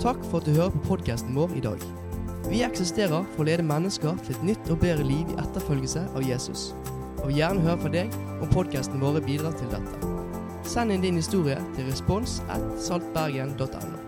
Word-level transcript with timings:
Takk 0.00 0.22
for 0.30 0.40
at 0.40 0.46
du 0.48 0.54
hører 0.56 0.72
på 0.72 0.80
podkasten 0.86 1.34
vår 1.36 1.50
i 1.58 1.60
dag. 1.60 1.82
Vi 2.48 2.62
eksisterer 2.64 3.24
for 3.34 3.42
å 3.42 3.44
lede 3.50 3.66
mennesker 3.68 4.14
til 4.24 4.32
et 4.32 4.44
nytt 4.48 4.70
og 4.72 4.78
bedre 4.80 5.04
liv 5.04 5.28
i 5.28 5.36
etterfølgelse 5.42 6.06
av 6.16 6.24
Jesus. 6.24 6.70
Og 7.18 7.26
vil 7.26 7.42
gjerne 7.42 7.60
høre 7.66 7.82
fra 7.82 7.90
deg 7.92 8.14
om 8.40 8.48
podkasten 8.48 9.02
våre 9.02 9.20
bidrar 9.20 9.52
til 9.60 9.68
dette. 9.68 10.14
Send 10.64 10.94
inn 10.94 11.04
din 11.04 11.18
historie 11.20 11.58
til 11.74 11.84
respons 11.90 12.38
at 12.48 12.64
saltbergen.no. 12.80 13.98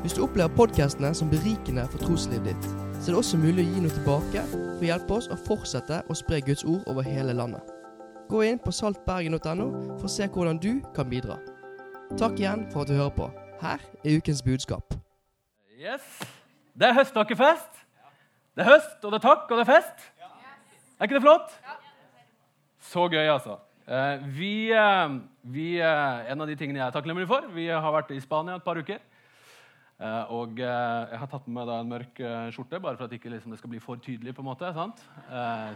Hvis 0.00 0.16
du 0.16 0.22
opplever 0.24 0.56
podkastene 0.56 1.12
som 1.12 1.28
berikende 1.28 1.84
for 1.92 2.00
troslivet 2.06 2.54
ditt, 2.54 2.70
så 2.96 3.10
er 3.10 3.12
det 3.12 3.20
også 3.20 3.42
mulig 3.44 3.66
å 3.66 3.74
gi 3.74 3.84
noe 3.84 3.98
tilbake 3.98 4.46
for 4.54 4.80
å 4.80 4.88
hjelpe 4.88 5.18
oss 5.18 5.28
å 5.28 5.36
fortsette 5.36 6.00
å 6.08 6.16
spre 6.16 6.40
Guds 6.48 6.64
ord 6.64 6.88
over 6.88 7.04
hele 7.04 7.36
landet. 7.36 7.60
Gå 8.32 8.40
inn 8.48 8.64
på 8.64 8.72
saltbergen.no 8.72 9.68
for 9.98 10.08
å 10.08 10.14
se 10.16 10.32
hvordan 10.32 10.64
du 10.64 10.72
kan 10.96 11.12
bidra. 11.12 11.36
Takk 12.16 12.40
igjen 12.40 12.64
for 12.72 12.86
at 12.86 12.88
du 12.88 12.96
hører 12.96 13.16
på. 13.20 13.30
Her 13.60 13.80
er 14.04 14.16
ukens 14.16 14.42
budskap. 14.42 14.94
Yes. 15.76 16.04
Det 16.72 16.88
er 16.88 16.94
høsttakkefest. 16.96 17.80
Det 18.56 18.64
er 18.64 18.70
høst, 18.70 19.04
og 19.04 19.12
det 19.12 19.18
er 19.18 19.24
takk, 19.24 19.50
og 19.50 19.58
det 19.58 19.64
er 19.66 19.68
fest. 19.68 20.06
Er 20.98 21.08
ikke 21.08 21.18
det 21.18 21.24
flott? 21.24 21.52
Så 22.90 23.04
gøy, 23.12 23.26
altså. 23.28 23.58
Eh, 23.90 24.24
vi, 24.36 24.70
eh, 24.72 25.14
vi, 25.42 25.66
eh, 25.80 26.30
en 26.32 26.40
av 26.40 26.48
de 26.48 26.56
tingene 26.56 26.78
jeg 26.78 26.86
er 26.86 26.94
takknemlig 26.94 27.26
for 27.26 27.48
Vi 27.52 27.66
har 27.68 27.92
vært 27.92 28.12
i 28.14 28.20
Spania 28.20 28.56
et 28.56 28.64
par 28.64 28.78
uker. 28.78 29.00
Og 30.32 30.56
jeg 30.56 31.18
har 31.20 31.28
tatt 31.28 31.46
med 31.46 31.66
meg 31.66 31.68
en 31.74 31.90
mørk 31.90 32.20
skjorte, 32.54 32.80
bare 32.80 32.96
for 32.96 33.04
at 33.04 33.12
ikke 33.12 33.28
liksom, 33.28 33.50
det 33.52 33.58
skal 33.58 33.68
bli 33.68 33.80
for 33.84 33.96
tydelig. 34.00 34.34
på 34.34 34.40
en 34.40 34.48
måte, 34.48 34.72
sant? 34.72 34.96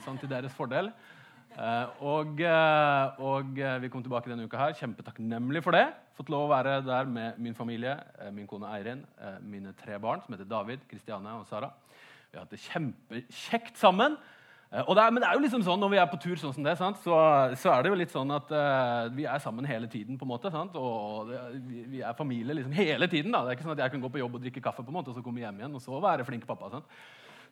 Sånn 0.01 0.17
til 0.19 0.31
deres 0.31 0.55
fordel. 0.57 0.89
Og, 2.01 2.41
og 3.21 3.61
vi 3.83 3.91
kom 3.93 4.03
tilbake 4.03 4.31
denne 4.31 4.49
uka 4.49 4.57
her. 4.57 4.73
Kjempetakknemlig 4.73 5.63
for 5.63 5.77
det. 5.77 5.93
Fått 6.15 6.31
lov 6.31 6.47
å 6.47 6.53
være 6.53 6.77
der 6.87 7.09
med 7.11 7.41
min 7.43 7.57
familie, 7.59 7.97
min 8.35 8.47
kone 8.47 8.69
Eirin, 8.71 9.01
mine 9.43 9.73
tre 9.75 9.99
barn, 9.99 10.23
som 10.23 10.37
heter 10.37 10.47
David, 10.47 10.85
Kristiane 10.91 11.33
og 11.41 11.49
Sara. 11.49 11.73
Vi 12.31 12.39
har 12.39 12.47
hatt 12.47 12.55
det 12.55 12.63
kjempekjekt 12.63 13.79
sammen. 13.79 14.15
Eh, 14.75 14.95
det 14.95 15.03
er, 15.03 15.13
men 15.15 15.23
det 15.23 15.29
er 15.29 15.37
jo 15.39 15.43
liksom 15.45 15.63
sånn 15.63 15.79
når 15.79 15.93
vi 15.93 15.99
er 16.03 16.09
på 16.11 16.19
tur, 16.19 16.35
sånn 16.41 16.55
som 16.57 16.65
det, 16.67 16.75
så, 16.79 17.19
så, 17.55 17.71
er 17.71 17.85
det 17.85 17.93
jo 17.93 17.99
litt 18.01 18.15
sånn 18.15 18.33
at 18.35 18.49
uh, 18.51 19.11
vi 19.15 19.27
er 19.31 19.43
sammen 19.43 19.69
hele 19.69 19.87
tiden. 19.91 20.19
på 20.19 20.27
en 20.27 20.33
måte, 20.33 20.51
sant? 20.51 20.75
Og 20.75 21.31
det, 21.31 21.43
vi, 21.69 21.85
vi, 21.93 22.01
er 22.03 22.17
familie 22.19 22.57
liksom 22.59 22.75
hele 22.75 23.07
tiden. 23.11 23.31
da. 23.31 23.45
Det 23.45 23.53
er 23.53 23.59
ikke 23.59 23.69
sånn 23.69 23.77
at 23.77 23.85
jeg 23.85 23.95
kan 23.95 24.03
gå 24.03 24.11
på 24.17 24.23
jobb 24.23 24.39
og 24.39 24.43
drikke 24.43 24.65
kaffe 24.65 24.83
på 24.83 24.91
en 24.91 24.99
måte, 24.99 25.13
og 25.13 25.19
så 25.19 25.23
komme 25.23 25.45
hjem 25.45 25.63
igjen 25.63 25.79
og 25.79 25.85
så 25.85 26.01
være 26.03 26.27
flink 26.27 26.47
pappa. 26.49 26.73
sant? 26.75 26.99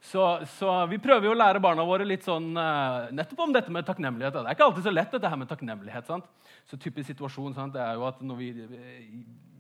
Så, 0.03 0.22
så, 0.58 0.69
vi 0.91 0.98
prøver 0.98 1.28
jo 1.28 1.33
å 1.36 1.39
lære 1.39 1.61
barna 1.62 1.84
våre 1.86 2.03
litt 2.03 2.25
sånn, 2.27 2.48
uh, 2.58 3.06
nettopp 3.14 3.45
om 3.45 3.53
dette 3.55 3.70
med 3.70 3.86
takknemlighet. 3.86 4.34
Det 4.34 4.42
er 4.42 4.56
ikke 4.56 4.67
alltid 4.67 4.89
så 4.89 4.92
lett, 4.92 5.12
dette 5.14 5.31
her 5.31 5.39
med 5.39 5.50
takknemlighet. 5.50 6.08
sant? 6.11 6.27
Så 6.67 6.78
typisk 6.81 7.12
situasjon 7.12 7.55
sant? 7.55 7.77
det 7.77 7.84
er 7.84 8.00
jo 8.00 8.08
at 8.08 8.19
når 8.25 8.41
vi, 8.41 8.48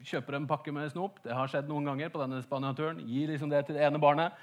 kjøper 0.02 0.34
en 0.34 0.48
pakke 0.50 0.72
med 0.74 0.88
snop 0.90 1.20
Det 1.22 1.30
har 1.30 1.46
skjedd 1.46 1.68
noen 1.70 1.86
ganger 1.86 2.10
på 2.10 2.18
denne 2.18 2.40
Spania-turen. 2.42 2.98
Gir 3.06 3.30
liksom 3.30 3.52
det 3.52 3.60
til 3.68 3.78
det 3.78 3.86
ene 3.86 4.02
barnet. 4.02 4.34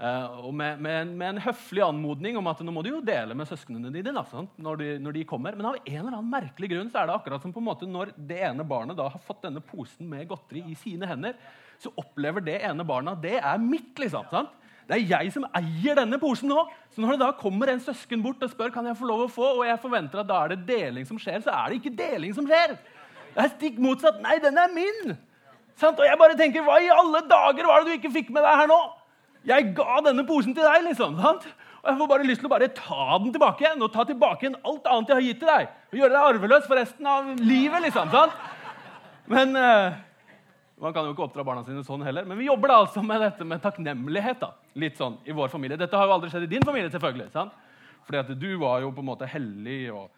Uh, 0.00 0.48
og 0.48 0.56
med, 0.56 0.80
med, 0.82 0.96
en, 1.02 1.12
med, 1.12 1.28
en, 1.34 1.42
høflig 1.44 1.84
anmodning 1.84 2.40
om 2.40 2.48
at 2.50 2.64
nå 2.64 2.72
må 2.74 2.80
du 2.82 2.88
jo 2.94 3.04
dele 3.04 3.36
med 3.36 3.46
søsknene 3.46 3.92
dine 3.94 4.16
da, 4.16 4.24
når, 4.56 4.80
de, 4.80 4.88
når, 5.04 5.18
de, 5.20 5.28
kommer. 5.28 5.60
Men 5.60 5.74
av 5.74 5.76
en 5.76 6.00
eller 6.00 6.16
annen 6.16 6.32
merkelig 6.32 6.72
grunn 6.72 6.88
så 6.88 7.02
er 7.02 7.12
det 7.12 7.18
akkurat 7.20 7.44
som 7.44 7.52
på 7.52 7.60
en 7.60 7.68
måte 7.68 7.86
når 7.86 8.16
det 8.16 8.40
ene 8.48 8.64
barnet 8.66 8.96
da 8.98 9.12
har 9.12 9.22
fått 9.22 9.44
denne 9.44 9.60
posen 9.62 10.08
med 10.08 10.24
godteri 10.32 10.64
i 10.72 10.80
sine 10.80 11.06
hender, 11.12 11.36
så 11.78 11.92
opplever 12.00 12.42
det 12.42 12.62
ene 12.64 12.88
barnet 12.88 13.20
det 13.22 13.36
er 13.38 13.60
mitt. 13.60 13.92
liksom, 14.00 14.24
sant? 14.32 14.63
Det 14.88 14.96
er 14.96 15.04
jeg 15.14 15.32
som 15.32 15.46
eier 15.56 15.96
denne 15.96 16.18
posen 16.20 16.50
nå. 16.52 16.66
Så 16.92 17.00
når 17.00 17.14
det 17.14 17.22
da 17.24 17.30
kommer 17.38 17.72
en 17.72 17.80
søsken 17.82 18.22
bort 18.24 18.42
og 18.44 18.50
spør 18.52 18.72
kan 18.74 18.86
jeg 18.86 18.98
få 18.98 19.08
lov 19.08 19.24
å 19.24 19.30
få, 19.32 19.46
og 19.58 19.64
jeg 19.68 19.80
forventer 19.82 20.20
at 20.20 20.28
da 20.28 20.42
er 20.44 20.54
det 20.54 20.66
deling 20.68 21.06
som 21.08 21.20
skjer, 21.20 21.40
så 21.44 21.54
er 21.54 21.72
det 21.72 21.80
ikke 21.80 21.94
deling 21.98 22.34
som 22.36 22.48
skjer. 22.48 22.76
Det 23.34 23.42
er 23.42 23.54
stikk 23.56 23.80
motsatt. 23.82 24.20
Nei, 24.22 24.36
den 24.42 24.60
er 24.60 24.72
min! 24.74 25.16
Sant? 25.80 25.98
Og 25.98 26.06
jeg 26.06 26.18
bare 26.20 26.36
tenker, 26.38 26.62
Hva 26.66 26.78
i 26.82 26.92
alle 26.92 27.24
dager 27.30 27.66
var 27.66 27.82
det 27.82 27.90
du 27.90 27.98
ikke 27.98 28.14
fikk 28.14 28.30
med 28.34 28.44
deg 28.46 28.60
her 28.62 28.70
nå? 28.70 28.80
Jeg 29.44 29.72
ga 29.76 30.00
denne 30.06 30.24
posen 30.28 30.54
til 30.56 30.64
deg, 30.64 30.84
liksom. 30.86 31.18
sant? 31.20 31.46
Og 31.82 31.90
Jeg 31.90 31.98
får 32.00 32.08
bare 32.08 32.26
lyst 32.28 32.40
til 32.40 32.48
å 32.48 32.52
bare 32.54 32.70
ta 32.72 33.18
den 33.20 33.32
tilbake 33.34 33.64
igjen 33.66 33.82
og 33.84 33.92
ta 33.92 34.06
tilbake 34.08 34.46
igjen 34.46 34.56
alt 34.64 34.86
annet 34.88 35.10
jeg 35.10 35.18
har 35.18 35.26
gitt 35.26 35.40
til 35.42 35.50
deg. 35.50 35.72
Og 35.92 35.98
gjøre 36.00 36.14
deg 36.14 36.28
arveløs 36.30 36.68
for 36.68 36.80
resten 36.80 37.08
av 37.10 37.32
livet, 37.42 37.84
liksom. 37.84 38.12
sant? 38.14 38.38
Men 39.28 39.56
uh, 39.56 39.96
Man 40.80 40.94
kan 40.94 41.06
jo 41.06 41.12
ikke 41.12 41.26
oppdra 41.26 41.44
barna 41.46 41.64
sine 41.66 41.84
sånn 41.84 42.04
heller. 42.06 42.24
Men 42.28 42.40
vi 42.40 42.48
jobber 42.48 42.72
da 42.72 42.78
altså 42.84 43.02
med 43.04 43.20
dette 43.20 43.44
med 43.48 43.60
takknemlighet 43.62 44.40
da, 44.40 44.54
litt 44.78 44.98
sånn 44.98 45.20
i 45.26 45.34
vår 45.36 45.52
familie. 45.52 45.78
Dette 45.80 45.98
har 45.98 46.08
jo 46.08 46.16
aldri 46.16 46.30
skjedd 46.32 46.46
i 46.46 46.52
din 46.54 46.66
familie, 46.66 46.90
selvfølgelig. 46.92 47.30
sant? 47.34 47.54
Fordi 48.04 48.20
at 48.20 48.32
du 48.38 48.50
var 48.60 48.82
jo 48.84 48.92
på 48.92 49.04
en 49.04 49.10
måte 49.10 49.28
hellig. 49.30 49.92
og 49.92 50.10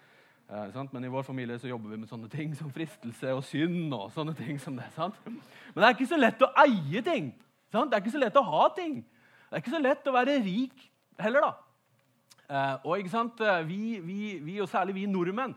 uh, 0.50 0.93
Men 0.93 1.05
i 1.05 1.12
vår 1.12 1.27
familie 1.27 1.59
så 1.59 1.69
jobber 1.71 1.93
vi 1.93 2.00
med 2.03 2.11
sånne 2.11 2.31
ting 2.33 2.55
som 2.55 2.72
fristelse 2.72 3.34
og 3.34 3.44
synd. 3.44 3.93
og 3.94 4.11
sånne 4.15 4.34
ting 4.39 4.59
som 4.61 4.77
det, 4.77 4.89
sant? 4.97 5.15
Men 5.27 5.83
det 5.83 5.84
er 5.84 5.99
ikke 5.99 6.12
så 6.15 6.21
lett 6.21 6.43
å 6.43 6.53
eie 6.65 7.03
ting. 7.03 7.34
sant? 7.72 7.91
Det 7.91 7.99
er 7.99 8.05
ikke 8.05 8.17
så 8.17 8.25
lett 8.25 8.41
å 8.41 8.47
ha 8.49 8.69
ting. 8.75 9.00
Det 9.47 9.55
er 9.55 9.62
ikke 9.62 9.77
så 9.77 9.83
lett 9.83 10.09
å 10.09 10.17
være 10.17 10.41
rik 10.43 10.91
heller, 11.23 11.47
da. 11.47 11.55
Eh, 12.47 12.75
og 12.87 13.00
ikke 13.00 13.11
sant, 13.11 13.41
eh, 13.43 13.62
vi, 13.67 13.99
vi, 14.03 14.19
vi, 14.43 14.59
og 14.62 14.69
særlig 14.71 14.94
vi 15.00 15.06
nordmenn, 15.11 15.55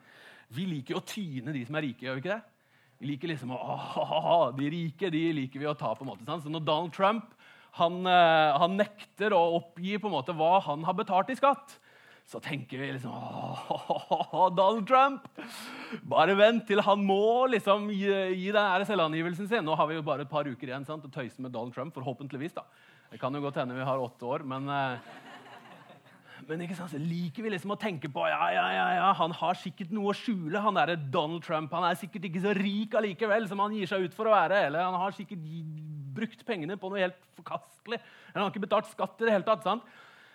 vi 0.55 0.65
liker 0.65 0.95
jo 0.95 1.01
å 1.01 1.05
tyne 1.05 1.53
de 1.53 1.61
som 1.65 1.77
er 1.77 1.85
rike. 1.85 2.05
gjør 2.05 2.17
vi 2.17 2.23
ikke 2.23 2.37
det? 2.37 2.41
Vi 2.99 3.09
liker 3.11 3.31
liksom 3.31 3.53
å, 3.55 3.59
De 4.57 4.69
rike 4.73 5.11
de 5.13 5.21
liker 5.37 5.61
vi 5.61 5.69
å 5.69 5.77
ta. 5.77 5.93
på 5.95 6.03
en 6.03 6.11
måte. 6.11 6.25
Sant? 6.25 6.43
Så 6.43 6.53
når 6.53 6.65
Donald 6.65 6.93
Trump 6.95 7.35
han, 7.77 8.01
eh, 8.07 8.57
han, 8.61 8.77
nekter 8.79 9.35
å 9.35 9.43
oppgi 9.59 9.99
på 9.99 10.09
en 10.09 10.15
måte 10.17 10.35
hva 10.35 10.57
han 10.65 10.83
har 10.87 10.97
betalt 10.97 11.29
i 11.29 11.37
skatt, 11.37 11.77
så 12.29 12.41
tenker 12.43 12.77
vi 12.81 12.91
liksom 12.93 13.13
Åh, 13.13 14.49
Donald 14.57 14.85
Trump! 14.89 15.25
Bare 16.05 16.35
vent 16.37 16.67
til 16.69 16.81
han 16.85 17.01
må 17.05 17.47
liksom 17.49 17.87
gi, 17.93 18.11
gi 18.37 18.51
den 18.53 18.85
selvangivelsen 18.85 19.49
sin. 19.49 19.65
Nå 19.65 19.77
har 19.79 19.89
vi 19.89 19.97
jo 19.97 20.05
bare 20.05 20.27
et 20.27 20.31
par 20.31 20.45
uker 20.45 20.69
igjen 20.69 20.85
sant, 20.85 21.07
å 21.07 21.13
tøyse 21.13 21.41
med 21.41 21.55
Donald 21.55 21.73
Trump, 21.73 21.95
forhåpentligvis. 21.97 22.53
da. 22.57 22.67
Det 23.09 23.17
kan 23.21 23.33
jo 23.33 23.41
godt 23.41 23.57
hende 23.57 23.77
vi 23.77 23.87
har 23.87 24.01
åtte 24.01 24.29
år, 24.29 24.45
men 24.45 24.69
eh, 24.69 25.17
men 26.49 26.63
liker 26.65 27.45
vi 27.45 27.51
liksom 27.53 27.75
å 27.75 27.77
tenke 27.79 28.09
på 28.09 28.23
ja, 28.25 28.41
ja, 28.55 28.65
ja, 28.73 28.85
ja, 28.97 29.09
han 29.19 29.33
har 29.37 29.57
sikkert 29.59 29.91
noe 29.93 30.09
å 30.09 30.17
skjule. 30.17 30.61
Han 30.65 30.79
er 30.81 30.95
Donald 30.97 31.43
Trump. 31.45 31.71
Han 31.77 31.85
er 31.85 31.99
sikkert 31.99 32.25
ikke 32.25 32.41
så 32.41 32.55
rik 32.57 32.95
allikevel 32.97 33.45
som 33.49 33.61
han 33.61 33.75
gir 33.77 33.89
seg 33.89 34.07
ut 34.07 34.17
for 34.17 34.29
å 34.29 34.33
være. 34.33 34.63
Eller 34.67 34.87
han 34.87 34.97
har 34.97 35.13
sikkert 35.13 35.45
brukt 36.17 36.41
pengene 36.47 36.77
på 36.79 36.89
noe 36.89 37.03
helt 37.03 37.19
forkastelig. 37.37 38.01
Eller 38.01 38.39
han 38.39 38.47
har 38.47 38.53
ikke 38.53 38.65
betalt 38.65 38.89
skatt 38.89 39.21
i 39.21 39.29
det 39.29 39.35
hele 39.37 39.45
tatt. 39.45 39.61
sant? 39.67 39.85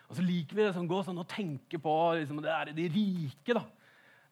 Og 0.06 0.18
så 0.18 0.24
liker 0.24 0.54
vi 0.54 0.68
liksom 0.68 0.86
gå 0.90 1.02
sånn 1.02 1.18
og 1.18 1.28
tenke 1.30 1.80
på 1.82 1.94
liksom, 2.20 2.42
det 2.44 2.52
er 2.54 2.72
de 2.76 2.88
rike. 2.94 3.58
da. 3.58 3.64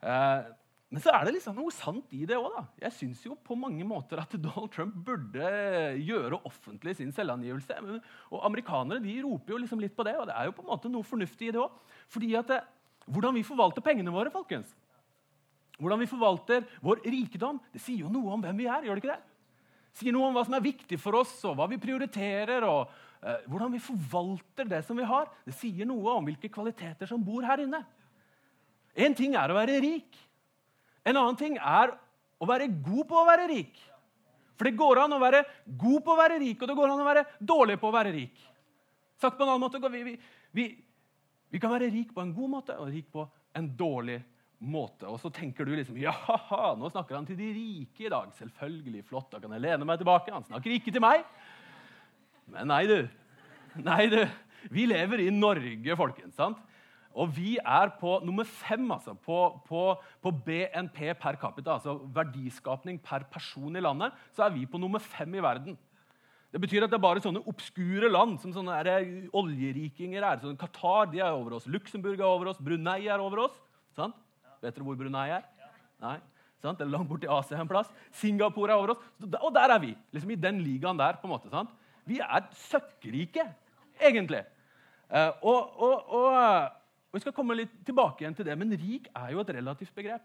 Eh, 0.03 0.50
men 0.92 1.00
så 1.00 1.08
er 1.16 1.25
det 1.25 1.38
liksom 1.38 1.56
noe 1.56 1.72
sant 1.72 2.10
i 2.12 2.26
det 2.28 2.36
òg. 2.36 2.58
Jeg 2.82 2.92
syns 2.92 3.22
jo 3.25 3.32
på 3.41 3.56
mange 3.56 3.84
måter 3.88 4.20
at 4.20 4.34
Donald 4.36 4.69
Trump 4.75 4.98
burde 5.06 5.48
gjøre 6.04 6.42
offentlig 6.44 6.98
sin 6.98 7.14
selvangivelse. 7.16 7.78
Og 8.28 8.44
amerikanere 8.44 9.00
de 9.00 9.14
roper 9.25 9.54
jo 9.54 9.62
liksom 9.62 9.81
litt 9.81 9.97
på 9.97 10.04
det, 10.04 10.19
og 10.20 10.28
det 10.28 10.36
er 10.36 10.50
jo 10.50 10.54
på 10.58 10.66
en 10.66 10.69
måte 10.69 10.92
noe 10.92 11.08
fornuftig 11.08 11.48
i 11.48 11.54
det 11.56 11.62
òg. 11.64 11.81
Fordi 12.12 12.32
at 12.42 12.56
Hvordan 13.02 13.34
vi 13.34 13.42
forvalter 13.42 13.82
pengene 13.82 14.12
våre, 14.14 14.31
folkens, 14.31 14.69
hvordan 15.75 15.98
vi 15.98 16.06
forvalter 16.06 16.66
vår 16.84 17.00
rikdom, 17.02 17.58
det 17.72 17.81
sier 17.82 18.04
jo 18.04 18.10
noe 18.12 18.36
om 18.36 18.42
hvem 18.44 18.60
vi 18.60 18.69
er. 18.70 18.84
gjør 18.86 19.00
det 19.00 19.02
ikke? 19.02 19.16
Det 19.92 19.98
sier 19.98 20.14
noe 20.14 20.28
om 20.28 20.36
hva 20.36 20.44
som 20.47 20.54
er 20.54 20.62
viktig 20.62 20.98
for 21.02 21.19
oss, 21.19 21.32
og 21.48 21.56
hva 21.58 21.66
vi 21.66 21.81
prioriterer. 21.82 22.62
og 22.62 22.92
uh, 23.25 23.41
Hvordan 23.50 23.75
vi 23.75 23.82
forvalter 23.82 24.70
det 24.70 24.84
som 24.86 24.97
vi 24.97 25.08
har. 25.08 25.26
Det 25.42 25.56
sier 25.58 25.88
noe 25.88 26.14
om 26.14 26.28
hvilke 26.31 26.52
kvaliteter 26.52 27.10
som 27.10 27.25
bor 27.25 27.42
her 27.42 27.64
inne. 27.64 27.82
Én 28.94 29.16
ting 29.19 29.34
er 29.34 29.50
å 29.50 29.58
være 29.58 29.81
rik. 29.82 30.14
En 31.08 31.18
annen 31.18 31.38
ting 31.38 31.58
er 31.58 31.94
å 32.42 32.48
være 32.48 32.70
god 32.70 33.08
på 33.10 33.18
å 33.18 33.26
være 33.26 33.48
rik. 33.50 33.78
For 34.58 34.68
det 34.68 34.78
går 34.78 35.02
an 35.04 35.16
å 35.16 35.20
være 35.22 35.42
god 35.66 36.04
på 36.04 36.14
å 36.14 36.18
være 36.18 36.38
rik, 36.42 36.60
og 36.62 36.70
det 36.70 36.78
går 36.78 36.92
an 36.92 37.02
å 37.02 37.06
være 37.06 37.24
dårlig 37.40 37.78
på 37.82 37.88
å 37.88 37.94
være 37.94 38.12
rik. 38.14 38.42
Sagt 39.22 39.38
på 39.38 39.46
en 39.46 39.54
annen 39.54 39.62
måte, 39.64 39.80
vi, 39.90 40.16
vi, 40.54 40.66
vi 41.50 41.62
kan 41.62 41.72
være 41.72 41.90
rik 41.90 42.12
på 42.14 42.22
en 42.22 42.34
god 42.36 42.52
måte 42.58 42.76
og 42.78 42.92
rik 42.92 43.08
på 43.14 43.24
en 43.58 43.70
dårlig 43.78 44.20
måte. 44.62 45.08
Og 45.10 45.18
så 45.22 45.30
tenker 45.34 45.66
du 45.66 45.74
liksom 45.74 45.98
ja, 46.00 46.14
nå 46.78 46.90
snakker 46.92 47.19
han 47.19 47.26
til 47.26 47.38
de 47.38 47.50
rike 47.56 48.06
i 48.06 48.12
dag. 48.12 48.30
Selvfølgelig, 48.38 49.04
flott, 49.08 49.30
da 49.32 49.42
kan 49.42 49.54
jeg 49.56 49.64
lene 49.64 49.88
meg 49.88 50.02
tilbake. 50.02 50.34
Han 50.34 50.46
snakker 50.46 50.76
ikke 50.76 50.94
til 50.94 51.02
meg. 51.04 51.26
Men 52.52 52.70
nei, 52.70 52.84
du. 52.90 52.99
Nei, 53.82 54.04
du. 54.12 54.20
Vi 54.70 54.87
lever 54.87 55.25
i 55.25 55.31
Norge, 55.34 55.96
folkens. 55.99 56.37
sant? 56.38 56.60
Og 57.12 57.31
vi 57.37 57.55
er 57.61 57.93
på 58.00 58.17
nummer 58.25 58.47
fem 58.49 58.85
altså, 58.94 59.14
på, 59.14 59.38
på, 59.69 59.85
på, 60.23 60.32
BNP 60.47 61.12
per 61.20 61.37
capita, 61.41 61.76
altså 61.76 61.99
verdiskapning 62.14 63.00
per 63.03 63.26
person 63.32 63.76
i 63.76 63.82
landet. 63.85 64.17
Så 64.32 64.47
er 64.47 64.55
vi 64.55 64.67
på 64.67 64.81
nummer 64.81 65.03
fem 65.03 65.35
i 65.37 65.44
verden. 65.44 65.79
Det 66.53 66.61
betyr 66.61 66.85
at 66.85 66.93
det 66.93 66.99
er 66.99 67.05
bare 67.05 67.23
sånne 67.25 67.44
obskure 67.49 68.11
land 68.12 68.37
som 68.43 68.53
sånne 68.53 68.81
oljerikinger 69.32 70.20
er. 70.20 70.43
Sånn 70.43 70.59
Qatar 70.61 71.09
de 71.12 71.23
er 71.25 71.32
over 71.32 71.56
oss, 71.56 71.69
Luxembourg 71.69 72.20
er 72.20 72.29
over 72.29 72.53
oss, 72.53 72.61
Brunei 72.61 73.06
er 73.09 73.23
over 73.25 73.47
oss. 73.47 73.56
Sant? 73.97 74.19
Vet 74.61 74.76
dere 74.76 74.85
hvor 74.87 74.99
Brunei 75.00 75.31
er? 75.38 75.47
Nei? 76.03 76.19
Sant? 76.62 76.79
Det 76.79 76.87
er 76.87 76.93
langt 76.93 77.11
borti 77.11 77.31
Asia 77.31 77.59
en 77.59 77.70
plass. 77.70 77.88
Singapore 78.14 78.75
er 78.75 78.79
over 78.79 78.94
oss. 78.94 79.06
Og 79.41 79.50
der 79.55 79.73
er 79.75 79.81
vi. 79.82 79.94
liksom 80.14 80.31
I 80.31 80.38
den 80.38 80.61
ligaen 80.62 81.00
der. 81.00 81.17
på 81.19 81.26
en 81.26 81.35
måte, 81.35 81.50
sant? 81.50 81.73
Vi 82.06 82.20
er 82.23 82.47
søkkrike, 82.69 83.47
egentlig. 84.00 84.44
Uh, 85.12 85.32
og, 85.43 85.82
og, 85.82 86.12
og 86.19 86.81
og 87.12 87.19
Vi 87.19 87.25
skal 87.26 87.35
komme 87.37 87.56
litt 87.59 87.75
tilbake 87.85 88.25
igjen 88.25 88.35
til 88.35 88.49
det, 88.49 88.56
men 88.56 88.73
rik 88.73 89.11
er 89.12 89.35
jo 89.35 89.43
et 89.43 89.53
relativt 89.53 89.93
begrep. 89.94 90.25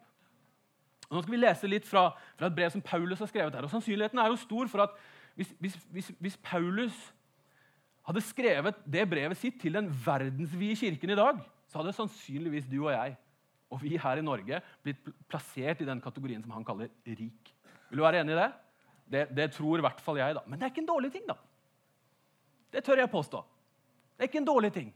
Og 1.10 1.18
nå 1.18 1.22
skal 1.24 1.36
vi 1.36 1.42
lese 1.42 1.68
litt 1.68 1.88
fra, 1.88 2.10
fra 2.40 2.48
et 2.48 2.56
brev 2.56 2.72
som 2.72 2.84
Paulus 2.84 3.20
har 3.20 3.28
skrevet 3.28 3.56
her. 3.56 3.68
og 3.68 3.72
Sannsynligheten 3.72 4.20
er 4.24 4.32
jo 4.32 4.40
stor 4.40 4.72
for 4.72 4.86
at 4.88 4.96
hvis, 5.36 5.52
hvis, 5.60 5.76
hvis, 5.92 6.12
hvis 6.20 6.38
Paulus 6.44 6.96
hadde 8.08 8.24
skrevet 8.24 8.80
det 8.88 9.04
brevet 9.12 9.38
sitt 9.38 9.60
til 9.62 9.76
den 9.76 9.92
verdensvide 9.92 10.80
kirken 10.80 11.12
i 11.12 11.20
dag, 11.20 11.44
så 11.68 11.82
hadde 11.82 11.96
sannsynligvis 11.96 12.72
du 12.72 12.80
og 12.86 12.94
jeg 12.96 13.18
og 13.68 13.84
vi 13.84 13.98
her 14.00 14.20
i 14.20 14.24
Norge 14.24 14.62
blitt 14.84 15.10
plassert 15.28 15.82
i 15.84 15.88
den 15.88 16.00
kategorien 16.04 16.44
som 16.44 16.54
han 16.56 16.66
kaller 16.68 16.92
rik. 17.04 17.52
Vil 17.90 18.00
du 18.00 18.04
være 18.06 18.22
enig 18.24 18.36
i 18.36 18.40
det? 18.40 18.48
Det, 19.08 19.24
det 19.36 19.52
tror 19.56 19.80
i 19.80 19.84
hvert 19.84 20.00
fall 20.04 20.20
jeg. 20.20 20.36
da. 20.36 20.44
Men 20.48 20.60
det 20.60 20.68
er 20.68 20.72
ikke 20.72 20.84
en 20.86 20.90
dårlig 20.94 21.12
ting. 21.12 21.28
da. 21.28 21.36
Det 22.72 22.84
tør 22.84 23.04
jeg 23.04 23.12
påstå. 23.12 23.44
Det 24.16 24.24
er 24.24 24.32
ikke 24.32 24.42
en 24.44 24.50
dårlig 24.50 24.72
ting. 24.76 24.90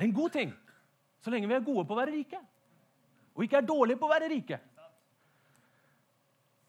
Det 0.00 0.06
er 0.06 0.08
en 0.08 0.16
god 0.16 0.32
ting, 0.32 0.52
så 1.20 1.28
lenge 1.28 1.48
vi 1.50 1.52
er 1.52 1.64
gode 1.64 1.82
på 1.84 1.92
å 1.92 1.98
være 1.98 2.14
rike. 2.14 2.38
Og 3.36 3.42
ikke 3.44 3.58
er 3.58 3.66
dårlige 3.68 4.00
på 4.00 4.06
å 4.08 4.12
være 4.14 4.30
rike. 4.32 4.56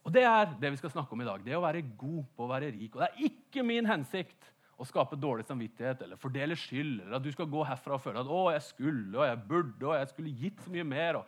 Og 0.03 0.11
Det 0.11 0.25
er 0.27 0.49
det 0.59 0.71
vi 0.73 0.79
skal 0.81 0.91
snakke 0.91 1.15
om 1.15 1.23
i 1.23 1.27
dag. 1.29 1.45
Det 1.45 1.55
å 1.55 1.61
være 1.63 1.85
god 1.95 2.25
på 2.35 2.43
å 2.43 2.49
være 2.51 2.73
rik. 2.75 2.91
Og 2.91 2.99
Det 2.99 3.07
er 3.07 3.29
ikke 3.29 3.63
min 3.63 3.87
hensikt 3.87 4.49
å 4.75 4.87
skape 4.89 5.15
dårlig 5.15 5.45
samvittighet 5.47 6.03
eller 6.03 6.19
fordele 6.19 6.57
skyld. 6.59 7.05
Eller 7.05 7.15
at 7.21 7.23
du 7.23 7.31
skal 7.31 7.47
gå 7.47 7.63
herfra 7.69 7.95
og 7.95 8.03
føle 8.03 8.19
at 8.19 8.27
'å, 8.27 8.51
jeg 8.51 8.67
skulle, 8.67 9.15
og 9.15 9.25
jeg 9.29 9.41
burde, 9.47 9.87
og 9.87 9.95
jeg 9.95 10.11
skulle 10.11 10.35
gitt 10.35 10.61
så 10.65 10.75
mye 10.75 10.83
mer'. 10.83 11.15
Og, 11.15 11.25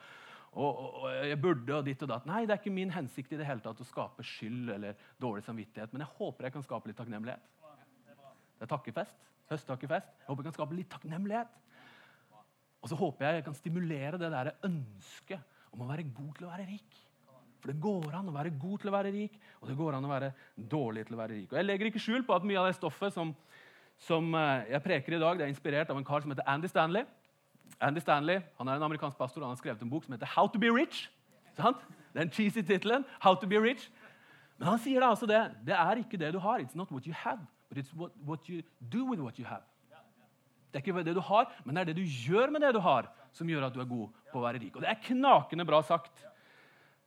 og, 0.53 1.03
og, 1.03 1.09
jeg 1.23 1.41
burde, 1.41 1.73
og 1.73 1.85
ditt 1.85 2.03
og 2.03 2.09
datt. 2.09 2.25
Nei, 2.25 2.45
det 2.45 2.51
er 2.51 2.59
ikke 2.59 2.79
min 2.83 2.91
hensikt 2.91 3.31
i 3.31 3.37
det 3.37 3.47
hele 3.47 3.63
tatt 3.63 3.79
å 3.79 3.87
skape 3.87 4.27
skyld 4.27 4.75
eller 4.75 4.99
dårlig 5.21 5.47
samvittighet. 5.47 5.93
Men 5.93 6.03
jeg 6.03 6.11
håper 6.19 6.43
jeg 6.43 6.51
kan 6.51 6.67
skape 6.67 6.87
litt 6.91 6.97
takknemlighet. 6.99 7.39
Det 8.59 8.67
er 8.67 8.75
takkefest. 8.75 9.15
Høsttakkefest. 9.49 10.11
Jeg 10.19 10.27
håper 10.27 10.43
jeg 10.43 10.51
kan 10.51 10.59
skape 10.59 10.75
litt 10.75 10.89
takknemlighet. 10.89 11.62
Og 12.83 12.91
så 12.91 12.99
håper 12.99 13.25
jeg 13.25 13.39
jeg 13.39 13.47
kan 13.47 13.55
stimulere 13.55 14.19
det 14.19 14.29
der 14.33 14.51
ønsket 14.67 15.39
om 15.73 15.85
å 15.85 15.89
være 15.89 16.05
god 16.11 16.33
til 16.37 16.47
å 16.47 16.51
være 16.51 16.67
rik. 16.67 16.99
For 17.63 17.71
det 17.71 17.79
går 17.79 18.15
an 18.17 18.27
å 18.27 18.35
være 18.35 18.51
god 18.59 18.81
til 18.81 18.89
å 18.91 18.93
være 18.97 19.11
rik, 19.15 19.35
og 19.61 19.69
det 19.69 19.77
går 19.79 19.95
an 19.95 20.03
å 20.03 20.11
være 20.11 20.33
dårlig 20.57 21.05
til 21.07 21.15
å 21.15 21.19
være 21.21 21.37
rik. 21.37 21.51
Og 21.53 21.57
Jeg 21.57 21.67
legger 21.69 21.89
ikke 21.89 22.01
skjul 22.03 22.25
på 22.27 22.35
at 22.35 22.43
mye 22.43 22.59
av 22.59 22.67
det 22.67 22.75
stoffet 22.75 23.15
som, 23.15 23.31
som 24.03 24.27
eh, 24.35 24.65
jeg 24.73 24.83
preker 24.83 25.15
i 25.15 25.21
dag, 25.21 25.39
det 25.39 25.45
er 25.45 25.53
inspirert 25.53 25.93
av 25.93 25.99
en 25.99 26.07
kar 26.07 26.25
som 26.25 26.33
heter 26.33 26.49
Andy 26.51 26.67
Stanley. 26.67 27.07
Andy 27.79 28.03
Stanley 28.03 28.43
han 28.59 28.67
er 28.67 28.81
en 28.81 28.87
amerikansk 28.89 29.15
pastor 29.17 29.45
han 29.45 29.55
har 29.55 29.61
skrevet 29.61 29.81
en 29.81 29.91
bok 29.93 30.03
som 30.03 30.17
heter 30.17 30.33
How 30.35 30.51
to 30.51 30.59
be 30.59 30.73
rich. 30.75 31.05
Sant? 31.55 31.79
Den 32.13 32.29
cheesy 32.35 32.61
tittelen. 32.67 33.07
How 33.23 33.39
to 33.39 33.47
be 33.47 33.63
rich. 33.63 33.87
Men 34.59 34.73
han 34.73 34.83
sier 34.83 34.99
da 34.99 35.13
altså 35.15 35.29
det. 35.29 35.39
Det 35.63 35.79
er 35.79 36.03
ikke 36.03 36.19
det 36.19 36.33
du 36.35 36.41
har. 36.43 36.59
It's 36.59 36.75
not 36.75 36.91
what 36.91 37.07
you 37.07 37.15
have, 37.15 37.39
but 37.69 37.79
it's 37.79 37.95
what, 37.95 38.11
what 38.27 38.51
you 38.51 38.59
do 38.91 39.07
with 39.07 39.23
what 39.23 39.39
you 39.39 39.47
have. 39.47 39.63
Det 40.73 40.79
er 40.79 40.87
ikke 40.87 41.05
det 41.05 41.13
du 41.13 41.21
har, 41.21 41.51
men 41.63 41.75
det 41.75 41.83
er 41.83 41.91
det 41.91 41.99
du 42.01 42.15
gjør 42.25 42.49
med 42.49 42.63
det 42.65 42.71
du 42.73 42.79
har, 42.81 43.05
som 43.29 43.49
gjør 43.49 43.67
at 43.67 43.75
du 43.75 43.81
er 43.83 43.89
god 43.89 44.07
på 44.31 44.39
å 44.39 44.45
være 44.47 44.61
rik. 44.63 44.73
Og 44.73 44.81
det 44.81 44.89
er 44.89 45.03
knakende 45.05 45.65
bra 45.69 45.83
sagt. 45.85 46.23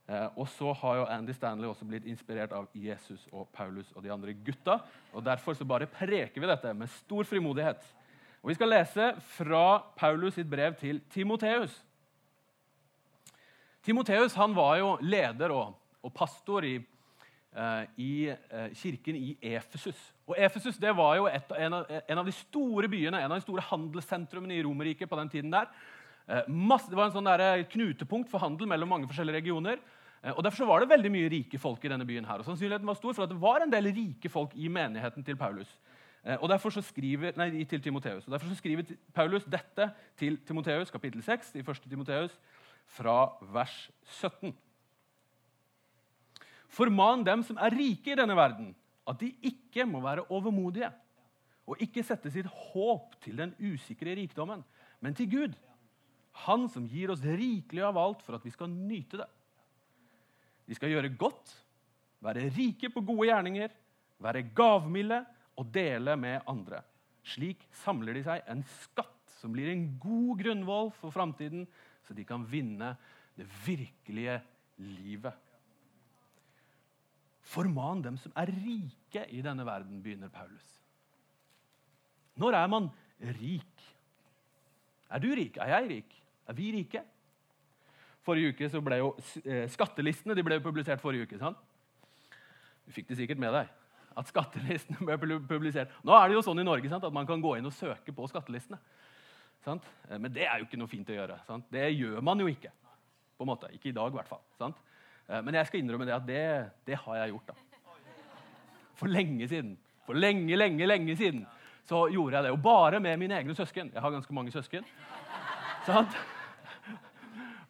Eh, 0.07 0.27
og 0.39 0.47
så 0.47 0.71
har 0.79 1.01
jo 1.01 1.07
Andy 1.11 1.35
Stanley 1.35 1.67
også 1.67 1.85
blitt 1.87 2.07
inspirert 2.07 2.53
av 2.55 2.69
Jesus 2.71 3.25
og 3.33 3.49
Paulus 3.51 3.89
og 3.91 4.05
de 4.05 4.13
andre 4.13 4.31
gutta. 4.39 4.79
og 5.11 5.25
Derfor 5.25 5.57
så 5.59 5.67
bare 5.67 5.89
preker 5.91 6.39
vi 6.39 6.47
dette 6.47 6.71
med 6.73 6.87
stor 6.95 7.27
frimodighet. 7.27 7.83
Og 8.39 8.53
Vi 8.53 8.55
skal 8.55 8.71
lese 8.71 9.09
fra 9.35 9.83
Paulus 9.99 10.37
sitt 10.39 10.47
brev 10.47 10.79
til 10.79 11.01
Timoteus. 11.11 11.73
Timoteus 13.83 14.35
han 14.39 14.55
var 14.55 14.77
jo 14.79 14.93
leder 15.03 15.51
og, 15.51 15.75
og 16.03 16.13
pastor 16.15 16.63
i, 16.63 16.77
eh, 17.51 17.83
i 17.99 18.13
eh, 18.31 18.71
kirken 18.79 19.19
i 19.19 19.35
Efesus. 19.41 19.99
Og 20.27 20.35
Efesus 20.35 20.79
det 20.79 20.91
var 20.95 21.15
jo 21.15 21.27
et, 21.31 21.51
en, 21.55 21.75
av, 21.77 21.91
en, 22.01 22.19
av, 22.19 22.25
de 22.27 22.35
store 22.35 22.89
byene, 22.91 23.21
en 23.21 23.31
av 23.31 23.39
de 23.39 23.45
store 23.45 23.63
handelssentrumene 23.69 24.57
i 24.57 24.63
Romerriket 24.65 25.09
på 25.09 25.19
den 25.21 25.29
tiden. 25.31 25.53
der. 25.53 25.69
Eh, 26.27 26.49
masse, 26.51 26.89
det 26.91 26.99
var 26.99 27.07
en 27.07 27.15
sånn 27.15 27.29
der, 27.29 27.63
knutepunkt 27.71 28.27
for 28.31 28.43
handel 28.43 28.67
mellom 28.67 28.91
mange 28.91 29.07
forskjellige 29.07 29.39
regioner. 29.39 29.79
Eh, 30.21 30.33
og 30.33 30.43
Derfor 30.43 30.63
så 30.63 30.67
var 30.67 30.83
det 30.83 30.91
veldig 30.91 31.11
mye 31.13 31.29
rike 31.31 31.59
folk 31.61 31.85
i 31.85 31.93
denne 31.93 32.05
byen. 32.05 32.25
her, 32.27 32.39
og 32.39 32.45
Sannsynligheten 32.45 32.87
var 32.87 32.99
stor 32.99 33.13
for 33.13 33.23
at 33.23 33.31
det 33.31 33.39
var 33.39 33.63
en 33.63 33.71
del 33.71 33.87
rike 33.95 34.29
folk 34.29 34.51
i 34.55 34.67
menigheten 34.67 35.23
til 35.23 35.37
Paulus. 35.39 35.71
Eh, 36.25 36.35
og 36.41 36.49
derfor 36.49 36.75
så 36.75 36.81
skriver, 36.83 37.37
nei, 37.37 37.63
til 37.63 37.81
Timoteus. 37.81 38.27
Og 38.27 38.31
derfor 38.31 38.51
så 38.51 38.55
skriver 38.59 38.83
Paulus 39.13 39.45
dette 39.47 39.91
til 40.17 40.37
Timoteus, 40.43 40.91
kapittel 40.91 41.23
6, 41.23 41.55
i 41.55 41.63
1. 41.63 41.87
Timoteus, 41.87 42.35
fra 42.85 43.31
vers 43.53 43.91
17. 44.03 44.51
Forman 46.67 47.23
dem 47.23 47.43
som 47.43 47.57
er 47.57 47.71
rike 47.71 48.11
i 48.11 48.19
denne 48.19 48.35
verden, 48.35 48.75
at 49.07 49.19
de 49.21 49.31
ikke 49.49 49.85
må 49.87 50.01
være 50.03 50.27
overmodige 50.33 50.89
og 51.67 51.81
ikke 51.83 52.03
sette 52.05 52.31
sitt 52.31 52.47
håp 52.47 53.17
til 53.23 53.39
den 53.39 53.53
usikre 53.59 54.15
rikdommen, 54.15 54.63
men 55.03 55.15
til 55.15 55.31
Gud, 55.31 55.55
Han 56.45 56.67
som 56.69 56.83
gir 56.85 57.09
oss 57.09 57.23
rikelig 57.25 57.81
av 57.81 57.97
alt 57.97 58.19
for 58.21 58.37
at 58.37 58.43
vi 58.45 58.51
skal 58.53 58.69
nyte 58.69 59.17
det. 59.17 59.25
De 60.69 60.75
skal 60.77 60.91
gjøre 60.93 61.09
godt, 61.17 61.49
være 62.21 62.51
rike 62.53 62.91
på 62.93 63.01
gode 63.01 63.25
gjerninger, 63.31 63.71
være 64.21 64.43
gavmilde 64.53 65.23
og 65.57 65.71
dele 65.73 66.13
med 66.13 66.45
andre. 66.45 66.83
Slik 67.25 67.65
samler 67.81 68.13
de 68.13 68.21
seg 68.27 68.45
en 68.53 68.61
skatt 68.83 69.33
som 69.39 69.55
blir 69.55 69.71
en 69.71 69.87
god 69.97 70.43
grunnvoll 70.43 70.93
for 70.99 71.13
framtiden, 71.13 71.65
så 72.05 72.13
de 72.13 72.25
kan 72.27 72.45
vinne 72.45 72.93
det 73.33 73.49
virkelige 73.65 74.37
livet. 74.77 75.33
Forman 77.47 78.03
dem 78.03 78.17
som 78.19 78.33
er 78.35 78.51
rike 78.51 79.23
i 79.31 79.41
denne 79.43 79.65
verden, 79.67 80.01
begynner 80.03 80.31
Paulus. 80.33 80.65
Når 82.37 82.57
er 82.59 82.67
man 82.71 82.89
rik? 83.39 83.85
Er 85.09 85.23
du 85.23 85.29
rik? 85.31 85.57
Er 85.57 85.77
jeg 85.77 85.89
rik? 85.89 86.17
Er 86.47 86.57
vi 86.57 86.71
rike? 86.75 87.03
Forrige 88.27 88.51
uke 88.51 88.67
så 88.69 88.81
ble 88.83 88.99
jo 88.99 89.13
eh, 89.45 89.65
Skattelistene 89.71 90.35
de 90.35 90.43
ble 90.43 90.59
publisert 90.63 91.01
forrige 91.01 91.27
uke. 91.27 91.39
sant? 91.39 91.59
Du 92.85 92.91
fikk 92.95 93.07
det 93.07 93.19
sikkert 93.21 93.39
med 93.39 93.55
deg 93.55 93.71
at 94.17 94.31
skattelistene 94.31 95.17
ble 95.19 95.37
publisert. 95.45 95.93
Nå 96.05 96.15
er 96.17 96.29
det 96.29 96.37
jo 96.39 96.43
sånn 96.45 96.61
i 96.61 96.65
Norge 96.65 96.89
sant, 96.89 97.05
at 97.05 97.13
man 97.13 97.27
kan 97.29 97.41
gå 97.43 97.53
inn 97.57 97.69
og 97.69 97.75
søke 97.75 98.13
på 98.15 98.27
skattelistene. 98.31 98.79
Sant? 99.65 99.85
Eh, 100.09 100.17
men 100.17 100.33
det 100.33 100.47
er 100.47 100.59
jo 100.59 100.67
ikke 100.67 100.79
noe 100.81 100.91
fint 100.91 101.09
å 101.13 101.17
gjøre. 101.17 101.39
Sant? 101.47 101.67
Det 101.71 101.85
gjør 101.93 102.23
man 102.25 102.41
jo 102.41 102.49
ikke. 102.51 102.73
på 103.37 103.45
en 103.45 103.51
måte. 103.51 103.69
Ikke 103.75 103.91
i 103.91 103.93
dag, 103.93 104.09
i 104.09 104.17
hvert 104.17 104.29
fall. 104.31 104.41
Sant? 104.57 104.79
Eh, 105.29 105.43
men 105.43 105.59
jeg 105.59 105.67
skal 105.67 105.81
innrømme 105.81 106.07
det 106.07 106.15
at 106.15 106.27
det, 106.27 106.45
det 106.87 106.99
har 107.03 107.21
jeg 107.21 107.35
gjort. 107.35 107.51
da. 107.51 107.53
For 108.97 109.11
lenge 109.11 109.47
siden. 109.47 109.77
For 110.07 110.17
lenge, 110.17 110.55
lenge, 110.55 110.87
lenge 110.87 111.15
siden 111.19 111.45
så 111.87 112.07
gjorde 112.11 112.35
jeg 112.35 112.43
det. 112.43 112.51
Og 112.55 112.61
bare 112.63 112.99
med 112.99 113.17
mine 113.19 113.37
egne 113.37 113.55
søsken. 113.55 113.91
Jeg 113.93 114.01
har 114.01 114.11
ganske 114.11 114.33
mange 114.33 114.51
søsken. 114.51 114.87
Sånn? 115.87 116.09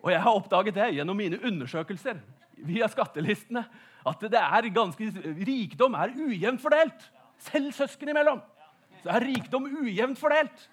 Og 0.01 0.12
jeg 0.13 0.21
har 0.24 0.38
oppdaget 0.39 0.77
det 0.77 0.94
gjennom 0.95 1.18
mine 1.18 1.39
undersøkelser 1.45 2.21
via 2.65 2.88
skattelistene 2.89 3.65
at 4.07 4.24
det 4.31 4.39
er 4.39 4.69
ganske, 4.74 5.10
rikdom 5.45 5.98
er 6.00 6.13
ujevnt 6.15 6.62
fordelt. 6.63 7.10
Selv 7.50 7.74
søsken 7.75 8.13
imellom. 8.13 8.39
Så 9.03 9.12
er 9.13 9.25
rikdom 9.25 9.67
ujevnt 9.67 10.20
fordelt. 10.20 10.70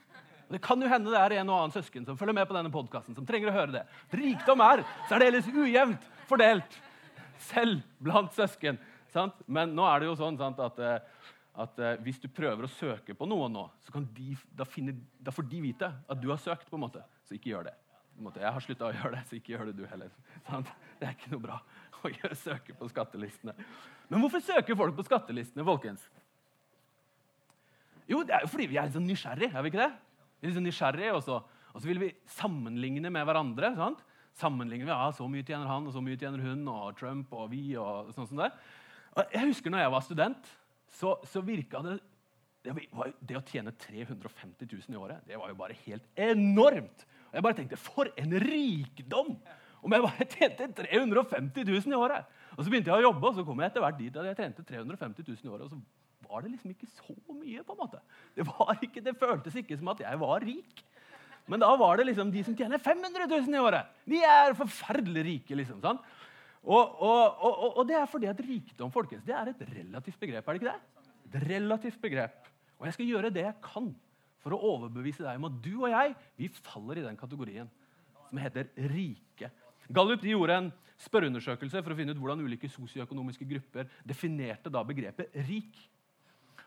Og 0.47 0.57
Det 0.57 0.61
kan 0.63 0.81
jo 0.81 0.89
hende 0.89 1.11
det 1.11 1.21
er 1.21 1.41
en 1.41 1.51
og 1.51 1.59
annen 1.59 1.75
søsken 1.75 2.07
som 2.07 2.19
følger 2.21 2.37
med 2.37 2.47
på 2.49 2.57
denne 2.57 2.73
podkasten, 2.73 3.17
som 3.17 3.27
trenger 3.27 3.51
å 3.51 3.57
høre 3.57 3.75
det. 3.79 3.83
Rikdom 4.13 4.61
er 4.61 4.85
særdeles 5.11 5.49
ujevnt 5.51 6.05
fordelt, 6.29 6.79
selv 7.51 7.83
blant 8.03 8.35
søsken. 8.37 8.79
Sant? 9.15 9.39
Men 9.47 9.75
nå 9.77 9.87
er 9.89 10.03
det 10.03 10.11
jo 10.11 10.17
sånn 10.19 10.39
sant, 10.41 10.59
at, 10.63 10.79
eh, 10.83 11.31
at, 11.65 11.79
eh, 11.79 11.97
hvis 12.03 12.19
du 12.23 12.29
prøver 12.35 12.67
å 12.67 12.73
søke 12.73 13.15
på 13.15 13.29
noen 13.31 13.53
nå, 13.55 13.65
så 13.87 14.03
de, 14.15 14.35
da, 14.51 14.67
finne, 14.67 14.97
da, 15.21 15.35
får 15.35 15.49
de 15.51 15.61
vite 15.63 15.91
at 15.91 16.21
du 16.21 16.29
har 16.33 16.41
søkt. 16.43 16.69
på 16.71 16.77
en 16.77 16.87
måte, 16.89 17.05
Så 17.25 17.35
ikke 17.35 17.51
gjør 17.55 17.65
det. 17.71 17.75
Jeg 18.37 18.53
har 18.53 18.61
slutta 18.61 18.91
å 18.91 18.95
gjøre 18.95 19.17
det, 19.17 19.23
så 19.27 19.37
ikke 19.37 19.55
gjør 19.55 19.67
det 19.67 19.77
du 19.77 19.87
heller. 19.87 20.11
Sant? 20.49 20.69
Det 20.99 21.09
er 21.09 21.15
ikke 21.17 21.33
noe 21.35 21.43
bra 21.43 21.61
å 22.05 22.37
søke 22.37 22.75
på 22.77 22.89
skattelistene. 22.91 23.55
Men 24.09 24.21
hvorfor 24.21 24.43
søker 24.45 24.77
folk 24.77 24.97
på 24.97 25.07
skattelistene, 25.07 25.65
folkens? 25.65 26.05
Jo, 28.09 28.23
det 28.23 28.37
er 28.37 28.45
jo 28.45 28.51
fordi 28.53 28.69
vi 28.69 28.77
er 28.77 28.89
litt 28.89 28.97
sånn 28.97 29.09
nysgjerrige. 29.09 29.55
er 29.57 29.65
vi 29.65 29.73
ikke 29.73 29.81
det? 29.81 29.93
Vi 30.41 30.49
er 30.49 30.53
litt 30.53 30.75
sånn 30.77 31.23
så, 31.25 31.39
og 31.73 31.81
så 31.81 31.89
vil 31.89 32.03
vi 32.03 32.11
sammenligne 32.29 33.11
med 33.11 33.25
hverandre. 33.27 33.73
sant? 33.79 34.05
Sammenligner 34.35 34.89
vi, 34.89 34.95
ja, 34.95 35.13
Så 35.15 35.29
mye 35.31 35.47
tjener 35.47 35.71
han, 35.71 35.87
og 35.87 35.95
så 35.95 36.03
mye 36.03 36.19
tjener 36.19 36.43
hun, 36.43 36.67
og 36.69 36.97
Trump 36.99 37.33
og 37.33 37.51
vi. 37.53 37.77
og 37.79 38.11
sånn 38.17 38.29
som 38.31 38.43
det. 38.43 38.51
Jeg 39.31 39.47
husker 39.53 39.71
når 39.71 39.85
jeg 39.85 39.95
var 39.95 40.05
student, 40.05 40.53
så, 40.95 41.15
så 41.31 41.43
virka 41.45 41.83
det 41.85 41.99
det, 42.65 42.73
var, 42.97 43.11
det, 43.21 43.37
å 43.37 43.43
tjene 43.45 43.75
350 43.77 44.65
000 44.65 44.95
i 44.95 44.97
året 44.97 45.27
det 45.29 45.37
var 45.37 45.51
jo 45.51 45.59
bare 45.59 45.77
helt 45.85 46.07
enormt. 46.17 47.05
Og 47.29 47.37
jeg 47.37 47.45
bare 47.45 47.59
tenkte 47.59 47.81
For 47.81 48.09
en 48.21 48.33
rikdom! 48.41 49.35
Om 49.85 49.93
jeg 49.93 50.05
bare 50.07 50.27
tjente 50.33 50.71
350 50.79 51.67
000 51.69 51.93
i 51.93 51.99
året. 51.99 52.31
Og 52.57 52.63
Så 52.65 52.73
begynte 52.73 52.89
jeg 52.89 53.03
å 53.03 53.11
jobbe, 53.11 53.29
og 53.29 53.37
så 53.37 53.45
kom 53.45 53.59
jeg 53.61 53.69
etter 53.69 53.85
hvert 53.85 53.99
dit 53.99 54.17
at 54.17 54.31
jeg 54.31 54.39
tjente 54.39 54.65
350 54.65 55.27
000 55.29 55.45
i 55.45 55.53
året. 55.53 55.67
Og 55.67 55.75
så 55.75 56.31
var 56.31 56.41
det 56.41 56.55
liksom 56.55 56.73
ikke 56.73 56.89
så 56.89 57.17
mye. 57.35 57.61
på 57.61 57.75
en 57.75 57.83
måte. 57.83 58.01
Det, 58.33 58.47
ikke, 58.87 59.03
det 59.05 59.17
føltes 59.21 59.59
ikke 59.61 59.77
som 59.77 59.93
at 59.93 60.01
jeg 60.07 60.21
var 60.23 60.47
rik. 60.47 60.81
Men 61.51 61.61
da 61.61 61.71
var 61.77 61.99
det 61.99 62.07
liksom 62.09 62.31
de 62.33 62.43
som 62.47 62.57
tjener 62.57 62.81
500 62.81 63.27
000 63.29 63.57
i 63.57 63.61
året. 63.61 63.91
De 64.09 64.21
er 64.25 64.57
forferdelig 64.57 65.25
rike. 65.27 65.59
liksom, 65.59 65.81
sånn. 65.83 66.01
Og, 66.65 66.95
og, 67.05 67.43
og, 67.45 67.65
og, 67.75 67.83
det 67.89 67.99
er 67.99 68.09
fordi 68.09 68.31
at 68.31 68.41
rikdom 68.41 68.93
folkens, 68.93 69.25
det 69.27 69.35
er 69.37 69.51
et 69.53 69.61
relativt 69.69 70.21
begrep. 70.21 70.49
er 70.49 70.57
det 70.57 70.63
ikke 70.63 70.73
det? 70.73 71.11
Et 71.29 71.49
relativt 71.51 72.01
begrep. 72.01 72.49
Og 72.79 72.89
jeg 72.89 72.97
skal 72.97 73.11
gjøre 73.11 73.33
det 73.35 73.45
jeg 73.45 73.59
kan 73.65 73.91
for 74.45 74.57
å 74.57 74.61
overbevise 74.73 75.25
deg 75.25 75.41
om 75.41 75.49
at 75.49 75.59
du 75.65 75.75
og 75.75 75.91
jeg 75.93 76.15
vi 76.41 76.49
faller 76.57 77.01
i 77.01 77.05
den 77.05 77.19
kategorien 77.21 77.69
som 78.29 78.41
heter 78.41 78.71
rike. 78.93 79.51
Gallup 79.93 80.25
de 80.25 80.33
gjorde 80.33 80.57
en 80.57 80.71
spørreundersøkelse 81.05 81.83
for 81.83 81.93
å 81.93 81.99
finne 81.99 82.15
ut 82.15 82.21
hvordan 82.21 82.45
ulike 82.45 82.71
sosioøkonomiske 82.73 83.47
grupper 83.49 83.91
definerte 84.07 84.73
da 84.73 84.81
begrepet 84.87 85.37
rik. 85.49 85.77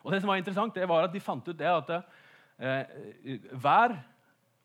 Og 0.04 0.14
det 0.14 0.22
som 0.22 0.30
var 0.30 0.42
interessant, 0.42 0.76
det 0.76 0.88
var 0.90 1.08
at 1.08 1.14
De 1.14 1.24
fant 1.24 1.48
ut 1.48 1.58
det 1.58 1.70
at 1.70 1.94
eh, 1.98 3.42
hver, 3.58 3.98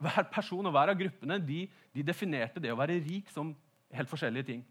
hver, 0.02 0.26
person 0.32 0.66
og 0.66 0.74
hver 0.74 0.92
av 0.92 0.98
gruppene 0.98 1.38
de, 1.42 1.64
de 1.94 2.04
definerte 2.06 2.62
det 2.62 2.72
å 2.72 2.78
være 2.78 3.00
rik 3.02 3.30
som 3.32 3.54
helt 3.92 4.10
forskjellige 4.10 4.48
ting. 4.50 4.62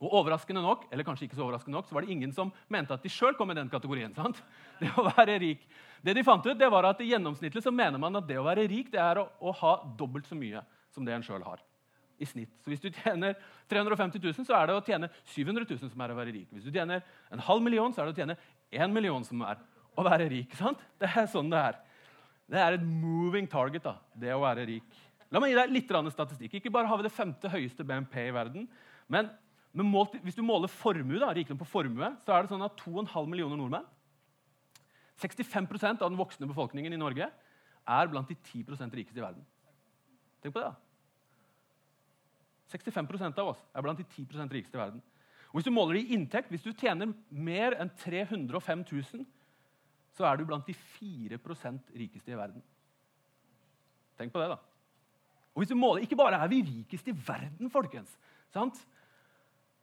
Og 0.00 0.14
overraskende 0.16 0.62
nok, 0.64 0.86
eller 0.88 1.04
kanskje 1.04 1.26
ikke 1.26 1.36
så 1.36 1.44
overraskende 1.44 1.76
nok, 1.76 1.88
så 1.88 1.96
var 1.96 2.06
det 2.06 2.14
ingen 2.14 2.30
som 2.32 2.48
mente 2.72 2.96
at 2.96 3.02
de 3.04 3.12
sjøl 3.12 3.34
kom 3.36 3.50
i 3.52 3.56
den 3.58 3.68
kategorien. 3.68 4.14
sant? 4.16 4.38
Det 4.80 4.88
å 4.96 5.04
være 5.10 5.36
rik. 5.42 5.66
Det 6.00 6.14
de 6.16 6.24
fant 6.24 6.46
ut, 6.46 6.56
det 6.56 6.70
var 6.72 6.88
at 6.88 7.02
i 7.04 7.10
gjennomsnittlig 7.10 7.60
så 7.60 7.72
mener 7.74 8.00
man 8.00 8.16
at 8.16 8.24
det 8.28 8.38
å 8.40 8.46
være 8.46 8.64
rik 8.70 8.88
det 8.92 9.00
er 9.02 9.20
å, 9.20 9.26
å 9.44 9.52
ha 9.60 9.74
dobbelt 9.98 10.24
så 10.24 10.38
mye 10.38 10.62
som 10.94 11.04
det 11.04 11.12
en 11.12 11.26
sjøl 11.26 11.44
har. 11.44 11.60
i 12.20 12.26
snitt. 12.28 12.50
Så 12.60 12.68
Hvis 12.68 12.80
du 12.80 12.90
tjener 12.92 13.36
350 13.68 14.20
000, 14.20 14.44
så 14.44 14.56
er 14.56 14.66
det 14.68 14.74
å 14.76 14.84
tjene 14.84 15.08
700 15.32 15.64
000 15.68 15.92
som 15.92 16.00
er 16.00 16.12
å 16.12 16.16
være 16.16 16.32
rik. 16.32 16.48
Hvis 16.52 16.64
du 16.64 16.72
tjener 16.72 17.00
en 17.32 17.44
halv 17.44 17.62
million, 17.64 17.92
så 17.92 18.02
er 18.02 18.08
det 18.08 18.12
å 18.12 18.18
tjene 18.20 18.36
én 18.72 18.92
million 18.92 19.24
som 19.24 19.40
er 19.44 19.60
å 19.96 20.04
være 20.04 20.28
rik. 20.32 20.52
sant? 20.56 20.80
Det 21.00 21.08
er 21.08 21.28
sånn 21.32 21.48
det 21.52 21.60
er. 21.60 21.78
Det 22.50 22.58
er 22.58 22.74
et 22.74 22.82
moving 22.82 23.46
target, 23.50 23.84
da, 23.84 23.94
det 24.18 24.32
å 24.34 24.42
være 24.42 24.66
rik. 24.66 24.98
La 25.30 25.38
meg 25.38 25.52
gi 25.52 25.60
deg 25.60 25.74
litt 25.76 25.92
statistikk. 26.10 26.56
Ikke 26.58 26.72
bare 26.74 26.90
har 26.90 26.98
vi 26.98 27.06
det 27.06 27.14
femte 27.14 27.48
høyeste 27.52 27.86
BNP 27.86 28.16
i 28.26 28.34
verden, 28.34 28.66
men 29.10 29.30
målt, 29.86 30.16
hvis 30.24 30.34
du 30.34 30.42
måler 30.42 30.70
formue, 30.72 31.20
da, 31.22 31.30
rikdom 31.34 31.60
på 31.60 31.68
formue, 31.68 32.10
så 32.24 32.34
er 32.34 32.42
det 32.42 32.50
sånn 32.50 32.66
at 32.66 32.78
2,5 32.82 33.30
millioner 33.30 33.60
nordmenn 33.60 33.86
65% 35.20 36.00
av 36.00 36.08
den 36.08 36.18
voksne 36.18 36.48
befolkningen 36.48 36.94
i 36.96 37.00
Norge 37.00 37.26
er 37.28 38.10
blant 38.12 38.30
de 38.30 38.36
10% 38.36 38.94
rikeste 38.96 39.20
i 39.20 39.24
verden. 39.24 39.44
Tenk 40.40 40.54
på 40.54 40.62
det. 40.62 40.70
da. 40.70 40.76
65% 42.70 43.40
av 43.42 43.52
oss 43.52 43.62
er 43.74 43.84
blant 43.84 44.00
de 44.00 44.06
10% 44.06 44.54
rikeste 44.56 44.78
i 44.78 44.80
verden. 44.80 45.02
Og 45.50 45.58
Hvis 45.58 45.66
du 45.66 45.74
måler 45.74 45.98
det 45.98 46.04
i 46.06 46.14
inntekt, 46.14 46.48
hvis 46.48 46.64
du 46.64 46.72
tjener 46.72 47.12
mer 47.28 47.74
enn 47.82 47.90
305 48.00 48.84
000, 48.86 49.26
så 50.20 50.28
er 50.28 50.36
du 50.36 50.44
blant 50.48 50.66
de 50.68 50.76
4% 50.76 51.96
rikeste 51.96 52.34
i 52.34 52.38
verden. 52.38 52.62
Tenk 54.20 54.34
på 54.34 54.42
det, 54.42 54.50
da. 54.52 54.60
Og 55.54 55.62
hvis 55.62 55.72
du 55.72 55.78
måler, 55.78 56.04
Ikke 56.04 56.16
bare 56.16 56.38
er 56.38 56.48
vi 56.48 56.62
rikest 56.62 57.08
i 57.08 57.16
verden, 57.16 57.70
folkens. 57.70 58.18
sant? 58.52 58.76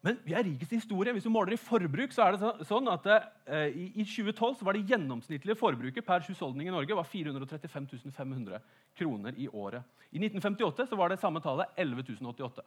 Men 0.05 0.19
vi 0.23 0.33
er 0.37 0.45
rikest 0.45 0.71
i 0.71 0.77
historie. 0.77 1.11
Hvis 1.11 1.25
du 1.25 1.29
måler 1.33 1.53
i 1.53 1.59
forbruk, 1.59 2.13
så 2.13 2.27
er 2.27 2.35
det 2.37 2.67
sånn 2.69 2.87
at 2.87 3.07
eh, 3.09 3.73
i 3.97 4.05
2012 4.05 4.59
så 4.59 4.67
var 4.67 4.77
det 4.77 4.85
gjennomsnittlige 4.87 5.57
forbruket 5.57 6.05
per 6.05 6.21
husholdning 6.27 6.69
i 6.69 6.71
Norge 6.75 6.95
var 6.95 7.03
435 7.03 8.13
500 8.13 8.61
kroner 8.95 9.33
i 9.35 9.49
året. 9.49 9.83
I 10.11 10.21
1958 10.21 10.87
så 10.91 10.95
var 10.95 11.09
det 11.09 11.19
samme 11.19 11.41
tallet 11.41 11.73
11 11.75 12.21
088. 12.21 12.61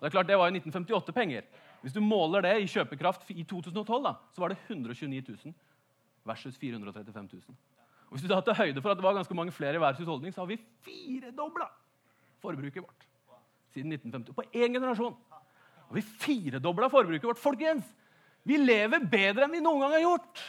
det 0.00 0.08
er 0.08 0.14
klart 0.16 0.30
det 0.32 0.38
var 0.40 0.48
jo 0.48 0.56
1958-penger. 0.56 1.44
Hvis 1.82 1.92
du 1.92 2.00
måler 2.00 2.42
det 2.48 2.56
i 2.62 2.68
kjøpekraft 2.72 3.28
i 3.30 3.44
2012, 3.44 4.02
da, 4.08 4.14
så 4.32 4.40
var 4.40 4.54
det 4.54 4.58
129 4.66 5.20
000 5.44 5.54
versus 6.26 6.56
435 6.60 7.28
000. 7.32 7.42
Og 8.10 8.16
hvis 8.16 8.24
du 8.26 8.30
da 8.30 8.40
tar 8.42 8.58
høyde 8.58 8.82
for 8.82 8.90
at 8.92 8.98
det 8.98 9.06
var 9.06 9.14
ganske 9.14 9.36
mange 9.38 9.54
flere 9.54 9.78
i 9.78 9.82
hver 9.82 9.98
husholdning, 9.98 10.34
så 10.34 10.42
har 10.42 10.50
vi 10.50 10.58
firedobla 10.84 11.68
forbruket 12.42 12.82
vårt 12.82 13.06
siden 13.70 13.92
1950. 13.94 14.34
På 14.34 14.42
én 14.52 14.74
generasjon. 14.74 15.14
har 15.88 15.94
vi 15.94 16.02
firedobla 16.02 16.88
forbruket 16.90 17.28
vårt. 17.28 17.38
Folkens, 17.38 17.84
vi 18.42 18.56
lever 18.58 19.04
bedre 19.04 19.46
enn 19.46 19.54
vi 19.54 19.62
noen 19.62 19.84
gang 19.84 19.94
har 19.94 20.04
gjort. 20.06 20.42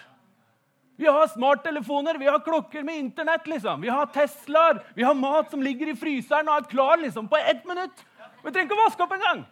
Vi 1.01 1.07
har 1.07 1.27
smarttelefoner, 1.27 2.17
vi 2.17 2.27
har 2.29 2.39
klokker 2.45 2.83
med 2.83 2.97
Internett. 2.97 3.47
liksom. 3.47 3.81
Vi 3.81 3.89
har 3.89 4.05
Teslaer, 4.05 4.83
vi 4.95 5.03
har 5.03 5.13
mat 5.13 5.49
som 5.51 5.61
ligger 5.61 5.89
i 5.89 5.95
fryseren 5.97 6.49
og 6.49 6.57
er 6.57 6.69
klar 6.69 6.97
liksom, 6.97 7.27
på 7.27 7.37
ett 7.37 7.65
minutt. 7.65 8.05
Vi 8.43 8.51
trenger 8.51 8.69
ikke 8.69 8.77
å 8.77 8.85
vaske 8.85 9.03
opp 9.03 9.15
engang! 9.17 9.45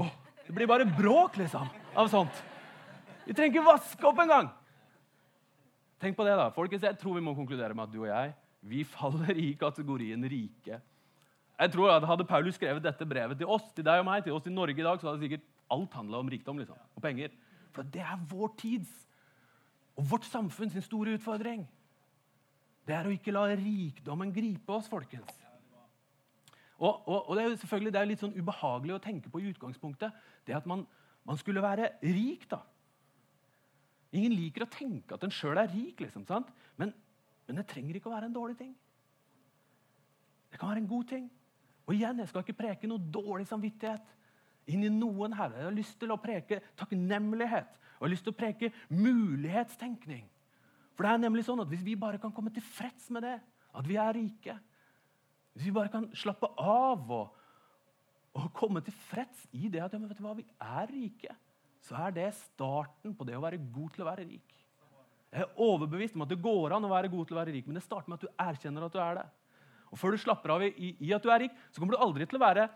Oh, 0.00 0.10
det 0.46 0.52
blir 0.52 0.68
bare 0.68 0.84
bråk 0.84 1.36
liksom, 1.40 1.68
av 1.96 2.08
sånt. 2.12 2.44
Vi 3.24 3.34
trenger 3.34 3.52
ikke 3.54 3.66
vaske 3.66 4.08
opp 4.08 4.20
engang! 4.24 4.50
Tenk 6.02 6.16
på 6.18 6.24
det, 6.26 6.34
da. 6.36 6.50
Folkens, 6.52 6.82
Jeg 6.84 6.98
tror 7.00 7.14
vi 7.16 7.24
må 7.24 7.32
konkludere 7.34 7.74
med 7.74 7.86
at 7.86 7.92
du 7.92 8.02
og 8.02 8.10
jeg 8.10 8.34
vi 8.64 8.84
faller 8.88 9.36
i 9.36 9.52
kategorien 9.60 10.24
rike. 10.24 10.78
Jeg 11.54 11.72
tror 11.72 11.92
at 11.92 12.06
Hadde 12.08 12.26
Paulus 12.26 12.56
skrevet 12.56 12.82
dette 12.82 13.06
brevet 13.06 13.38
til 13.38 13.50
oss, 13.50 13.66
til 13.76 13.84
deg 13.86 14.00
og 14.00 14.06
meg, 14.08 14.24
til 14.24 14.34
oss 14.34 14.48
i 14.48 14.52
Norge 14.52 14.80
i 14.80 14.86
dag, 14.86 14.98
så 14.98 15.10
hadde 15.10 15.22
sikkert 15.22 15.44
alt 15.74 15.94
handla 15.94 16.20
om 16.22 16.30
rikdom 16.32 16.58
liksom, 16.58 16.78
og 16.96 17.04
penger. 17.04 17.34
For 17.74 17.86
det 17.94 18.02
er 18.02 18.26
vår 18.30 18.54
tids 18.58 18.90
og 19.94 20.08
vårt 20.10 20.26
samfunn 20.26 20.72
sin 20.72 20.82
store 20.82 21.14
utfordring. 21.18 21.66
Det 22.84 22.96
er 22.96 23.06
å 23.06 23.12
ikke 23.14 23.32
la 23.34 23.46
rikdommen 23.52 24.32
gripe 24.34 24.74
oss, 24.74 24.88
folkens. 24.90 25.30
Og, 26.74 27.04
og, 27.06 27.28
og 27.28 27.36
det 27.36 27.44
er 27.44 27.48
jo 27.48 27.60
selvfølgelig 27.62 27.92
det 27.94 28.00
er 28.00 28.10
litt 28.10 28.24
sånn 28.24 28.34
ubehagelig 28.34 28.96
å 28.96 29.02
tenke 29.04 29.30
på 29.30 29.40
i 29.40 29.52
utgangspunktet. 29.52 30.16
Det 30.44 30.56
at 30.56 30.66
man, 30.68 30.82
man 31.24 31.38
skulle 31.40 31.62
være 31.64 31.94
rik, 32.02 32.48
da. 32.50 32.64
Ingen 34.14 34.34
liker 34.36 34.64
å 34.64 34.70
tenke 34.70 35.16
at 35.16 35.24
en 35.26 35.34
sjøl 35.34 35.58
er 35.58 35.70
rik, 35.72 36.00
liksom? 36.04 36.26
Men, 36.78 36.92
men 37.48 37.60
det 37.60 37.66
trenger 37.70 37.98
ikke 37.98 38.10
å 38.10 38.14
være 38.14 38.30
en 38.30 38.36
dårlig 38.36 38.58
ting. 38.60 38.74
Det 40.52 40.60
kan 40.60 40.70
være 40.70 40.84
en 40.84 40.90
god 40.90 41.08
ting. 41.10 41.30
Og 41.84 41.96
igjen, 41.96 42.20
Jeg 42.22 42.30
skal 42.30 42.44
ikke 42.44 42.60
preke 42.62 42.88
noe 42.88 43.02
dårlig 43.12 43.48
samvittighet 43.50 44.12
inn 44.70 44.86
i 44.86 44.92
noen 44.92 45.34
her. 45.36 45.56
Jeg 45.58 45.66
har 45.66 45.74
lyst 45.76 45.98
til 46.00 46.14
å 46.14 46.20
preke 46.20 46.62
takknemlighet 46.78 47.80
og 47.94 48.02
jeg 48.04 48.08
har 48.08 48.12
lyst 48.12 48.26
til 48.26 48.34
å 48.34 48.38
preke 48.38 48.70
mulighetstenkning. 48.90 50.24
For 50.94 51.06
det 51.06 51.12
er 51.14 51.22
nemlig 51.22 51.44
sånn 51.46 51.62
at 51.62 51.70
Hvis 51.70 51.84
vi 51.86 51.94
bare 51.98 52.20
kan 52.22 52.32
komme 52.34 52.52
til 52.54 52.62
freds 52.74 53.08
med 53.14 53.24
det, 53.26 53.38
at 53.74 53.88
vi 53.88 53.96
er 53.98 54.12
rike 54.14 54.58
Hvis 55.54 55.68
vi 55.68 55.72
bare 55.74 55.92
kan 55.92 56.10
slappe 56.14 56.50
av 56.60 57.10
og, 57.14 57.40
og 58.34 58.50
komme 58.54 58.82
til 58.84 58.94
freds 59.08 59.46
i 59.54 59.70
det 59.70 59.82
at 59.82 59.94
ja, 59.94 60.00
vet 60.02 60.18
du 60.18 60.24
hva, 60.26 60.34
vi 60.36 60.46
er 60.58 60.90
rike, 60.90 61.36
så 61.84 61.96
er 62.06 62.14
det 62.16 62.30
starten 62.38 63.12
på 63.16 63.26
det 63.28 63.36
å 63.36 63.42
være 63.44 63.60
god 63.60 63.92
til 63.92 64.04
å 64.04 64.08
være 64.08 64.24
rik. 64.26 64.54
Jeg 65.34 65.42
er 65.42 65.60
overbevist 65.60 66.14
om 66.14 66.22
at 66.24 66.30
det 66.30 66.40
går 66.40 66.76
an 66.76 66.86
å 66.86 66.92
være 66.92 67.10
god 67.12 67.26
til 67.28 67.36
å 67.36 67.40
være 67.40 67.52
rik, 67.56 67.66
men 67.66 67.76
det 67.76 67.84
starter 67.84 68.10
med 68.10 68.20
at 68.20 68.24
du 68.24 68.44
erkjenner 68.44 68.86
at 68.86 68.94
du 68.94 69.00
er 69.02 69.18
det. 69.18 69.24
Og 69.90 69.98
Før 69.98 70.14
du 70.14 70.22
slapper 70.22 70.54
av 70.54 70.64
i, 70.64 70.94
i, 70.94 71.10
at 71.14 71.22
du 71.22 71.30
er 71.30 71.44
rik, 71.44 71.56
så 71.70 71.82
kommer 71.82 71.96
du 71.96 72.02
aldri 72.02 72.26
til 72.30 72.38
å 72.38 72.44
være 72.44 72.68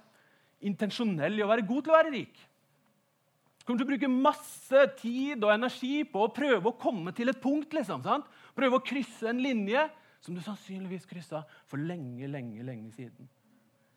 intensjonell 0.68 1.38
i 1.38 1.44
å 1.44 1.50
være 1.50 1.66
god 1.66 1.86
til 1.86 1.94
å 1.94 1.96
være 1.96 2.12
rik. 2.14 2.42
Du 3.58 3.64
kommer 3.64 3.80
til 3.80 3.86
å 3.86 3.92
bruke 3.92 4.10
masse 4.10 4.84
tid 4.98 5.46
og 5.46 5.54
energi 5.54 6.02
på 6.08 6.24
å 6.24 6.32
prøve 6.34 6.70
å 6.70 6.76
komme 6.80 7.14
til 7.16 7.30
et 7.30 7.40
punkt. 7.42 7.72
liksom, 7.74 8.02
sant? 8.04 8.28
Prøve 8.58 8.80
å 8.80 8.84
krysse 8.84 9.30
en 9.30 9.42
linje 9.44 9.86
som 10.24 10.34
du 10.34 10.42
sannsynligvis 10.42 11.06
kryssa 11.06 11.44
for 11.70 11.80
lenge, 11.80 12.26
lenge, 12.26 12.62
lenge 12.66 12.92
siden. 12.96 13.30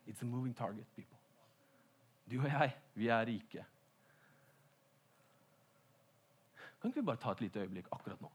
It's 0.05 0.21
a 0.21 0.25
moving 0.25 0.53
target, 0.53 0.85
people. 0.95 1.17
Du 2.29 2.39
og 2.43 2.49
jeg, 2.49 2.75
vi 2.95 3.09
er 3.09 3.25
rike. 3.25 3.65
Kan 6.81 6.91
ikke 6.91 7.03
vi 7.03 7.09
bare 7.11 7.21
ta 7.21 7.35
et 7.35 7.43
lite 7.45 7.61
øyeblikk 7.61 7.91
akkurat 7.93 8.21
nå? 8.23 8.31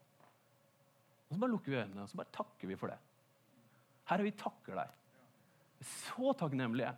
Og 1.26 1.35
Så 1.35 1.41
bare 1.43 1.50
lukker 1.50 1.73
vi 1.73 1.81
øynene 1.81 2.05
og 2.05 2.09
så 2.09 2.21
bare 2.21 2.35
takker 2.35 2.71
vi 2.71 2.79
for 2.79 2.93
det. 2.93 2.99
Herre, 4.07 4.23
vi 4.23 4.37
takker 4.38 4.79
deg. 4.79 4.93
Vi 5.76 5.85
er 5.85 5.91
så 5.91 6.33
takknemlige 6.38 6.93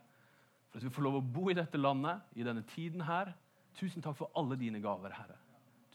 for 0.68 0.78
at 0.78 0.84
vi 0.84 0.92
får 0.92 1.06
lov 1.06 1.18
å 1.18 1.24
bo 1.24 1.48
i 1.48 1.56
dette 1.56 1.80
landet, 1.80 2.20
i 2.36 2.44
denne 2.44 2.62
tiden 2.74 3.00
her. 3.08 3.32
Tusen 3.78 4.04
takk 4.04 4.18
for 4.18 4.34
alle 4.36 4.58
dine 4.60 4.82
gaver, 4.84 5.14
Herre. 5.16 5.38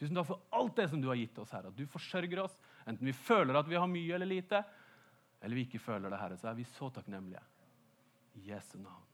Tusen 0.00 0.18
takk 0.18 0.26
for 0.32 0.42
alt 0.58 0.74
det 0.80 0.88
som 0.90 1.02
du 1.02 1.06
har 1.12 1.20
gitt 1.20 1.38
oss, 1.38 1.52
Herre. 1.54 1.70
At 1.70 1.78
du 1.78 1.86
forsørger 1.86 2.42
oss, 2.42 2.58
enten 2.82 3.06
vi 3.06 3.14
føler 3.14 3.54
at 3.60 3.70
vi 3.70 3.78
har 3.78 3.90
mye 3.90 4.16
eller 4.16 4.28
lite, 4.28 4.64
eller 5.40 5.60
vi 5.60 5.66
ikke 5.68 5.82
føler 5.84 6.10
det, 6.10 6.18
Herre. 6.18 6.38
Så 6.40 6.50
er 6.50 6.58
vi 6.58 6.66
så 6.74 6.90
takknemlige. 6.90 7.42
I 8.34 8.48
Jesu 8.50 8.78
navn. 8.82 9.04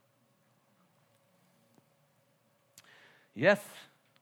Yes. 3.37 3.63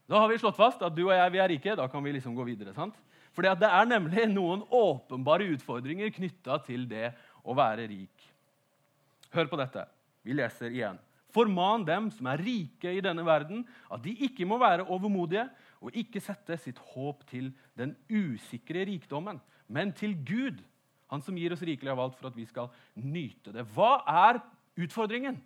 Da 0.09 0.23
har 0.23 0.31
vi 0.31 0.39
slått 0.41 0.57
fast 0.57 0.83
at 0.83 0.95
du 0.97 1.05
og 1.05 1.13
jeg 1.13 1.33
vi 1.35 1.41
er 1.43 1.51
rike. 1.53 1.77
Da 1.77 1.87
kan 1.93 2.05
vi 2.05 2.15
liksom 2.17 2.37
gå 2.37 2.47
videre. 2.47 2.73
sant? 2.75 2.95
Fordi 3.37 3.55
Det 3.61 3.69
er 3.69 3.85
nemlig 3.87 4.27
noen 4.33 4.65
åpenbare 4.71 5.47
utfordringer 5.55 6.11
knytta 6.11 6.59
til 6.65 6.89
det 6.89 7.13
å 7.45 7.55
være 7.55 7.87
rik. 7.89 8.25
Hør 9.31 9.47
på 9.47 9.59
dette. 9.61 9.85
Vi 10.25 10.33
leser 10.33 10.73
igjen. 10.73 10.99
Forman 11.29 11.85
dem 11.85 12.09
som 12.11 12.27
er 12.27 12.41
rike 12.41 12.91
i 12.97 13.03
denne 13.05 13.25
verden, 13.25 13.67
at 13.93 14.01
de 14.03 14.15
ikke 14.25 14.47
må 14.49 14.57
være 14.59 14.89
overmodige 14.89 15.45
og 15.85 15.95
ikke 15.95 16.23
sette 16.25 16.57
sitt 16.57 16.79
håp 16.95 17.27
til 17.29 17.53
den 17.77 17.95
usikre 18.09 18.87
rikdommen, 18.89 19.41
men 19.69 19.93
til 19.93 20.17
Gud, 20.25 20.65
Han 21.09 21.23
som 21.25 21.39
gir 21.41 21.55
oss 21.55 21.63
rikelig 21.65 21.89
av 21.89 22.01
alt 22.03 22.17
for 22.19 22.29
at 22.29 22.35
vi 22.37 22.45
skal 22.45 22.67
nyte 23.01 23.49
det. 23.49 23.63
Hva 23.73 24.03
er 24.05 24.43
utfordringen? 24.77 25.39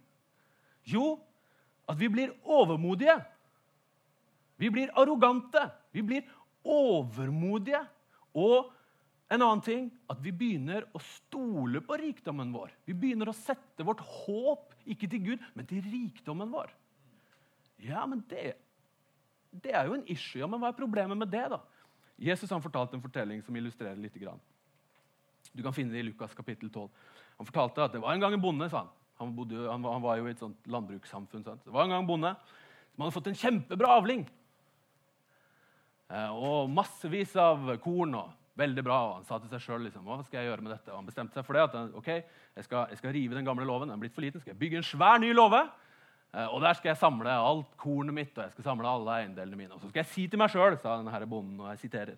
Jo, 0.83 1.21
at 1.87 1.95
vi 2.01 2.09
blir 2.11 2.33
overmodige. 2.43 3.15
Vi 4.61 4.71
blir 4.71 4.93
arrogante. 4.99 5.67
Vi 5.93 6.05
blir 6.07 6.29
overmodige 6.63 7.83
og 8.39 8.71
en 9.33 9.41
annen 9.41 9.63
ting 9.65 9.89
at 10.13 10.21
vi 10.21 10.33
begynner 10.37 10.85
å 10.93 11.01
stole 11.03 11.81
på 11.85 11.97
rikdommen 12.01 12.53
vår. 12.53 12.73
Vi 12.85 12.95
begynner 12.97 13.31
å 13.31 13.37
sette 13.37 13.85
vårt 13.87 14.03
håp 14.05 14.75
ikke 14.93 15.09
til 15.09 15.23
Gud, 15.25 15.45
men 15.57 15.69
til 15.69 15.85
rikdommen 15.87 16.53
vår. 16.53 16.73
Ja, 17.83 18.05
men 18.07 18.21
det, 18.29 18.53
det 19.65 19.73
er 19.73 19.89
jo 19.89 19.97
en 19.97 20.07
issue. 20.13 20.43
Ja, 20.43 20.49
men 20.51 20.61
hva 20.61 20.71
er 20.71 20.79
problemet 20.79 21.19
med 21.19 21.33
det? 21.33 21.47
da? 21.55 21.63
Jesus 22.23 22.53
han 22.53 22.63
fortalte 22.63 22.99
en 22.99 23.05
fortelling 23.05 23.41
som 23.43 23.57
illustrerer 23.57 23.99
litt. 23.99 24.21
Du 25.53 25.65
kan 25.65 25.75
finne 25.75 25.97
det 25.97 26.05
i 26.05 26.11
Lukas 26.11 26.37
kapittel 26.37 26.71
12. 26.71 26.91
Han 27.41 27.49
fortalte 27.49 27.87
at 27.87 27.97
det 27.97 28.03
var 28.05 28.15
en 28.15 28.23
gang 28.23 28.37
en 28.37 28.45
bonde. 28.45 28.69
sa 28.71 28.85
Han 28.85 28.93
Han, 29.19 29.35
bodde, 29.37 29.65
han, 29.71 29.85
han 29.85 30.03
var 30.03 30.19
jo 30.19 30.29
i 30.29 30.31
et 30.31 30.39
sånt 30.39 30.67
landbrukssamfunn. 30.67 31.45
Sant? 31.45 31.65
Det 31.65 31.73
var 31.73 31.85
en 31.85 31.97
gang 31.97 32.05
en 32.05 32.13
bonde 32.13 32.37
som 32.93 33.05
hadde 33.05 33.15
fått 33.17 33.33
en 33.33 33.39
kjempebra 33.39 33.97
avling. 33.97 34.27
Eh, 36.13 36.33
og 36.37 36.71
massevis 36.71 37.35
av 37.41 37.65
korn. 37.83 38.15
og 38.21 38.39
Veldig 38.59 38.85
bra. 38.85 38.99
og 39.09 39.15
Han 39.21 39.25
sa 39.25 39.39
til 39.41 39.49
seg 39.49 39.65
sjøl 39.65 39.87
liksom, 39.87 40.05
hva 40.05 40.19
skal 40.27 40.43
jeg 40.43 40.51
gjøre 40.51 40.65
med 40.65 40.75
dette. 40.75 40.91
Og 40.93 41.01
han 41.01 41.09
bestemte 41.09 41.39
seg 41.39 41.47
for 41.47 41.57
det. 41.57 41.63
at 41.69 41.95
ok, 41.97 42.11
jeg 42.57 42.67
skal, 42.67 42.91
jeg 42.93 43.01
skal 43.01 43.15
rive 43.17 43.39
den 43.39 43.49
gamle 43.49 43.65
låven. 43.65 43.89
Den 43.89 43.97
er 43.97 44.03
blitt 44.03 44.15
for 44.15 44.25
liten. 44.25 44.43
Skal 44.43 44.53
jeg 44.53 44.61
bygge 44.61 44.83
en 44.83 44.91
svær 44.91 45.23
ny 45.23 45.33
låve? 45.33 45.63
Eh, 46.33 46.49
og 46.49 46.61
der 46.65 46.77
skal 46.77 46.93
jeg 46.93 47.01
samle 47.01 47.33
alt 47.33 47.73
kornet 47.81 48.17
mitt 48.17 48.37
og 48.39 48.47
jeg 48.47 48.55
skal 48.55 48.65
samle 48.71 48.89
alle 48.89 49.19
eiendelene 49.21 49.59
mine. 49.59 49.75
Og 49.75 49.81
så 49.81 49.91
skal 49.91 50.03
jeg 50.03 50.13
si 50.13 50.27
til 50.29 50.41
meg 50.41 50.53
sjøl, 50.53 50.77
sa 50.81 50.99
denne 50.99 51.29
bonden, 51.29 51.61
og 51.61 51.73
jeg 51.73 51.87
siterer 51.87 52.17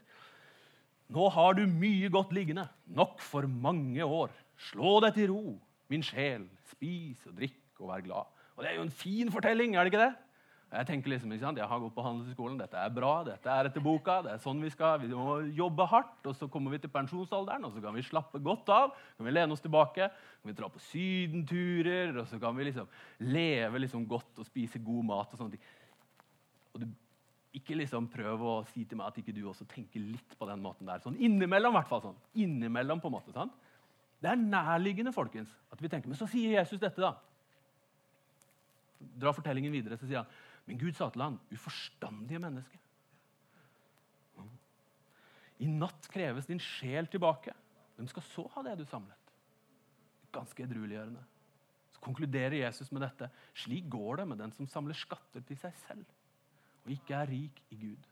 Nå 1.15 1.27
har 1.35 1.53
du 1.53 1.67
mye 1.69 2.09
godt 2.09 2.31
liggende, 2.33 2.65
nok 2.97 3.19
for 3.21 3.45
mange 3.47 4.03
år. 4.03 4.31
Slå 4.71 4.97
deg 5.05 5.19
til 5.19 5.29
ro, 5.35 5.59
min 5.93 6.03
sjel. 6.03 6.47
Spis 6.71 7.27
og 7.29 7.35
drikk 7.37 7.83
og 7.83 7.91
vær 7.91 8.07
glad. 8.07 8.31
Og 8.57 8.63
Det 8.65 8.71
er 8.71 8.79
jo 8.79 8.87
en 8.87 8.95
fin 9.03 9.31
fortelling, 9.31 9.75
er 9.77 9.85
det 9.85 9.93
ikke 9.93 10.01
det? 10.01 10.15
Jeg 10.75 10.89
tenker 10.89 11.13
liksom, 11.13 11.31
ikke 11.31 11.45
sant? 11.45 11.59
Jeg 11.61 11.71
har 11.71 11.81
gått 11.83 11.95
på 11.95 12.03
handelshøyskolen. 12.03 12.57
Dette 12.59 12.79
er 12.81 12.91
bra. 12.95 13.13
Dette 13.27 13.51
er 13.53 13.69
etter 13.69 13.83
boka. 13.85 14.17
det 14.25 14.33
er 14.33 14.41
sånn 14.43 14.63
Vi 14.65 14.71
skal. 14.73 14.99
Vi 15.03 15.11
må 15.13 15.37
jobbe 15.55 15.87
hardt, 15.87 16.17
og 16.27 16.35
så 16.35 16.49
kommer 16.51 16.75
vi 16.75 16.81
til 16.83 16.91
pensjonsalderen, 16.91 17.67
og 17.69 17.77
så 17.77 17.83
kan 17.85 17.95
vi 17.95 18.03
slappe 18.03 18.41
godt 18.43 18.73
av. 18.75 18.97
kan 19.17 19.29
vi 19.29 19.35
lene 19.35 19.55
oss 19.55 19.63
tilbake, 19.63 20.09
kan 20.09 20.51
vi 20.51 20.57
dra 20.59 20.69
på 20.69 20.83
sydenturer, 20.83 22.17
og 22.19 22.27
så 22.27 22.41
kan 22.43 22.57
vi 22.57 22.67
liksom 22.71 22.89
leve 23.21 23.85
liksom 23.85 24.07
godt 24.09 24.43
og 24.43 24.47
spise 24.47 24.83
god 24.83 25.05
mat. 25.13 25.33
og 25.33 25.39
sånne 25.39 25.55
ting. 25.55 25.67
Og 26.75 26.81
du, 26.83 26.89
Ikke 27.55 27.77
liksom 27.79 28.09
prøv 28.11 28.41
å 28.43 28.55
si 28.67 28.83
til 28.85 28.99
meg 28.99 29.13
at 29.13 29.19
ikke 29.21 29.33
du 29.37 29.45
også 29.47 29.65
tenker 29.71 30.01
litt 30.03 30.35
på 30.39 30.49
den 30.49 30.59
måten 30.61 30.87
der. 30.91 30.99
Sånn 30.99 31.15
innimellom, 31.15 31.71
i 31.71 31.79
hvert 31.79 31.89
fall. 31.89 32.03
sånn. 32.03 32.19
Innimellom, 32.35 32.99
på 33.01 33.07
en 33.13 33.15
måte. 33.15 33.33
sant? 33.33 33.55
Det 34.25 34.33
er 34.33 34.41
nærliggende 34.41 35.13
folkens, 35.13 35.53
at 35.71 35.81
vi 35.83 35.89
tenker, 35.89 36.09
Men 36.09 36.17
så 36.17 36.27
sier 36.27 36.59
Jesus 36.59 36.81
dette, 36.81 37.01
da. 37.01 37.15
Dra 38.99 39.33
fortellingen 39.33 39.71
videre. 39.71 39.97
så 39.97 40.07
sier 40.07 40.23
han, 40.23 40.27
men 40.65 40.81
Gud 40.81 40.97
sa 40.97 41.11
til 41.13 41.25
han, 41.25 41.37
uforstandige 41.53 42.41
menneske. 42.41 42.81
I 45.63 45.69
natt 45.71 46.09
kreves 46.11 46.49
din 46.49 46.61
sjel 46.61 47.07
tilbake. 47.09 47.53
Hvem 47.95 48.09
skal 48.11 48.25
så 48.27 48.45
ha 48.57 48.65
det 48.67 48.79
du 48.81 48.85
samlet? 48.89 49.31
Ganske 50.35 50.65
edrueliggjørende. 50.65 51.23
Så 51.95 52.03
konkluderer 52.03 52.59
Jesus 52.59 52.91
med 52.93 53.05
dette. 53.05 53.29
Slik 53.55 53.87
går 53.93 54.23
det 54.23 54.27
med 54.33 54.43
den 54.43 54.53
som 54.57 54.69
samler 54.69 54.99
skatter 54.99 55.45
til 55.47 55.61
seg 55.61 55.77
selv 55.87 56.09
og 56.85 56.93
ikke 56.93 57.17
er 57.17 57.31
rik 57.31 57.63
i 57.73 57.79
Gud. 57.81 58.09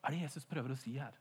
Er 0.00 0.14
det 0.14 0.22
Jesus 0.22 0.46
prøver 0.48 0.72
å 0.72 0.78
si 0.78 0.94
her? 0.96 1.16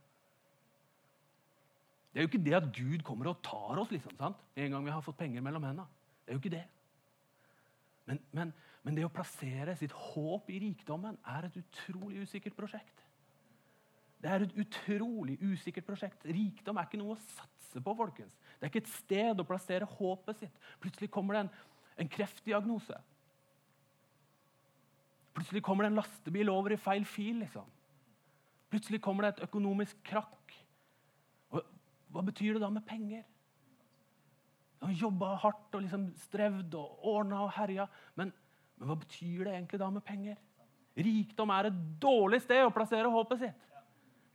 Det 2.09 2.21
er 2.21 2.25
jo 2.25 2.29
ikke 2.31 2.45
det 2.45 2.55
at 2.57 2.69
Gud 2.73 3.03
kommer 3.05 3.31
og 3.31 3.41
tar 3.45 3.81
oss 3.81 3.91
liksom, 3.93 4.15
sant? 4.17 4.37
en 4.55 4.75
gang 4.75 4.85
vi 4.85 4.93
har 4.93 5.03
fått 5.05 5.17
penger 5.19 5.43
mellom 5.45 5.65
hendene. 5.65 5.87
Det 6.23 6.31
er 6.31 6.37
jo 6.37 6.41
ikke 6.43 6.55
det. 6.55 6.65
Men, 8.09 8.21
men, 8.33 8.53
men 8.89 8.97
det 8.97 9.03
å 9.05 9.11
plassere 9.13 9.75
sitt 9.77 9.91
håp 9.93 10.47
i 10.49 10.55
rikdommen 10.63 11.17
er 11.29 11.45
et 11.45 11.57
utrolig 11.59 12.23
usikkert 12.23 12.55
prosjekt. 12.57 13.03
Det 14.17 14.31
er 14.33 14.47
et 14.47 14.55
utrolig 14.63 15.35
usikkert 15.45 15.85
prosjekt. 15.85 16.25
Rikdom 16.25 16.79
er 16.81 16.87
ikke 16.87 16.97
noe 16.97 17.13
å 17.13 17.19
satse 17.21 17.83
på. 17.85 17.93
folkens. 17.93 18.33
Det 18.57 18.65
er 18.65 18.71
ikke 18.71 18.81
et 18.81 18.95
sted 18.95 19.43
å 19.43 19.45
plassere 19.45 19.85
håpet 19.85 20.41
sitt. 20.41 20.57
Plutselig 20.81 21.11
kommer 21.13 21.37
det 21.37 21.43
en, 21.43 21.51
en 22.01 22.11
kreftdiagnose. 22.17 22.97
Plutselig 25.37 25.61
kommer 25.69 25.85
det 25.85 25.93
en 25.93 26.01
lastebil 26.01 26.49
over 26.49 26.73
i 26.73 26.81
feil 26.81 27.05
fil. 27.05 27.43
liksom. 27.45 27.69
Plutselig 28.73 29.03
kommer 29.05 29.27
det 29.27 29.35
et 29.35 29.45
økonomisk 29.51 30.01
krakk. 30.09 30.57
Og, 31.53 31.61
hva 32.09 32.25
betyr 32.25 32.57
det 32.57 32.65
da 32.65 32.73
med 32.73 32.89
penger? 32.89 33.21
Han 34.81 34.97
jobba 34.97 35.35
hardt 35.45 35.77
og 35.77 35.85
liksom 35.85 36.09
strevd 36.25 36.73
og 36.73 37.09
ordna 37.13 37.45
og 37.45 37.53
herja. 37.53 37.85
Men, 38.17 38.33
men, 38.79 38.87
hva 38.87 38.95
betyr 38.99 39.43
det 39.43 39.53
egentlig 39.53 39.79
da 39.81 39.89
med 39.91 40.05
penger? 40.07 40.37
Rikdom 40.99 41.51
er 41.55 41.69
et 41.69 41.79
dårlig 42.01 42.41
sted 42.43 42.63
å 42.63 42.73
plassere 42.75 43.11
håpet 43.11 43.43
sitt. 43.43 43.65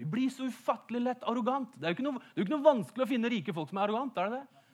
Vi 0.01 0.07
blir 0.11 0.31
så 0.33 0.49
ufattelig 0.51 1.01
lett 1.05 1.25
arrogant. 1.31 1.77
Det 1.79 1.87
er 1.87 1.93
jo 1.93 1.99
ikke 1.99 2.07
noe, 2.07 2.23
jo 2.35 2.45
ikke 2.45 2.55
noe 2.57 2.67
vanskelig 2.67 3.05
å 3.07 3.11
finne 3.11 3.31
rike 3.31 3.55
folk 3.57 3.71
som 3.71 3.79
er 3.79 3.87
arrogant. 3.87 4.19
er 4.19 4.31
det 4.31 4.41
det? 4.41 4.65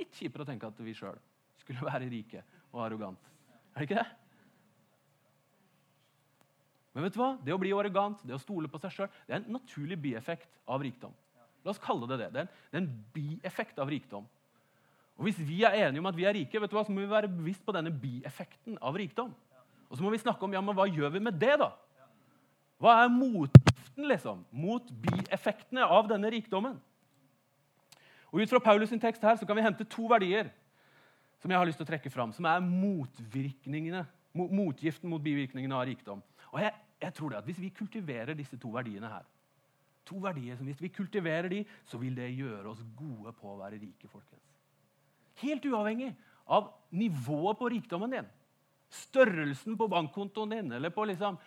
Litt 0.00 0.18
kjipere 0.18 0.44
å 0.44 0.48
tenke 0.48 0.70
at 0.70 0.80
vi 0.82 0.94
sjøl 0.96 1.18
skulle 1.60 1.84
være 1.86 2.08
rike 2.10 2.42
og 2.72 2.82
arrogant. 2.86 3.30
Er 3.74 3.82
det 3.82 3.88
ikke 3.88 4.00
det? 4.00 4.08
Men 6.90 7.06
vet 7.06 7.14
du 7.14 7.20
hva? 7.20 7.30
det 7.44 7.54
å 7.54 7.60
bli 7.60 7.70
arrogant, 7.76 8.22
det 8.26 8.34
å 8.34 8.42
stole 8.42 8.70
på 8.70 8.80
seg 8.82 8.94
sjøl, 8.94 9.10
det 9.28 9.36
er 9.36 9.42
en 9.42 9.52
naturlig 9.54 9.98
bieffekt 10.00 10.58
av 10.66 10.82
rikdom. 10.82 11.14
La 11.62 11.74
oss 11.74 11.82
kalle 11.82 12.08
det 12.10 12.18
det. 12.24 12.30
Det 12.34 12.40
er 12.40 12.48
en, 12.48 12.54
det 12.72 12.78
er 12.78 12.82
en 12.82 12.92
bieffekt 13.14 13.78
av 13.82 13.92
rikdom. 13.92 14.26
Og 15.20 15.26
Hvis 15.28 15.38
vi 15.44 15.62
er 15.68 15.76
enige 15.76 16.00
om 16.00 16.08
at 16.08 16.16
vi 16.16 16.24
er 16.24 16.32
rike, 16.32 16.60
vet 16.60 16.70
du 16.72 16.78
hva, 16.78 16.82
så 16.86 16.92
må 16.96 17.02
vi 17.02 17.10
være 17.10 17.28
bevisst 17.28 17.60
på 17.60 17.74
denne 17.76 17.90
bieffekten 17.92 18.78
av 18.80 18.96
rikdom. 18.96 19.34
Og 19.90 19.98
så 19.98 20.04
må 20.04 20.12
vi 20.14 20.20
snakke 20.22 20.46
om 20.46 20.54
ja, 20.56 20.62
men 20.64 20.76
hva 20.78 20.86
gjør 20.88 21.12
vi 21.12 21.20
med 21.20 21.36
det, 21.36 21.58
da? 21.60 21.74
Hva 22.80 22.94
er 23.02 23.12
motgiften 23.12 24.06
liksom, 24.08 24.46
mot 24.48 24.86
bieffektene 25.02 25.84
av 25.84 26.08
denne 26.08 26.30
rikdommen? 26.32 26.78
Og 28.30 28.40
Ut 28.40 28.54
fra 28.54 28.62
Paulus' 28.64 28.94
sin 28.94 29.02
tekst 29.02 29.26
her 29.26 29.36
så 29.36 29.44
kan 29.44 29.58
vi 29.58 29.66
hente 29.66 29.84
to 29.84 30.06
verdier 30.08 30.48
som 31.42 31.52
jeg 31.52 31.60
har 31.60 31.68
lyst 31.68 31.80
til 31.82 31.84
å 31.84 31.90
trekke 31.90 32.12
fram, 32.12 32.32
som 32.32 32.48
er 32.48 32.64
motvirkningene, 32.64 34.06
motgiften 34.32 35.10
mot 35.12 35.20
bivirkningene 35.20 35.76
av 35.76 35.84
rikdom. 35.88 36.22
Og 36.54 36.62
jeg, 36.64 36.72
jeg 37.02 37.16
tror 37.16 37.32
det 37.32 37.42
at 37.42 37.48
Hvis 37.48 37.60
vi 37.60 37.74
kultiverer 37.76 38.38
disse 38.38 38.56
to 38.60 38.72
verdiene 38.72 39.12
her, 39.12 39.28
to 40.08 40.16
verdier 40.22 40.56
som 40.56 40.64
hvis 40.68 40.80
vi 40.80 40.88
kultiverer 40.88 41.52
de, 41.52 41.64
så 41.84 42.00
vil 42.00 42.16
det 42.16 42.32
gjøre 42.32 42.72
oss 42.72 42.80
gode 42.96 43.34
på 43.36 43.52
å 43.52 43.58
være 43.60 43.82
rike. 43.82 44.08
folkens. 44.08 44.49
Helt 45.40 45.64
uavhengig 45.66 46.10
av 46.50 46.72
nivået 46.90 47.58
på 47.58 47.70
rikdommen 47.70 48.12
din. 48.16 48.28
Størrelsen 48.90 49.76
på 49.78 49.88
bankkontoen 49.90 50.56
din 50.56 50.72
eller 50.76 50.92
på 50.94 51.06
liksom 51.08 51.38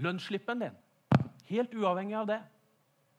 lønnsslippen 0.00 0.64
din. 0.64 0.76
Helt 1.50 1.74
uavhengig 1.76 2.16
av 2.18 2.28
det 2.30 2.40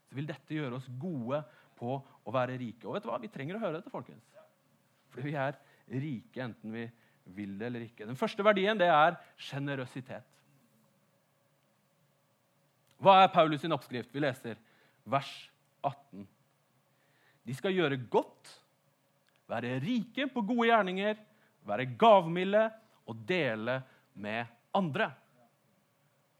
så 0.09 0.17
vil 0.17 0.27
dette 0.29 0.55
gjøre 0.55 0.77
oss 0.79 0.87
gode 0.99 1.41
på 1.75 1.97
å 1.99 2.33
være 2.33 2.57
rike. 2.59 2.87
Og 2.87 2.95
vet 2.95 3.05
du 3.05 3.09
hva? 3.09 3.19
Vi 3.21 3.31
trenger 3.31 3.57
å 3.57 3.63
høre 3.63 3.79
dette, 3.79 3.91
folkens. 3.91 4.23
Fordi 5.11 5.27
vi 5.27 5.35
er 5.39 5.57
rike 5.91 6.43
enten 6.43 6.73
vi 6.73 6.85
vil 7.35 7.57
det 7.59 7.67
eller 7.69 7.85
ikke. 7.87 8.07
Den 8.07 8.19
første 8.19 8.45
verdien 8.45 8.79
det 8.79 8.87
er 8.91 9.17
sjenerøsitet. 9.47 10.25
Hva 13.01 13.17
er 13.23 13.33
Paulus 13.33 13.61
sin 13.61 13.75
oppskrift? 13.75 14.13
Vi 14.13 14.23
leser 14.23 14.59
vers 15.03 15.31
18. 15.83 16.25
De 17.45 17.55
skal 17.57 17.75
gjøre 17.75 17.99
godt 18.09 18.53
være 19.49 19.77
rike 19.83 20.27
på 20.31 20.43
gode 20.45 20.69
gjerninger, 20.69 21.19
være 21.65 21.89
gavmilde 21.99 22.65
og 23.05 23.21
dele 23.27 23.79
med 24.13 24.45
andre. 24.75 25.11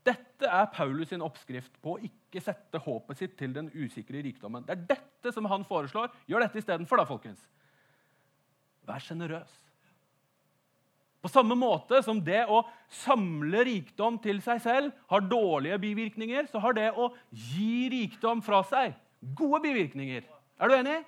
Dette 0.06 0.46
er 0.46 0.70
Paulus 0.74 1.10
sin 1.10 1.24
oppskrift 1.26 1.80
på 1.82 1.96
å 1.96 2.02
ikke 2.06 2.42
sette 2.44 2.82
håpet 2.82 3.18
sitt 3.18 3.38
til 3.40 3.56
den 3.56 3.72
usikre 3.74 4.22
rikdommen. 4.22 4.66
Det 4.68 4.76
er 4.76 4.88
dette 4.94 5.34
som 5.34 5.48
han 5.50 5.66
foreslår. 5.66 6.12
Gjør 6.30 6.46
dette 6.46 6.62
istedenfor, 6.62 7.02
da, 7.02 7.08
folkens. 7.10 7.42
Vær 8.86 9.02
sjenerøs. 9.02 9.54
På 11.26 11.32
samme 11.34 11.56
måte 11.58 12.04
som 12.06 12.20
det 12.22 12.44
å 12.54 12.60
samle 13.02 13.64
rikdom 13.66 14.20
til 14.22 14.44
seg 14.46 14.60
selv 14.62 14.92
har 15.10 15.26
dårlige 15.26 15.80
bivirkninger, 15.82 16.46
så 16.52 16.62
har 16.62 16.78
det 16.78 16.92
å 16.94 17.10
gi 17.34 17.88
rikdom 17.90 18.44
fra 18.46 18.60
seg 18.70 18.94
gode 19.34 19.64
bivirkninger. 19.64 20.28
Er 20.62 20.70
du 20.70 20.76
enig? 20.78 21.00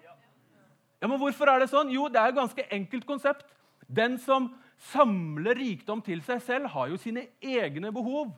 Ja, 1.02 1.08
men 1.08 1.20
Hvorfor 1.22 1.50
er 1.52 1.62
det 1.62 1.70
sånn? 1.72 1.92
Jo, 1.94 2.08
det 2.10 2.20
er 2.22 2.32
et 2.32 2.40
ganske 2.40 2.66
enkelt 2.74 3.06
konsept. 3.08 3.46
Den 3.88 4.18
som 4.20 4.50
samler 4.92 5.58
rikdom 5.58 6.02
til 6.06 6.22
seg 6.26 6.42
selv, 6.44 6.72
har 6.74 6.90
jo 6.92 6.98
sine 7.02 7.28
egne 7.42 7.92
behov. 7.94 8.34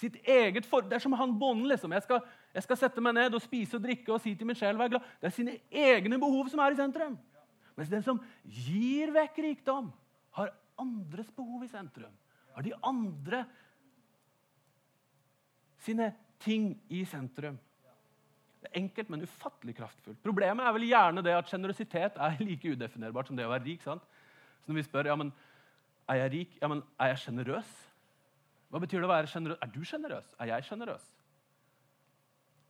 Sitt 0.00 0.16
eget 0.24 0.66
for... 0.68 0.84
Det 0.86 0.98
er 0.98 1.04
som 1.04 1.16
han 1.18 1.36
bonden. 1.38 1.68
liksom. 1.68 1.92
Jeg 1.92 2.04
skal, 2.06 2.22
jeg 2.54 2.66
skal, 2.66 2.80
sette 2.82 3.04
meg 3.04 3.16
ned 3.16 3.36
og 3.36 3.42
spise 3.44 3.78
og 3.78 3.84
drikke 3.84 4.14
og 4.14 4.20
si 4.22 4.34
til 4.34 4.48
min 4.48 4.58
sjel 4.58 4.78
vær 4.80 4.92
glad. 4.92 5.06
Det 5.20 5.30
er 5.30 5.36
sine 5.36 5.56
egne 5.70 6.18
behov 6.20 6.50
som 6.52 6.62
er 6.64 6.74
i 6.74 6.80
sentrum. 6.80 7.18
Mens 7.78 7.92
den 7.92 8.04
som 8.04 8.20
gir 8.44 9.12
vekk 9.14 9.40
rikdom, 9.44 9.90
har 10.36 10.52
andres 10.80 11.30
behov 11.36 11.64
i 11.64 11.70
sentrum. 11.70 12.12
Har 12.54 12.64
de 12.66 12.74
andre 12.86 13.44
sine 15.80 16.10
ting 16.40 16.72
i 16.92 17.04
sentrum. 17.08 17.58
Det 18.60 18.68
er 18.68 18.80
enkelt, 18.82 19.08
men 19.12 19.22
ufattelig 19.24 19.74
kraftfullt. 19.78 20.18
Problemet 20.24 20.66
er 20.66 20.74
vel 20.76 20.88
gjerne 20.88 21.22
det 21.24 21.32
at 21.32 21.48
sjenerøsitet 21.48 22.18
er 22.20 22.42
like 22.44 22.74
udefinerbart 22.74 23.30
som 23.30 23.38
det 23.38 23.46
å 23.46 23.52
være 23.54 23.64
rik. 23.64 23.84
sant? 23.84 24.04
Så 24.60 24.68
når 24.68 24.80
vi 24.80 24.84
spør 24.88 25.08
ja, 25.08 25.16
men, 25.16 25.30
er 26.12 26.20
jeg 26.24 26.32
rik, 26.34 26.58
ja, 26.60 26.68
men 26.68 26.82
er 27.00 27.14
jeg 27.14 27.22
sjenerøs, 27.24 27.70
hva 28.70 28.82
betyr 28.82 29.00
det 29.00 29.08
å 29.08 29.10
være 29.10 29.30
sjenerøs? 29.30 29.58
Er 29.64 29.72
du 29.72 29.80
sjenerøs? 29.86 30.34
Er 30.38 30.52
jeg 30.52 30.66
sjenerøs? 30.68 31.08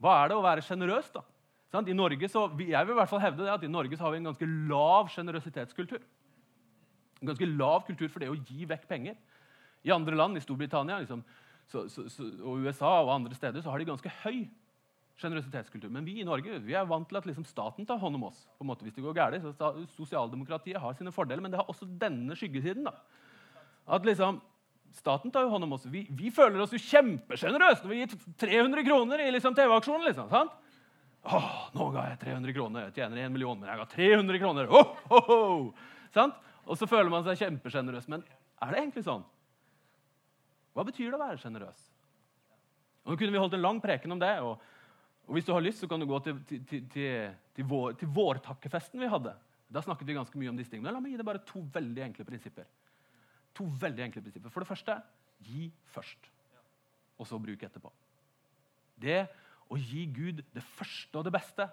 Hva 0.00 0.14
er 0.22 0.31
det 0.31 0.38
å 0.38 0.44
være 0.46 0.64
sjenerøs? 0.64 1.11
da? 1.12 1.24
I 1.70 1.94
Norge 1.94 2.31
så, 2.31 2.46
jeg 2.59 2.87
vil 2.87 2.94
i 2.94 2.98
hvert 2.98 3.11
fall 3.11 3.22
hevde 3.22 3.44
det 3.44 3.53
at 3.53 3.66
i 3.66 3.70
Norge 3.70 3.98
så 3.98 4.07
har 4.07 4.14
vi 4.14 4.22
en 4.22 4.31
ganske 4.31 4.48
lav 4.70 5.11
sjenerøsitetskultur. 5.12 6.00
En 7.20 7.31
ganske 7.31 7.50
lav 7.50 7.85
kultur 7.87 8.09
for 8.09 8.22
det 8.22 8.31
å 8.33 8.38
gi 8.38 8.64
vekk 8.70 8.88
penger. 8.90 9.18
I 9.85 9.92
andre 9.94 10.16
land, 10.16 10.38
i 10.38 10.42
Storbritannia 10.44 10.98
liksom, 11.03 11.22
så, 11.70 11.85
så, 11.88 12.26
og 12.42 12.64
USA 12.64 12.96
og 13.05 13.12
andre 13.14 13.37
steder, 13.37 13.62
så 13.62 13.70
har 13.70 13.81
de 13.81 13.90
ganske 13.92 14.12
høy 14.24 14.48
generøsitetskultur. 15.22 15.90
Men 15.92 16.06
vi 16.06 16.18
i 16.20 16.26
Norge 16.26 16.59
vi 16.64 16.76
er 16.76 16.88
vant 16.88 17.09
til 17.09 17.18
at 17.20 17.26
liksom 17.28 17.46
staten 17.48 17.87
tar 17.88 18.00
hånd 18.00 18.18
om 18.18 18.28
oss. 18.30 18.46
på 18.59 18.64
en 18.64 18.70
måte 18.70 18.87
hvis 18.87 18.96
det 18.96 19.04
går 19.04 19.16
gærlig. 19.16 19.42
Så 19.42 19.72
Sosialdemokratiet 19.96 20.80
har 20.80 20.96
sine 20.98 21.12
fordeler, 21.14 21.42
men 21.44 21.52
det 21.52 21.61
har 21.61 21.68
også 21.70 21.88
denne 22.00 22.37
skyggesiden. 22.38 22.88
da. 22.88 22.96
At 23.87 24.06
liksom, 24.06 24.40
Staten 24.90 25.30
tar 25.30 25.44
jo 25.46 25.52
hånd 25.52 25.64
om 25.64 25.76
oss. 25.76 25.87
Vi, 25.87 26.02
vi 26.11 26.33
føler 26.35 26.59
oss 26.64 26.72
jo 26.74 26.80
kjempesjenerøse 26.83 27.85
når 27.85 27.92
vi 27.92 27.98
gir 28.00 28.14
300 28.42 28.83
kroner 28.88 29.22
i 29.22 29.28
liksom 29.30 29.54
TV-aksjonen. 29.54 30.06
liksom, 30.09 30.26
sant? 30.33 30.56
Åh, 31.30 31.50
nå 31.76 31.90
ga 31.94 32.09
jeg 32.09 32.20
300 32.24 32.56
kroner. 32.56 32.88
Jeg 32.88 32.96
tjener 32.96 33.26
1 33.26 33.35
million, 33.35 33.59
men 33.61 33.70
jeg 33.70 33.78
ga 33.78 33.87
300 33.92 34.40
kroner. 34.42 34.72
Oh, 34.72 34.96
oh, 35.12 35.30
oh. 35.37 35.92
Sant? 36.14 36.35
Og 36.66 36.78
så 36.80 36.88
føler 36.90 37.12
man 37.12 37.22
seg 37.26 37.38
kjempesjenerøs. 37.44 38.09
Men 38.11 38.24
er 38.59 38.72
det 38.72 38.83
egentlig 38.83 39.06
sånn? 39.06 39.22
Hva 40.74 40.87
betyr 40.87 41.11
det 41.11 41.18
å 41.18 41.22
være 41.22 41.38
sjenerøs? 41.42 41.87
Nå 43.06 43.16
kunne 43.18 43.35
vi 43.35 43.40
holdt 43.42 43.56
en 43.59 43.64
lang 43.64 43.80
preken 43.83 44.14
om 44.16 44.20
det. 44.20 44.33
Og, 44.46 44.59
og 45.30 45.36
hvis 45.36 45.46
du 45.46 45.52
har 45.54 45.62
lyst, 45.62 45.78
så 45.78 45.86
kan 45.86 46.02
du 46.02 46.08
gå 46.10 46.18
til, 46.26 46.40
til, 46.42 46.62
til, 46.90 47.34
til, 47.54 47.66
vår, 47.70 47.92
til 48.00 48.08
vårtakkefesten 48.10 48.98
vi 48.98 49.08
hadde. 49.12 49.30
Da 49.70 49.78
snakket 49.84 50.08
vi 50.08 50.16
ganske 50.16 50.38
mye 50.40 50.50
om 50.50 50.56
disse 50.58 50.72
tingene. 50.72 50.90
La 50.90 50.98
meg 50.98 51.12
gi 51.12 51.20
deg 51.20 51.28
bare 51.28 51.42
to 51.46 51.62
veldig 51.70 52.02
enkle 52.08 52.26
prinsipper. 52.26 52.66
To 53.54 53.68
veldig 53.78 54.08
enkle 54.08 54.24
prinsipper. 54.24 54.50
For 54.50 54.64
det 54.64 54.70
første 54.72 54.96
gi 55.46 55.68
først, 55.94 56.26
og 57.14 57.28
så 57.30 57.38
bruk 57.38 57.62
etterpå. 57.62 57.92
Det 58.98 59.20
å 59.70 59.78
gi 59.78 60.02
Gud 60.10 60.42
det 60.50 60.64
første 60.66 61.22
og 61.22 61.28
det 61.28 61.34
beste, 61.38 61.68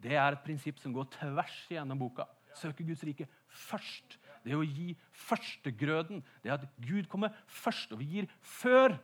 det 0.00 0.16
er 0.16 0.32
et 0.32 0.40
prinsipp 0.46 0.80
som 0.80 0.96
går 0.96 1.10
tvers 1.18 1.58
igjennom 1.68 2.00
boka. 2.00 2.24
Søke 2.56 2.88
Guds 2.88 3.04
rike 3.04 3.28
først. 3.68 4.16
Det 4.48 4.56
å 4.56 4.64
gi 4.64 4.94
førstegrøden. 5.28 6.24
Det 6.40 6.56
at 6.56 6.64
Gud 6.80 7.04
kommer 7.12 7.36
først, 7.44 7.92
og 7.92 8.00
vi 8.00 8.08
gir 8.14 8.32
før 8.40 8.96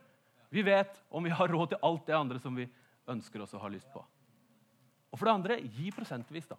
vi 0.49 0.65
vet 0.65 0.97
om 1.13 1.21
vi 1.21 1.37
har 1.37 1.53
råd 1.53 1.75
til 1.75 1.85
alt 1.85 2.05
det 2.09 2.17
andre 2.17 2.41
som 2.41 2.57
vi 2.57 2.65
ønsker 3.07 3.43
oss 3.43 3.53
og 3.55 3.63
har 3.63 3.73
lyst 3.73 3.89
på. 3.93 4.03
Og 5.11 5.19
for 5.19 5.27
det 5.27 5.33
andre, 5.33 5.59
gi 5.61 5.91
prosentvis. 5.91 6.47
da. 6.47 6.57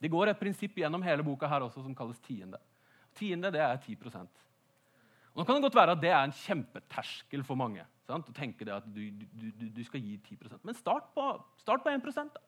Det 0.00 0.10
går 0.10 0.30
et 0.30 0.40
prinsipp 0.40 0.78
gjennom 0.80 1.02
hele 1.04 1.24
boka 1.24 1.48
her 1.48 1.62
også 1.66 1.84
som 1.84 1.94
kalles 1.94 2.20
tiende. 2.24 2.58
Tiende 3.16 3.50
det 3.52 3.60
er 3.60 3.76
10% 3.76 4.16
Og 5.34 5.40
Nå 5.40 5.44
kan 5.44 5.56
det 5.56 5.62
godt 5.62 5.74
være 5.74 5.96
at 5.96 6.00
det 6.02 6.10
er 6.10 6.22
en 6.24 6.32
kjempeterskel 6.34 7.44
for 7.44 7.58
mange. 7.58 7.84
Sant? 8.06 8.28
å 8.28 8.34
tenke 8.34 8.66
det 8.66 8.74
at 8.74 8.86
du, 8.90 9.02
du, 9.10 9.66
du 9.70 9.82
skal 9.86 10.02
gi 10.02 10.16
10% 10.18 10.64
Men 10.66 10.78
start 10.78 11.12
på, 11.14 11.26
start 11.60 11.84
på 11.84 11.92
1 11.92 12.08
da. 12.34 12.42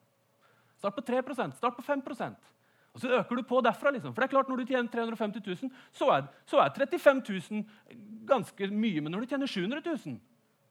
Start 0.78 0.96
på 0.96 1.04
3% 1.06 1.58
start 1.60 1.76
på 1.76 1.84
5% 1.86 2.48
Og 2.94 3.00
så 3.00 3.12
øker 3.20 3.36
du 3.36 3.42
på 3.46 3.60
derfra. 3.60 3.90
liksom. 3.90 4.14
For 4.14 4.22
det 4.22 4.28
er 4.28 4.34
klart 4.34 4.48
Når 4.48 4.56
du 4.56 4.66
tjener 4.66 4.90
350 4.90 5.42
000, 5.46 5.70
så 5.92 6.10
er, 6.10 6.26
så 6.46 6.58
er 6.58 6.74
35 6.74 7.22
000 7.50 8.26
ganske 8.26 8.70
mye. 8.70 9.00
Men 9.00 9.12
når 9.12 9.20
du 9.20 9.26
tjener 9.26 9.46
700 9.46 9.82
000, 10.06 10.18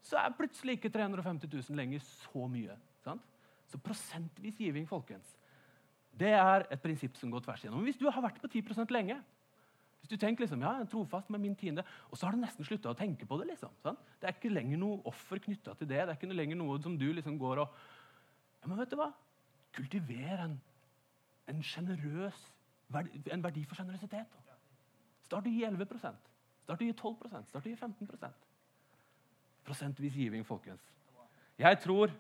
så 0.02 0.18
er 0.18 0.34
plutselig 0.38 0.78
ikke 0.78 0.92
350 0.94 1.50
000 1.52 1.78
lenger 1.78 2.02
så 2.06 2.48
mye. 2.50 2.78
Sant? 3.04 3.26
Så 3.72 3.80
prosentvis 3.80 4.58
giving, 4.60 4.88
folkens, 4.90 5.38
det 6.20 6.34
er 6.36 6.66
et 6.74 6.82
prinsipp 6.82 7.16
som 7.18 7.32
går 7.32 7.46
tvers 7.46 7.62
igjennom. 7.64 7.80
Men 7.80 7.92
hvis 7.92 8.02
du 8.02 8.10
har 8.10 8.24
vært 8.24 8.42
på 8.42 8.50
10% 8.52 8.92
lenge, 8.92 9.20
hvis 10.02 10.12
du 10.12 10.18
tenker 10.18 10.44
liksom, 10.44 10.64
ja, 10.66 10.74
jeg 10.80 10.88
er 10.88 10.92
trofast 10.92 11.30
med 11.30 11.40
min 11.44 11.56
tiende, 11.56 11.86
og 12.10 12.18
så 12.18 12.26
har 12.26 12.36
du 12.36 12.42
nesten 12.42 12.66
slutta 12.66 12.92
å 12.92 12.98
tenke 12.98 13.28
på 13.30 13.38
det. 13.40 13.52
liksom, 13.54 13.74
sant? 13.84 14.02
Det 14.20 14.28
er 14.28 14.36
ikke 14.36 14.52
lenger 14.52 14.82
noe 14.82 15.00
offer 15.08 15.40
knytta 15.40 15.76
til 15.78 15.88
det. 15.88 16.02
Det 16.02 16.16
er 16.16 16.18
ikke 16.18 16.34
lenger 16.34 16.60
noe 16.60 16.80
som 16.82 16.98
du 16.98 17.08
liksom 17.14 17.38
går 17.40 17.64
og 17.64 17.78
ja, 18.62 18.68
Men 18.68 18.78
vet 18.82 18.92
du 18.92 18.98
hva? 19.00 19.12
Kultiver 19.74 20.44
en, 20.44 20.58
en 21.50 21.62
generøs 21.66 22.42
en 22.92 23.44
verdi 23.44 23.64
for 23.66 23.80
sjenerøsitet. 23.80 24.38
Start 25.26 25.48
å 25.48 25.54
gi 25.54 25.64
11 25.64 25.88
Start 26.66 26.82
å 26.82 26.86
gi 26.86 26.94
12 26.94 27.46
Start 27.48 27.66
å 27.66 27.70
gi 27.70 27.76
15 27.78 28.10
Prosentvis 29.68 30.16
giving, 30.18 30.46
folkens. 30.48 30.84
Jeg 31.62 31.80
tror 31.84 32.12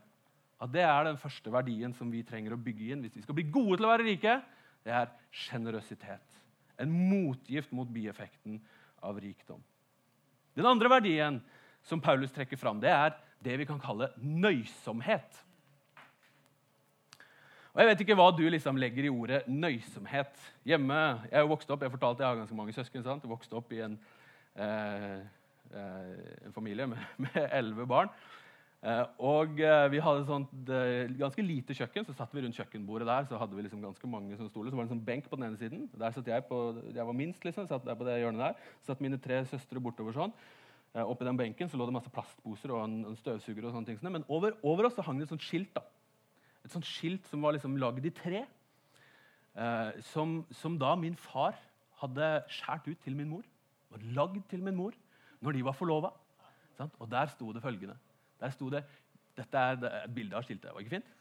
at 0.61 0.69
det 0.73 0.83
er 0.85 1.07
den 1.07 1.17
første 1.17 1.51
verdien 1.53 1.93
som 1.97 2.11
vi 2.13 2.21
trenger 2.25 2.53
å 2.53 2.61
bygge 2.61 2.91
inn 2.93 3.01
hvis 3.01 3.15
vi 3.17 3.23
skal 3.25 3.37
bli 3.37 3.47
gode 3.49 3.79
til 3.79 3.87
å 3.87 3.93
være 3.93 4.05
rike. 4.05 4.35
Det 4.85 4.93
er 4.93 5.09
sjenerøsitet. 5.43 6.37
En 6.81 6.91
motgift 6.91 7.73
mot 7.73 7.89
bieffekten 7.89 8.59
av 9.01 9.17
rikdom. 9.21 9.61
Den 10.57 10.67
andre 10.67 10.89
verdien 10.91 11.39
som 11.87 12.01
Paulus 12.03 12.33
trekker 12.33 12.59
fram, 12.59 12.81
det 12.81 12.91
er 12.93 13.15
det 13.41 13.57
vi 13.57 13.65
kan 13.65 13.81
kalle 13.81 14.11
nøysomhet. 14.21 15.39
Og 17.71 17.79
Jeg 17.79 17.87
vet 17.87 18.01
ikke 18.03 18.15
hva 18.19 18.27
du 18.35 18.43
liksom 18.51 18.77
legger 18.77 19.07
i 19.07 19.11
ordet 19.11 19.45
nøysomhet. 19.47 20.33
Hjemme, 20.67 21.21
Jeg 21.31 21.39
er 21.39 21.45
jo 21.45 21.53
vokst 21.53 21.69
opp, 21.71 21.81
jeg 21.81 21.93
fortalte 21.93 22.23
jeg 22.23 22.27
har 22.27 22.41
ganske 22.41 22.55
mange 22.55 22.73
søsken. 22.75 23.03
sant? 23.03 23.23
Jeg 23.23 23.31
vokste 23.31 23.55
opp 23.55 23.71
i 23.71 23.79
en, 23.79 23.97
eh, 24.55 25.23
en 25.73 26.53
familie 26.53 26.87
med 27.23 27.41
elleve 27.47 27.87
barn. 27.87 28.11
Eh, 28.81 29.03
og 29.21 29.59
eh, 29.61 29.83
vi 29.93 29.99
hadde 30.01 30.23
sånt 30.25 30.69
eh, 30.73 31.11
ganske 31.19 31.43
lite 31.45 31.75
kjøkken. 31.77 32.07
Så 32.07 32.15
satt 32.17 32.31
vi 32.33 32.41
rundt 32.41 32.57
kjøkkenbordet 32.57 33.07
der. 33.09 33.27
Så 33.29 33.37
hadde 33.37 33.57
vi 33.57 33.65
liksom 33.65 33.83
ganske 33.83 34.09
mange 34.09 34.37
sånne 34.37 34.49
stoler. 34.49 34.71
Så 34.71 34.79
var 34.79 34.87
det 34.87 34.89
en 34.89 34.95
sånn 34.95 35.05
benk 35.05 35.27
på 35.29 35.37
den 35.37 35.49
ene 35.49 35.59
siden. 35.59 35.83
Der 35.93 36.15
satt 36.15 36.31
Jeg 36.31 36.47
på, 36.49 36.61
jeg 36.89 37.05
var 37.05 37.17
minst, 37.17 37.45
liksom, 37.45 37.67
satt 37.69 37.85
der 37.85 37.99
på 37.99 38.07
det 38.07 38.17
hjørnet 38.23 38.47
der. 38.47 38.71
Så 38.81 38.91
satt 38.91 39.03
mine 39.05 39.21
tre 39.21 39.43
søstre 39.49 39.83
bortover 39.83 40.17
sånn. 40.17 40.33
Eh, 40.95 41.05
oppi 41.05 41.27
den 41.27 41.37
benken 41.39 41.69
så 41.69 41.77
lå 41.77 41.85
det 41.87 41.95
masse 41.99 42.13
plastposer 42.13 42.73
og 42.73 42.87
en, 42.87 42.97
en 43.11 43.19
støvsuger. 43.19 43.67
og 43.67 43.75
sånne 43.75 43.91
ting. 43.91 44.01
Men 44.09 44.25
over, 44.27 44.57
over 44.65 44.89
oss 44.89 44.97
så 44.97 45.05
hang 45.05 45.21
det 45.21 45.29
et 45.29 45.35
sånt 45.35 45.45
skilt. 45.45 45.69
da. 45.77 45.85
Et 46.65 46.73
sånt 46.73 46.89
skilt 46.89 47.29
som 47.29 47.45
var 47.45 47.53
liksom 47.53 47.77
lagd 47.77 48.09
i 48.09 48.15
tre. 48.17 48.47
Eh, 49.51 50.01
som, 50.09 50.39
som 50.57 50.81
da 50.81 50.95
min 50.97 51.15
far 51.19 51.53
hadde 52.01 52.33
skåret 52.49 52.89
ut 52.89 53.05
til 53.05 53.13
min 53.13 53.29
mor. 53.29 53.45
Og 53.93 54.09
lagd 54.17 54.41
til 54.49 54.65
min 54.65 54.79
mor 54.79 54.97
når 55.41 55.57
de 55.57 55.63
var 55.65 55.77
forlova. 55.77 56.11
Og 56.97 57.09
der 57.09 57.29
sto 57.33 57.51
det 57.53 57.61
følgende. 57.61 57.97
Der 58.41 58.53
sto 58.53 58.69
det 58.73 58.85
Dette 59.37 59.57
er 59.57 59.77
et 60.03 60.13
bilde 60.13 60.35
av 60.35 60.43
skiltet. 60.43 60.73
Var 60.73 60.83
ikke 60.83 60.97
fint? 60.97 61.11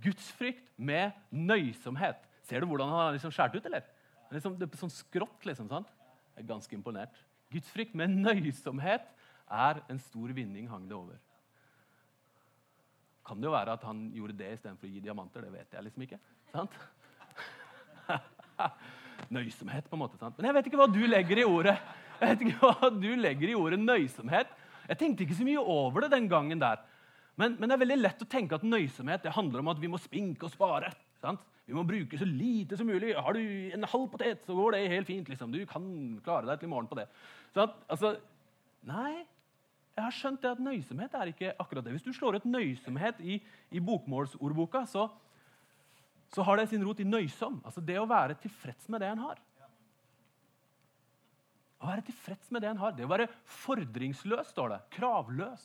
Gudsfrykt 0.00 0.70
med 0.80 1.12
nøysomhet. 1.30 2.22
Ser 2.46 2.62
du 2.62 2.70
hvordan 2.70 2.88
han 2.88 3.02
har 3.04 3.12
liksom 3.12 3.32
skåret 3.34 3.58
ut? 3.58 3.66
eller? 3.68 3.84
Liksom, 4.30 4.54
det 4.56 4.64
er 4.64 4.80
sånn 4.80 4.92
skrått, 4.94 5.44
liksom. 5.44 5.68
sant? 5.68 5.90
Jeg 6.34 6.44
er 6.44 6.48
ganske 6.48 6.74
imponert. 6.74 7.20
Gudsfrykt 7.52 7.94
med 7.98 8.14
nøysomhet 8.14 9.10
er 9.50 9.82
en 9.90 10.00
stor 10.00 10.32
vinning, 10.32 10.70
hang 10.70 10.88
det 10.88 10.96
over. 10.96 11.18
Kan 13.26 13.42
det 13.42 13.50
jo 13.50 13.54
være 13.54 13.76
at 13.76 13.84
han 13.86 14.06
gjorde 14.14 14.38
det 14.40 14.54
istedenfor 14.56 14.88
å 14.88 14.92
gi 14.94 15.02
diamanter? 15.04 15.44
Det 15.44 15.52
vet 15.52 15.74
jeg 15.76 15.86
liksom 15.86 16.06
ikke. 16.06 16.20
sant? 16.54 16.78
Nøysomhet, 19.36 19.90
på 19.90 19.98
en 19.98 20.02
måte. 20.06 20.18
sant? 20.18 20.38
Men 20.38 20.48
jeg 20.48 20.56
vet 20.56 20.70
ikke 20.70 20.80
hva 20.80 20.88
du 20.90 21.02
legger 21.04 21.42
i 21.42 21.46
ordet 21.46 21.76
Jeg 22.20 22.34
vet 22.34 22.42
ikke 22.44 22.70
hva 22.70 22.90
du 22.92 23.10
legger 23.16 23.52
i 23.52 23.56
ordet 23.56 23.80
nøysomhet. 23.80 24.50
Jeg 24.90 24.98
tenkte 25.00 25.24
ikke 25.24 25.38
så 25.38 25.46
mye 25.46 25.62
over 25.62 26.04
det 26.04 26.10
den 26.12 26.26
gangen 26.28 26.60
der. 26.60 26.82
Men, 27.40 27.54
men 27.56 27.70
det 27.70 27.76
er 27.76 27.82
veldig 27.84 28.00
lett 28.00 28.24
å 28.24 28.28
tenke 28.28 28.58
at 28.58 28.66
nøysomhet 28.66 29.24
det 29.24 29.32
handler 29.32 29.62
om 29.62 29.70
at 29.72 29.80
vi 29.80 29.88
må 29.88 30.00
spinke 30.02 30.48
og 30.48 30.52
spare. 30.52 30.90
sant? 31.22 31.40
Vi 31.70 31.76
må 31.76 31.84
bruke 31.86 32.18
så 32.18 32.26
lite 32.26 32.76
som 32.76 32.88
mulig. 32.90 33.14
Har 33.14 33.36
du 33.36 33.40
en 33.72 33.86
halv 33.92 34.08
potet, 34.10 34.42
så 34.44 34.56
går 34.58 34.74
det 34.74 34.88
helt 34.90 35.08
fint. 35.08 35.28
liksom. 35.30 35.52
Du 35.54 35.60
kan 35.70 35.84
klare 36.24 36.48
deg 36.48 36.60
til 36.60 36.68
i 36.68 36.72
morgen 36.72 36.90
på 36.90 36.98
det. 36.98 37.06
At, 37.54 37.76
altså, 37.88 38.16
nei, 38.86 39.22
jeg 39.94 40.02
har 40.02 40.16
skjønt 40.16 40.42
det 40.42 40.50
at 40.50 40.62
nøysomhet 40.64 41.14
er 41.14 41.30
ikke 41.30 41.54
akkurat 41.62 41.86
det. 41.86 41.94
Hvis 41.94 42.08
du 42.08 42.12
slår 42.16 42.40
ut 42.40 42.48
nøysomhet 42.50 43.22
i, 43.22 43.38
i 43.70 43.82
bokmålsordboka, 43.84 44.82
så, 44.90 45.06
så 46.34 46.44
har 46.46 46.58
det 46.58 46.70
sin 46.72 46.84
rot 46.86 47.00
i 47.00 47.06
nøysom. 47.06 47.60
Altså 47.64 47.84
det 47.84 48.00
å 48.00 48.08
være 48.10 48.38
tilfreds 48.42 48.90
med 48.90 49.04
det 49.04 49.12
en 49.12 49.24
har. 49.28 49.40
Å 51.80 51.88
være 51.88 52.04
tilfreds 52.04 52.50
med 52.52 52.62
det 52.62 52.70
en 52.70 52.80
har. 52.82 52.92
Det 52.96 53.06
å 53.06 53.10
være 53.10 53.28
fordringsløs, 53.62 54.50
står 54.52 54.74
det. 54.74 54.80
Kravløs. 54.98 55.62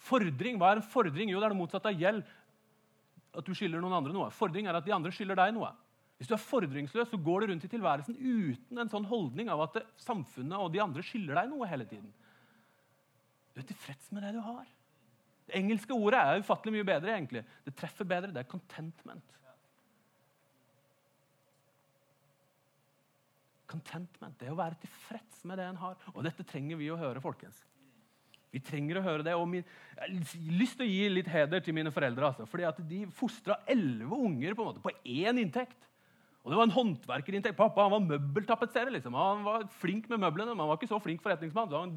Fordring, 0.00 0.58
Hva 0.60 0.70
er 0.70 0.80
en 0.80 0.86
fordring? 0.86 1.32
Jo, 1.32 1.40
det 1.42 1.48
er 1.48 1.54
det 1.54 1.60
motsatte 1.60 1.90
av 1.90 1.98
gjeld. 1.98 2.24
At 3.36 3.46
du 3.46 3.52
skylder 3.54 3.82
noen 3.82 3.98
andre 3.98 4.14
noe. 4.14 4.30
Fordring 4.34 4.70
er 4.70 4.78
at 4.78 4.86
de 4.86 4.94
andre 4.94 5.12
skylder 5.14 5.38
deg 5.38 5.54
noe. 5.56 5.72
Hvis 6.20 6.28
du 6.30 6.34
er 6.36 6.42
fordringsløs, 6.42 7.08
så 7.10 7.18
går 7.18 7.42
du 7.42 7.50
rundt 7.50 7.64
i 7.64 7.72
tilværelsen 7.72 8.16
uten 8.18 8.82
en 8.82 8.90
sånn 8.92 9.06
holdning 9.08 9.48
av 9.52 9.62
at 9.64 9.78
samfunnet 10.04 10.58
og 10.60 10.68
de 10.74 10.82
andre 10.82 11.04
skylder 11.06 11.38
deg 11.40 11.50
noe 11.52 11.68
hele 11.70 11.86
tiden. 11.88 12.10
Du 13.54 13.62
er 13.62 13.66
tilfreds 13.66 14.10
med 14.14 14.26
det 14.26 14.34
du 14.36 14.42
har. 14.44 14.66
Det 15.48 15.56
engelske 15.58 15.96
ordet 15.96 16.20
er 16.20 16.42
ufattelig 16.44 16.76
mye 16.76 16.86
bedre. 16.86 17.16
egentlig. 17.16 17.42
Det 17.64 17.74
treffer 17.74 18.06
bedre. 18.06 18.30
Det 18.34 18.44
er 18.44 18.50
contentment. 18.50 19.38
Contentment, 23.70 24.38
Det 24.40 24.50
å 24.50 24.58
være 24.58 24.78
tilfreds 24.82 25.44
med 25.46 25.60
det 25.60 25.68
en 25.70 25.80
har. 25.80 25.98
Og 26.14 26.24
dette 26.26 26.46
trenger 26.46 26.80
vi 26.80 26.90
å 26.90 26.98
høre, 26.98 27.22
folkens. 27.22 27.60
Vi 28.50 28.58
trenger 28.66 28.98
å 28.98 29.04
høre 29.04 29.22
det. 29.22 29.34
og 29.38 29.46
min, 29.48 29.64
Jeg 29.96 30.02
har 30.02 30.58
lyst 30.58 30.76
til 30.78 30.86
å 30.86 30.90
gi 30.90 31.08
litt 31.08 31.28
heder 31.30 31.60
til 31.60 31.74
mine 31.74 31.92
foreldre. 31.94 32.32
Altså, 32.32 32.46
fordi 32.50 32.66
at 32.66 32.80
De 32.88 33.06
fostra 33.06 33.60
elleve 33.66 34.16
unger 34.16 34.54
på 34.54 34.62
en 34.62 34.72
måte, 34.72 34.82
på 34.82 34.94
én 35.04 35.38
inntekt. 35.38 35.86
Og 36.42 36.50
det 36.50 36.56
var 36.56 36.66
en 36.66 36.74
håndverkerinntekt. 36.74 37.56
Pappa 37.56 37.84
han 37.84 37.92
var 37.92 38.06
møbeltapetserer. 38.06 38.90
Liksom. 38.90 39.14
Han 39.14 39.44
var 39.44 39.68
flink 39.82 40.08
med 40.08 40.22
møblene, 40.22 40.54
men 40.54 40.64
han 40.64 40.72
var 40.72 40.80
ikke 40.80 40.90
så 40.90 41.00
flink 41.02 41.22
forretningsmann. 41.22 41.70
Var, 41.70 41.92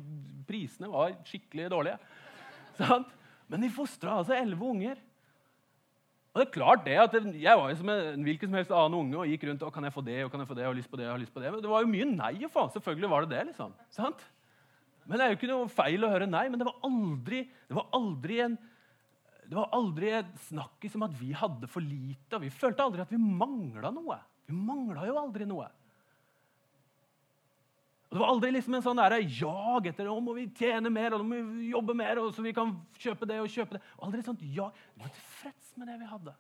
prisene 0.46 0.92
var 0.92 1.16
skikkelig 1.26 1.70
dårlige. 1.72 1.98
Men 3.54 3.62
de 3.62 3.70
fostra 3.70 4.18
altså 4.18 4.34
elleve 4.34 4.66
unger. 4.66 5.00
Og 6.34 6.42
det 6.42 6.48
er 6.48 6.54
klart 6.56 6.86
det 6.86 6.96
at 6.98 7.14
Jeg 7.38 7.58
var 7.60 7.70
jo 7.70 7.78
som 7.78 7.90
en 7.94 8.24
hvilken 8.26 8.50
som 8.50 8.58
helst 8.58 8.72
annen 8.74 8.98
unge 8.98 9.20
og 9.22 9.30
gikk 9.30 9.46
rundt 9.50 9.66
og 9.68 9.74
kan 9.74 9.86
jeg 9.86 9.94
få 9.94 10.02
det, 10.02 10.20
og 10.26 10.32
kan 10.34 10.42
jeg 10.42 10.50
få 10.50 10.58
det, 10.58 10.66
og 10.66 10.78
lyst 10.80 10.90
på 10.90 10.98
det, 10.98 11.10
og 11.12 11.20
lyst 11.22 11.34
på 11.34 11.44
det. 11.44 11.52
Men 11.54 11.62
det 11.62 11.70
var 11.70 11.84
jo 11.84 11.92
mye 11.92 12.08
nei 12.10 12.34
å 12.48 12.50
få. 12.50 12.66
Selvfølgelig 12.74 13.10
var 13.12 13.26
det 13.26 13.36
det. 13.36 13.44
liksom. 13.52 13.76
Sant? 13.94 14.24
Men 15.06 15.20
det 15.20 15.26
er 15.26 15.34
jo 15.34 15.38
ikke 15.38 15.52
noe 15.52 15.70
feil 15.70 16.06
å 16.08 16.10
høre 16.10 16.30
nei, 16.30 16.48
men 16.50 16.62
det 16.62 16.66
var 16.66 16.80
aldri, 16.88 17.44
det 17.70 17.78
var 17.78 17.90
aldri 18.00 18.40
en 18.48 18.58
det 19.44 19.58
var 19.60 19.74
aldri 19.76 20.08
et 20.16 20.30
snakk 20.48 20.86
som 20.90 21.04
at 21.06 21.16
vi 21.20 21.34
hadde 21.36 21.68
for 21.70 21.84
lite. 21.84 22.38
og 22.38 22.42
Vi 22.46 22.50
følte 22.50 22.86
aldri 22.86 23.04
at 23.04 23.12
vi 23.12 23.20
mangla 23.20 23.92
noe. 23.94 24.16
Vi 24.48 24.56
mangla 24.56 25.04
jo 25.06 25.18
aldri 25.20 25.46
noe. 25.46 25.68
Og 28.14 28.20
Det 28.20 28.22
var 28.22 28.30
aldri 28.30 28.50
liksom 28.54 28.76
en 28.78 28.84
sånn 28.86 29.00
der 29.02 29.14
jag 29.26 29.88
etter 29.90 30.06
å 30.06 30.20
må 30.22 30.36
vi 30.38 30.44
tjene 30.54 30.92
mer 30.94 31.16
og 31.16 31.24
må 31.26 31.40
vi 31.48 31.72
jobbe 31.72 31.96
mer, 31.98 32.20
og 32.22 32.36
så 32.36 32.44
vi 32.46 32.52
kan 32.54 32.76
kjøpe 33.02 33.26
det 33.26 33.40
og 33.42 33.48
kjøpe 33.50 33.74
det. 33.74 33.80
Aldri 33.98 34.20
aldri 34.20 34.28
sånt 34.28 34.44
ja. 34.54 34.68
Vi 34.94 35.02
var 35.02 35.16
tilfreds 35.16 35.72
med 35.82 35.90
det 35.90 35.96
vi 35.98 36.10
hadde. 36.12 36.34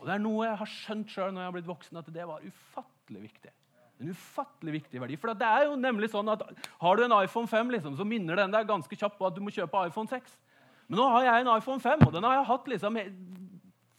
Og 0.00 0.06
Det 0.08 0.14
er 0.14 0.22
noe 0.24 0.46
jeg 0.46 0.56
har 0.62 0.70
skjønt 0.72 1.12
sjøl 1.12 1.34
når 1.34 1.42
jeg 1.42 1.50
har 1.50 1.56
blitt 1.58 1.68
voksen, 1.68 2.00
at 2.00 2.08
det 2.14 2.24
var 2.30 2.46
ufattelig 2.48 3.26
viktig. 3.26 3.52
En 4.00 4.14
ufattelig 4.16 4.78
viktig 4.78 5.04
verdi. 5.04 5.20
For 5.20 5.36
det 5.36 5.50
er 5.58 5.68
jo 5.68 5.76
nemlig 5.76 6.08
sånn 6.14 6.32
at 6.32 6.48
Har 6.80 6.96
du 6.96 7.04
en 7.04 7.18
iPhone 7.20 7.52
5, 7.52 7.76
liksom, 7.76 8.00
så 8.00 8.08
minner 8.08 8.40
den 8.40 8.56
deg 8.56 8.72
ganske 8.72 8.96
kjapt 8.96 9.20
på 9.20 9.28
at 9.28 9.36
du 9.36 9.44
må 9.44 9.52
kjøpe 9.52 9.84
iPhone 9.90 10.08
6. 10.08 10.40
Men 10.88 11.02
nå 11.02 11.12
har 11.18 11.28
jeg 11.28 11.44
en 11.44 11.52
iPhone 11.58 11.84
5, 11.84 12.08
og 12.08 12.16
den 12.16 12.24
har 12.24 12.40
jeg 12.40 12.48
hatt 12.48 12.72
liksom 12.72 13.00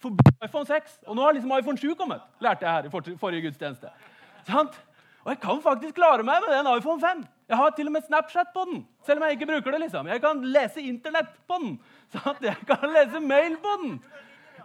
forbi 0.01 0.35
iPhone 0.41 0.65
6. 0.65 0.99
Og 1.05 1.21
nå 1.21 1.21
har 1.21 1.37
liksom 1.37 1.53
iPhone 1.53 1.77
7 1.77 1.93
kommet, 2.01 2.25
lærte 2.41 2.65
jeg 2.65 2.73
her 2.73 2.89
i 2.89 3.17
forrige 3.21 3.45
gudstjeneste. 3.45 3.93
Sant? 4.49 4.73
Og 5.27 5.33
jeg 5.33 5.39
kan 5.43 5.57
faktisk 5.59 5.97
klare 5.97 6.23
meg 6.23 6.39
med 6.39 6.53
den 6.55 6.67
iPhone 6.71 7.01
5. 7.03 7.23
Jeg 7.51 7.57
har 7.59 7.73
til 7.75 7.89
og 7.89 7.93
med 7.97 8.03
Snapchat 8.05 8.53
på 8.53 8.61
den. 8.69 8.85
selv 9.05 9.19
om 9.19 9.25
Jeg 9.27 9.35
ikke 9.35 9.47
bruker 9.49 9.71
det 9.75 9.81
liksom. 9.81 10.07
Jeg 10.07 10.21
kan 10.23 10.43
lese 10.55 10.81
Internett 10.81 11.33
på 11.47 11.57
den. 11.59 11.73
Sant? 12.13 12.39
Jeg 12.41 12.55
kan 12.67 12.87
lese 12.93 13.19
mail 13.19 13.57
på 13.59 13.73
den. 13.81 13.97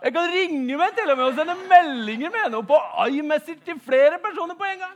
Jeg 0.03 0.13
kan 0.15 0.31
ringe 0.31 0.77
meg 0.79 0.95
til 0.95 1.11
og 1.11 1.19
med 1.19 1.25
og 1.25 1.35
sende 1.35 1.57
meldinger 1.67 2.31
med 2.31 2.45
henne 2.45 2.61
på 2.67 2.79
iMessage 3.11 3.65
til 3.67 3.81
flere 3.83 4.21
personer 4.23 4.55
på 4.55 4.69
en 4.69 4.79
gang. 4.85 4.95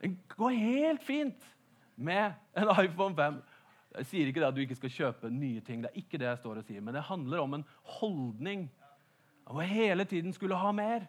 Det 0.00 0.10
går 0.32 0.56
helt 0.62 1.04
fint 1.04 1.44
med 1.96 2.32
en 2.56 2.72
iPhone 2.84 3.12
5. 3.16 3.38
Jeg 3.98 4.08
sier 4.08 4.32
ikke 4.32 4.46
at 4.48 4.56
du 4.56 4.64
ikke 4.64 4.80
skal 4.80 4.94
kjøpe 4.96 5.28
nye 5.28 5.60
ting. 5.60 5.84
Det 5.84 5.92
er 5.92 6.00
ikke 6.00 6.22
det 6.24 6.30
jeg 6.30 6.40
står 6.40 6.62
og 6.62 6.64
sier, 6.64 6.80
Men 6.80 6.96
det 6.96 7.04
handler 7.04 7.44
om 7.44 7.54
en 7.60 7.68
holdning 8.00 8.70
av 9.44 9.60
å 9.60 9.68
hele 9.76 10.08
tiden 10.08 10.32
skulle 10.32 10.56
ha 10.56 10.72
mer. 10.72 11.04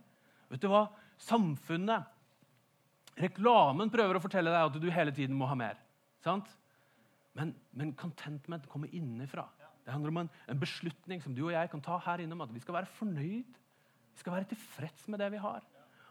Vet 0.52 0.62
du 0.62 0.67
hva? 0.67 0.89
Samfunnet 1.23 2.16
Reklamen 3.17 3.89
prøver 3.89 4.17
å 4.17 4.21
fortelle 4.21 4.51
deg 4.53 4.69
at 4.69 4.82
du 4.82 4.89
hele 4.93 5.13
tiden 5.15 5.38
må 5.38 5.47
ha 5.49 5.58
mer. 5.58 5.80
Sant? 6.25 6.49
Men, 7.38 7.53
men 7.77 7.93
contentment 7.97 8.65
kommer 8.69 8.93
innenfra. 8.93 9.45
Det 9.86 9.93
handler 9.93 10.12
om 10.12 10.21
en, 10.23 10.30
en, 10.49 10.60
beslutning 10.60 11.21
som 11.23 11.34
du 11.34 11.45
og 11.45 11.53
jeg 11.53 11.69
kan 11.71 11.82
ta 11.82 11.97
her 12.03 12.21
inne 12.23 12.38
at 12.43 12.53
vi 12.53 12.62
skal 12.62 12.75
være 12.75 12.91
fornøyd. 12.97 13.60
Vi 14.13 14.21
skal 14.21 14.36
være 14.36 14.49
tilfreds 14.51 15.08
med 15.08 15.21
det 15.21 15.32
vi 15.34 15.41
har. 15.41 15.65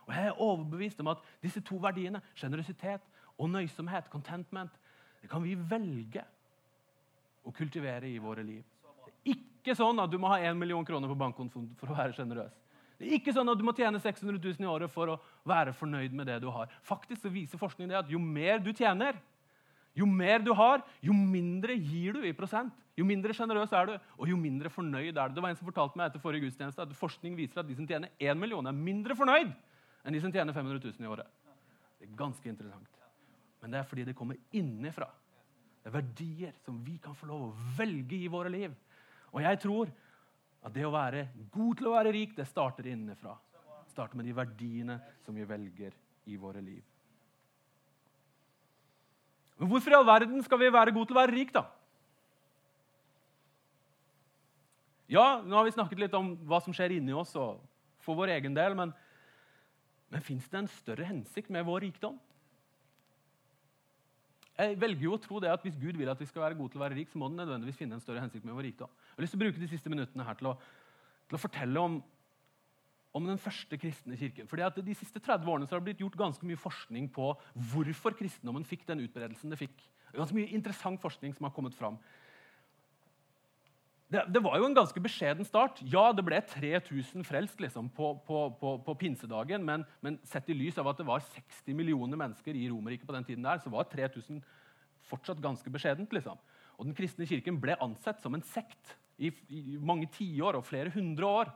Og 0.06 0.14
Jeg 0.14 0.30
er 0.30 0.40
overbevist 0.42 1.02
om 1.02 1.10
at 1.12 1.22
disse 1.42 1.60
to 1.66 1.78
verdiene, 1.82 2.22
sjenerøsitet 2.38 3.06
og 3.36 3.50
nøysomhet, 3.50 4.08
contentment, 4.10 4.78
det 5.20 5.30
kan 5.30 5.42
vi 5.42 5.56
velge 5.58 6.22
å 7.46 7.52
kultivere 7.54 8.08
i 8.08 8.20
våre 8.22 8.44
liv. 8.46 8.62
Det 9.02 9.34
er 9.34 9.34
ikke 9.34 9.74
sånn 9.76 9.98
at 10.02 10.10
du 10.10 10.18
må 10.22 10.30
ha 10.30 10.38
1 10.38 10.58
million 10.58 10.86
kroner 10.86 11.10
på 11.10 11.18
bankkontoen 11.18 11.72
for 11.78 11.90
å 11.90 11.98
være 11.98 12.14
sjenerøs. 12.14 12.54
Det 12.96 13.06
er 13.06 13.18
ikke 13.18 13.34
sånn 13.36 13.48
at 13.52 13.58
du 13.60 13.64
må 13.66 13.74
tjene 13.76 14.00
600 14.00 14.38
000 14.40 14.64
i 14.64 14.68
året 14.70 14.92
for 14.92 15.12
å 15.12 15.16
være 15.46 15.74
fornøyd 15.76 16.14
med 16.16 16.28
det 16.30 16.38
du 16.44 16.48
har. 16.52 16.70
Faktisk 16.86 17.26
så 17.26 17.32
viser 17.32 17.60
forskning 17.60 17.90
det 17.90 17.98
at 17.98 18.10
Jo 18.12 18.20
mer 18.22 18.62
du 18.64 18.72
tjener, 18.72 19.18
jo 19.96 20.08
mer 20.08 20.42
du 20.44 20.52
har, 20.56 20.82
jo 21.04 21.14
mindre 21.16 21.76
gir 21.76 22.16
du 22.16 22.24
i 22.28 22.34
prosent. 22.36 22.72
Jo 22.96 23.04
mindre 23.04 23.34
sjenerøs 23.36 23.72
er 23.76 23.90
du, 23.90 23.94
og 24.16 24.28
jo 24.28 24.36
mindre 24.40 24.72
fornøyd 24.72 25.12
er 25.12 25.28
du. 25.28 25.36
Det 25.36 25.44
var 25.44 25.52
En 25.52 25.58
som 25.58 25.68
fortalte 25.68 26.00
meg 26.00 26.08
etter 26.08 26.22
forrige 26.22 26.46
gudstjeneste 26.46 26.84
at 26.84 26.96
forskning 26.96 27.36
viser 27.36 27.60
at 27.60 27.68
de 27.68 27.76
som 27.76 27.88
tjener 27.88 28.12
1 28.16 28.40
million, 28.40 28.64
er 28.64 28.76
mindre 28.76 29.16
fornøyd 29.16 29.52
enn 30.06 30.16
de 30.16 30.22
som 30.22 30.32
tjener 30.32 30.56
500 30.56 30.80
000 30.80 31.04
i 31.04 31.10
året. 31.10 31.28
Det 31.98 32.08
er 32.08 32.16
ganske 32.16 32.48
interessant. 32.48 33.00
Men 33.60 33.72
det 33.72 33.80
er 33.80 33.88
fordi 33.88 34.04
det 34.08 34.16
kommer 34.16 34.40
innenfra. 34.56 35.08
Det 35.82 35.90
er 35.90 35.96
verdier 35.98 36.56
som 36.64 36.78
vi 36.84 36.96
kan 37.02 37.16
få 37.16 37.28
lov 37.28 37.48
å 37.48 37.54
velge 37.76 38.16
i 38.20 38.30
våre 38.32 38.52
liv. 38.52 38.72
Og 39.32 39.42
jeg 39.44 39.60
tror 39.64 39.92
at 40.66 40.74
det 40.74 40.82
å 40.82 40.90
være 40.90 41.28
god 41.54 41.78
til 41.78 41.88
å 41.88 41.94
være 41.94 42.12
rik, 42.16 42.34
det 42.34 42.48
starter 42.50 42.88
innenfra. 42.90 43.36
Det 43.86 43.94
starter 43.94 44.18
med 44.18 44.26
de 44.26 44.34
verdiene 44.34 44.98
som 45.22 45.36
vi 45.36 45.46
velger 45.46 45.94
i 46.26 46.38
våre 46.40 46.62
liv. 46.64 46.82
Men 49.56 49.70
hvorfor 49.70 49.94
i 49.94 49.96
all 49.96 50.08
verden 50.08 50.42
skal 50.44 50.60
vi 50.60 50.72
være 50.74 50.92
gode 50.92 51.08
til 51.08 51.16
å 51.16 51.22
være 51.22 51.36
rik, 51.36 51.54
da? 51.54 51.64
Ja, 55.06 55.38
nå 55.38 55.54
har 55.54 55.68
vi 55.68 55.74
snakket 55.76 56.02
litt 56.02 56.14
om 56.18 56.34
hva 56.50 56.58
som 56.64 56.74
skjer 56.74 56.96
inni 56.96 57.14
oss 57.14 57.30
og 57.38 57.62
for 58.02 58.18
vår 58.18 58.34
egen 58.34 58.56
del, 58.56 58.74
men, 58.78 58.90
men 60.10 60.24
fins 60.26 60.48
det 60.50 60.64
en 60.64 60.72
større 60.80 61.06
hensikt 61.06 61.52
med 61.54 61.66
vår 61.66 61.86
rikdom? 61.86 62.18
Jeg 64.56 64.78
velger 64.80 65.04
jo 65.04 65.14
å 65.14 65.20
tro 65.20 65.38
det 65.42 65.50
at 65.52 65.62
Hvis 65.62 65.76
Gud 65.76 65.98
vil 66.00 66.08
at 66.08 66.20
vi 66.20 66.26
skal 66.26 66.46
være 66.46 66.56
gode 66.58 66.72
til 66.72 66.80
å 66.80 66.86
være 66.86 66.96
rik, 66.96 67.10
så 67.12 67.20
må 67.20 67.28
den 67.28 67.38
nødvendigvis 67.42 67.78
finne 67.78 67.98
en 67.98 68.02
større 68.02 68.22
hensikt 68.24 68.46
med 68.46 68.56
vår 68.56 68.70
rikdom. 68.70 68.92
Jeg 69.16 69.22
har 69.22 69.24
lyst 69.24 69.32
til 69.32 69.40
å 69.40 69.44
bruke 69.46 69.60
de 69.62 69.70
siste 69.70 69.88
minuttene 69.88 70.24
her 70.26 70.36
til 70.36 70.50
å, 70.50 70.58
til 71.24 71.38
å 71.38 71.40
fortelle 71.40 71.80
om, 71.80 71.94
om, 73.16 73.24
den 73.24 73.38
første 73.40 73.78
kristne 73.80 74.18
kirken. 74.20 74.44
Fordi 74.50 74.66
at 74.66 74.76
De 74.84 74.96
siste 74.98 75.22
30 75.24 75.48
årene 75.48 75.68
har 75.70 75.80
det 75.80 75.86
blitt 75.86 76.02
gjort 76.04 76.18
ganske 76.20 76.44
mye 76.44 76.60
forskning 76.60 77.06
på 77.14 77.30
hvorfor 77.72 78.12
kristendommen 78.18 78.66
fikk 78.68 78.84
den 78.90 79.00
utbredelsen 79.06 79.54
det 79.54 79.62
fikk. 79.62 79.86
Ganske 80.12 80.36
mye 80.36 80.52
interessant 80.52 81.00
forskning 81.00 81.32
som 81.32 81.48
har 81.48 81.54
kommet 81.56 81.72
fram. 81.78 81.96
Det, 84.12 84.20
det, 84.30 84.42
var 84.44 84.60
jo 84.60 84.68
en 84.68 84.76
ganske 84.76 85.00
beskjeden 85.02 85.48
start. 85.48 85.80
Ja, 85.88 86.10
det 86.12 86.26
ble 86.28 86.42
3000 86.52 87.24
frelst 87.26 87.64
liksom, 87.64 87.88
på, 87.96 88.12
på, 88.28 88.42
på, 88.60 88.74
på, 88.84 88.96
pinsedagen, 89.00 89.64
men, 89.64 89.88
men, 90.04 90.20
sett 90.28 90.52
i 90.52 90.58
lys 90.60 90.76
av 90.78 90.92
at 90.92 91.00
det 91.00 91.08
var 91.08 91.24
60 91.24 91.72
millioner 91.74 92.20
mennesker 92.20 92.52
i 92.52 92.68
Romerriket 92.68 93.08
på 93.08 93.16
den 93.16 93.26
tiden, 93.26 93.48
der, 93.48 93.64
så 93.64 93.72
var 93.72 93.88
3000 93.88 94.44
fortsatt 95.08 95.40
ganske 95.42 95.72
beskjedent. 95.72 96.12
Liksom. 96.12 96.38
Og 96.76 96.86
Den 96.86 96.94
kristne 96.94 97.26
kirken 97.26 97.58
ble 97.62 97.74
ansett 97.80 98.20
som 98.22 98.36
en 98.36 98.44
sekt 98.52 98.94
i, 99.16 99.30
i 99.48 99.78
mange 99.80 100.08
tiår 100.12 100.58
og 100.58 100.66
flere 100.66 100.92
hundre 100.94 101.30
år. 101.42 101.52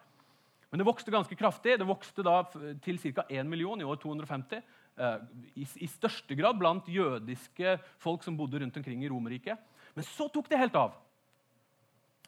Men 0.70 0.80
det 0.80 0.86
vokste 0.86 1.12
ganske 1.12 1.36
kraftig. 1.36 1.76
Det 1.80 1.88
vokste 1.88 2.24
da 2.24 2.42
til 2.84 3.00
ca. 3.02 3.26
1 3.26 3.48
million 3.50 3.80
i 3.80 3.86
år 3.86 3.98
250. 4.00 4.62
Eh, 5.00 5.20
i, 5.58 5.66
I 5.84 5.88
største 5.90 6.36
grad 6.38 6.58
blant 6.60 6.88
jødiske 6.90 7.76
folk 8.02 8.24
som 8.26 8.36
bodde 8.38 8.62
rundt 8.62 8.76
omkring 8.78 9.04
i 9.04 9.10
Romerriket. 9.10 9.58
Men 9.96 10.06
så 10.06 10.28
tok 10.30 10.50
det 10.50 10.60
helt 10.60 10.78
av. 10.78 10.94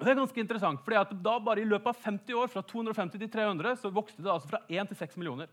Og 0.01 0.07
det 0.07 0.12
er 0.12 0.18
ganske 0.18 0.40
interessant, 0.42 0.81
fordi 0.83 0.99
at 0.99 1.11
da 1.23 1.37
bare 1.38 1.62
I 1.62 1.68
løpet 1.68 1.92
av 1.92 1.99
50 2.03 2.38
år, 2.40 2.49
fra 2.51 2.62
250 2.66 3.21
til 3.23 3.31
300, 3.31 3.77
så 3.79 3.92
vokste 3.92 4.25
det 4.25 4.33
altså 4.33 4.51
fra 4.51 4.62
1 4.66 4.90
til 4.90 4.99
6 4.99 5.18
millioner. 5.21 5.53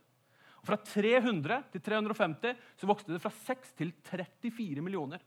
Og 0.59 0.67
Fra 0.67 0.77
300 0.81 1.59
til 1.75 1.83
350 1.85 2.63
så 2.79 2.89
vokste 2.89 3.13
det 3.13 3.21
fra 3.23 3.31
6 3.31 3.75
til 3.77 3.93
34 4.09 4.81
millioner. 4.83 5.21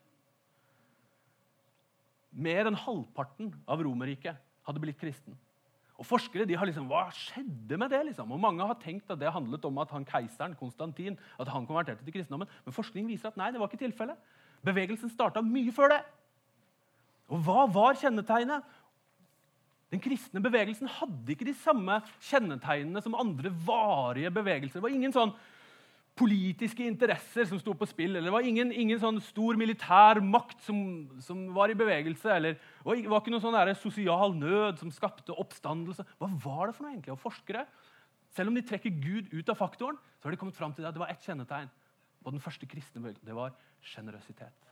Mer 2.33 2.69
enn 2.69 2.79
halvparten 2.79 3.53
av 3.69 3.83
Romerriket 3.85 4.39
hadde 4.67 4.83
blitt 4.83 5.01
kristen. 5.01 5.37
Og 6.01 6.07
Forskere 6.09 6.47
de 6.49 6.57
har 6.59 6.67
liksom, 6.67 6.89
hva 6.91 7.05
skjedde 7.15 7.77
med 7.79 7.93
det? 7.93 8.01
liksom? 8.09 8.33
Og 8.33 8.41
Mange 8.41 8.65
har 8.67 8.79
tenkt 8.81 9.11
at 9.13 9.21
det 9.21 9.31
handlet 9.31 9.65
om 9.69 9.79
at 9.79 9.93
han 9.95 10.07
keiseren 10.09 10.57
Konstantin 10.59 11.19
at 11.39 11.51
han 11.53 11.67
konverterte 11.69 12.03
til 12.03 12.17
kristendommen. 12.17 12.51
Men 12.65 12.75
forskning 12.75 13.07
viser 13.11 13.31
at 13.31 13.39
nei, 13.39 13.53
det 13.53 13.61
var 13.61 13.71
ikke 13.71 13.85
tilfellet. 13.85 14.19
Bevegelsen 14.67 15.13
starta 15.13 15.43
mye 15.45 15.75
før 15.75 15.95
det. 15.95 16.01
Og 17.31 17.45
Hva 17.45 17.67
var 17.71 17.99
kjennetegnet? 18.01 18.65
Den 19.93 20.01
kristne 20.01 20.41
bevegelsen 20.41 20.89
hadde 20.89 21.35
ikke 21.35 21.47
de 21.47 21.55
samme 21.61 21.99
kjennetegnene 22.25 23.03
som 23.05 23.17
andre 23.19 23.53
varige 23.67 24.31
bevegelser. 24.33 24.81
Det 24.81 24.87
var 24.87 24.95
ingen 24.95 25.13
sånn 25.13 25.35
politiske 26.19 26.85
interesser 26.85 27.47
som 27.49 27.61
sto 27.61 27.73
på 27.77 27.89
spill. 27.89 28.17
eller 28.17 28.29
Det 28.29 28.35
var 28.35 28.47
ingen, 28.47 28.73
ingen 28.73 29.01
sånn 29.01 29.21
stor 29.25 29.57
militær 29.57 30.21
makt 30.21 30.61
som, 30.67 30.79
som, 31.25 31.47
var 31.57 31.73
i 31.73 31.79
bevegelse. 31.79 32.29
eller 32.31 32.59
Det 32.59 33.09
var 33.09 33.23
ikke 33.23 33.33
noen 33.33 33.45
sånn 33.45 33.75
sosial 33.81 34.35
nød 34.37 34.83
som 34.83 34.93
skapte 34.93 35.33
oppstandelse. 35.33 36.05
Hva 36.21 36.29
var 36.45 36.69
det 36.69 36.77
for 36.77 36.85
noe 36.85 36.93
egentlig? 36.93 37.15
Og 37.15 37.23
forskere, 37.23 37.65
selv 38.33 38.53
om 38.53 38.59
de 38.59 38.65
trekker 38.67 38.93
Gud 39.03 39.33
ut 39.33 39.49
av 39.49 39.57
faktoren, 39.61 39.97
så 40.21 40.29
har 40.29 40.35
de 40.35 40.41
kommet 40.41 40.59
fram 40.59 40.75
til 40.77 40.87
at 40.89 40.95
det 40.95 41.03
var 41.03 41.13
ett 41.13 41.25
kjennetegn 41.25 41.71
på 42.23 42.35
den 42.35 42.43
første 42.43 42.69
kristne 42.69 43.01
bevegelsen. 43.03 43.27
Det 43.27 43.39
var 43.39 43.57
sjenerøsitet. 43.81 44.69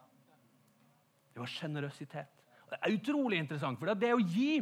Det 1.31 1.41
var 1.41 1.51
sjenerøsitet. 1.51 2.37
Det 2.71 2.79
er 2.79 2.95
utrolig 2.95 3.41
interessant, 3.41 3.81
for 3.81 3.91
det 3.99 4.13
å 4.15 4.21
gi 4.23 4.61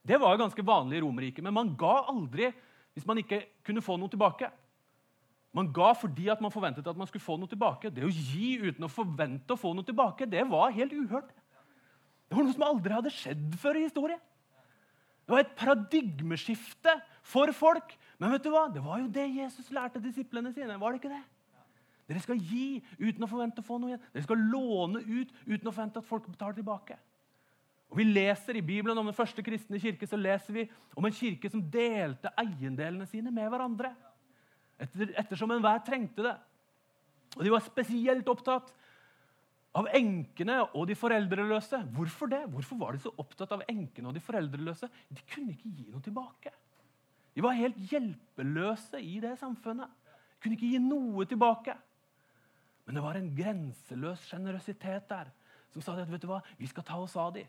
det 0.00 0.16
var 0.20 0.38
ganske 0.40 0.64
vanlig 0.64 0.98
i 0.98 1.02
Romerriket, 1.04 1.44
men 1.44 1.54
man 1.54 1.74
ga 1.78 2.06
aldri 2.08 2.48
hvis 2.94 3.06
man 3.06 3.20
ikke 3.20 3.42
kunne 3.66 3.82
få 3.84 3.98
noe 4.00 4.10
tilbake. 4.12 4.48
Man 5.56 5.70
ga 5.74 5.90
fordi 5.98 6.28
at 6.30 6.42
man 6.42 6.52
forventet 6.54 6.86
at 6.86 6.98
man 6.98 7.08
skulle 7.10 7.24
få 7.24 7.36
noe 7.40 7.50
tilbake. 7.50 7.90
Det 7.90 8.04
å 8.06 8.12
gi 8.12 8.54
uten 8.62 8.86
å 8.86 8.90
forvente 8.92 9.54
å 9.54 9.58
få 9.58 9.72
noe 9.74 9.86
tilbake, 9.86 10.28
det 10.30 10.44
var 10.48 10.74
helt 10.76 10.94
uhørt. 10.94 11.32
Det 12.30 12.38
var 12.38 12.46
noe 12.46 12.54
som 12.54 12.66
aldri 12.68 12.94
hadde 12.94 13.10
skjedd 13.10 13.56
før 13.58 13.80
i 13.80 13.86
historien. 13.88 14.20
Det 15.26 15.34
var 15.34 15.42
et 15.42 15.58
paradigmeskifte 15.58 16.94
for 17.26 17.50
folk. 17.54 17.96
Men 18.18 18.32
vet 18.34 18.46
du 18.46 18.50
hva? 18.54 18.68
det 18.70 18.82
var 18.84 19.02
jo 19.02 19.10
det 19.10 19.26
Jesus 19.30 19.70
lærte 19.74 20.02
disiplene 20.02 20.52
sine. 20.54 20.78
var 20.78 20.92
det 20.94 21.02
ikke 21.02 21.14
det? 21.14 21.22
Dere 22.10 22.22
skal 22.22 22.40
gi 22.42 22.80
uten 22.98 23.22
å 23.22 23.30
forvente 23.30 23.62
å 23.62 23.66
få 23.66 23.78
noe 23.78 23.92
igjen. 23.92 24.02
Dere 24.14 24.26
skal 24.26 24.42
låne 24.50 25.02
ut 25.06 25.30
uten 25.46 25.70
å 25.70 25.72
forvente 25.72 26.02
at 26.02 26.06
folk 26.06 26.26
betaler 26.26 26.58
tilbake. 26.58 26.98
Og 27.90 27.98
vi 27.98 28.06
leser 28.06 28.58
I 28.58 28.62
Bibelen 28.62 28.98
om 28.98 29.06
den 29.06 29.14
første 29.14 29.42
kristne 29.42 29.78
kirke 29.82 30.06
så 30.06 30.18
leser 30.18 30.54
vi 30.54 30.64
om 30.94 31.06
en 31.06 31.14
kirke 31.14 31.50
som 31.50 31.62
delte 31.62 32.30
eiendelene 32.38 33.06
sine 33.10 33.30
med 33.34 33.50
hverandre. 33.50 33.92
Etter, 34.80 35.12
ettersom 35.20 35.52
enhver 35.54 35.82
trengte 35.86 36.24
det. 36.24 36.36
Og 37.36 37.44
De 37.44 37.52
var 37.52 37.64
spesielt 37.64 38.28
opptatt 38.30 38.72
av 39.78 39.86
enkene 39.94 40.56
og 40.74 40.88
de 40.90 40.96
foreldreløse. 40.98 41.82
Hvorfor 41.94 42.30
det? 42.32 42.42
Hvorfor 42.50 42.80
var 42.80 42.96
de 42.96 43.04
så 43.04 43.12
opptatt 43.22 43.52
av 43.54 43.62
enkene 43.70 44.10
og 44.10 44.16
de 44.16 44.24
foreldreløse? 44.24 44.88
De 45.08 45.22
kunne 45.30 45.54
ikke 45.54 45.70
gi 45.70 45.86
noe 45.92 46.02
tilbake. 46.04 46.52
De 47.36 47.44
var 47.44 47.58
helt 47.58 47.78
hjelpeløse 47.92 48.98
i 48.98 49.20
det 49.22 49.36
samfunnet. 49.38 49.86
De 49.86 50.42
kunne 50.42 50.58
ikke 50.58 50.72
gi 50.72 50.82
noe 50.82 51.26
tilbake. 51.28 51.76
Men 52.86 52.98
det 52.98 53.04
var 53.04 53.18
en 53.20 53.30
grenseløs 53.36 54.24
sjenerøsitet 54.26 55.06
der 55.12 55.30
som 55.70 55.84
sa 55.84 55.94
at 55.94 56.08
vet 56.10 56.24
du 56.24 56.26
hva, 56.26 56.40
vi 56.58 56.66
skal 56.66 56.82
ta 56.82 56.96
oss 56.98 57.14
av 57.20 57.30
dem. 57.36 57.46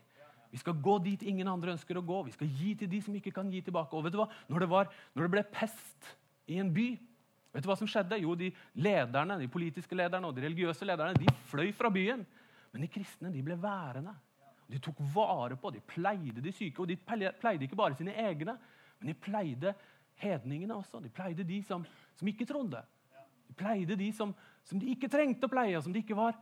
Vi 0.52 0.60
skal 0.60 0.76
gå 0.84 0.98
dit 1.02 1.22
ingen 1.26 1.48
andre 1.48 1.72
ønsker 1.72 1.98
å 1.98 2.04
gå. 2.04 2.20
Vi 2.28 2.34
skal 2.36 2.50
gi 2.60 2.74
til 2.78 2.90
de 2.92 3.00
som 3.02 3.14
ikke 3.16 3.32
kan 3.34 3.48
gi 3.50 3.62
tilbake. 3.64 3.96
Og 3.96 4.04
vet 4.04 4.14
du 4.14 4.20
hva? 4.20 4.28
Når 4.52 4.62
det, 4.62 4.68
var, 4.70 4.90
når 5.16 5.24
det 5.24 5.32
ble 5.32 5.42
pest 5.50 6.10
i 6.52 6.60
en 6.60 6.70
by, 6.76 6.86
vet 7.52 7.64
du 7.64 7.68
hva 7.70 7.76
som 7.78 7.88
skjedde? 7.90 8.18
Jo, 8.22 8.34
de 8.38 8.50
lederne, 8.80 9.38
de 9.40 9.50
politiske 9.52 9.96
lederne 9.96 10.28
og 10.28 10.36
de 10.36 10.44
religiøse 10.46 10.88
lederne 10.88 11.18
de 11.18 11.32
fløy 11.50 11.72
fra 11.76 11.90
byen. 11.92 12.24
Men 12.72 12.84
de 12.84 12.90
kristne 12.90 13.32
de 13.32 13.42
ble 13.44 13.58
værende. 13.60 14.14
De 14.72 14.80
tok 14.80 15.00
vare 15.12 15.58
på, 15.60 15.70
de 15.70 15.82
pleide 15.84 16.40
de 16.40 16.52
syke. 16.54 16.80
Og 16.80 16.88
de 16.88 16.96
pleide 16.96 17.66
ikke 17.66 17.76
bare 17.76 17.96
sine 17.98 18.14
egne, 18.16 18.56
men 19.00 19.12
de 19.12 19.18
pleide 19.18 19.74
hedningene 20.22 20.74
også. 20.74 21.02
De 21.04 21.12
pleide 21.12 21.44
de 21.44 21.60
som, 21.66 21.84
som 22.16 22.28
ikke 22.28 22.48
trodde. 22.48 22.80
De 23.48 23.56
pleide 23.58 23.98
de 24.00 24.08
som, 24.16 24.32
som, 24.64 24.80
de 24.80 24.88
ikke 24.94 25.10
trengte 25.12 25.48
å 25.48 25.52
pleie, 25.52 25.76
og 25.76 25.84
som 25.84 25.92
de 25.92 26.00
ikke 26.00 26.16
var 26.16 26.38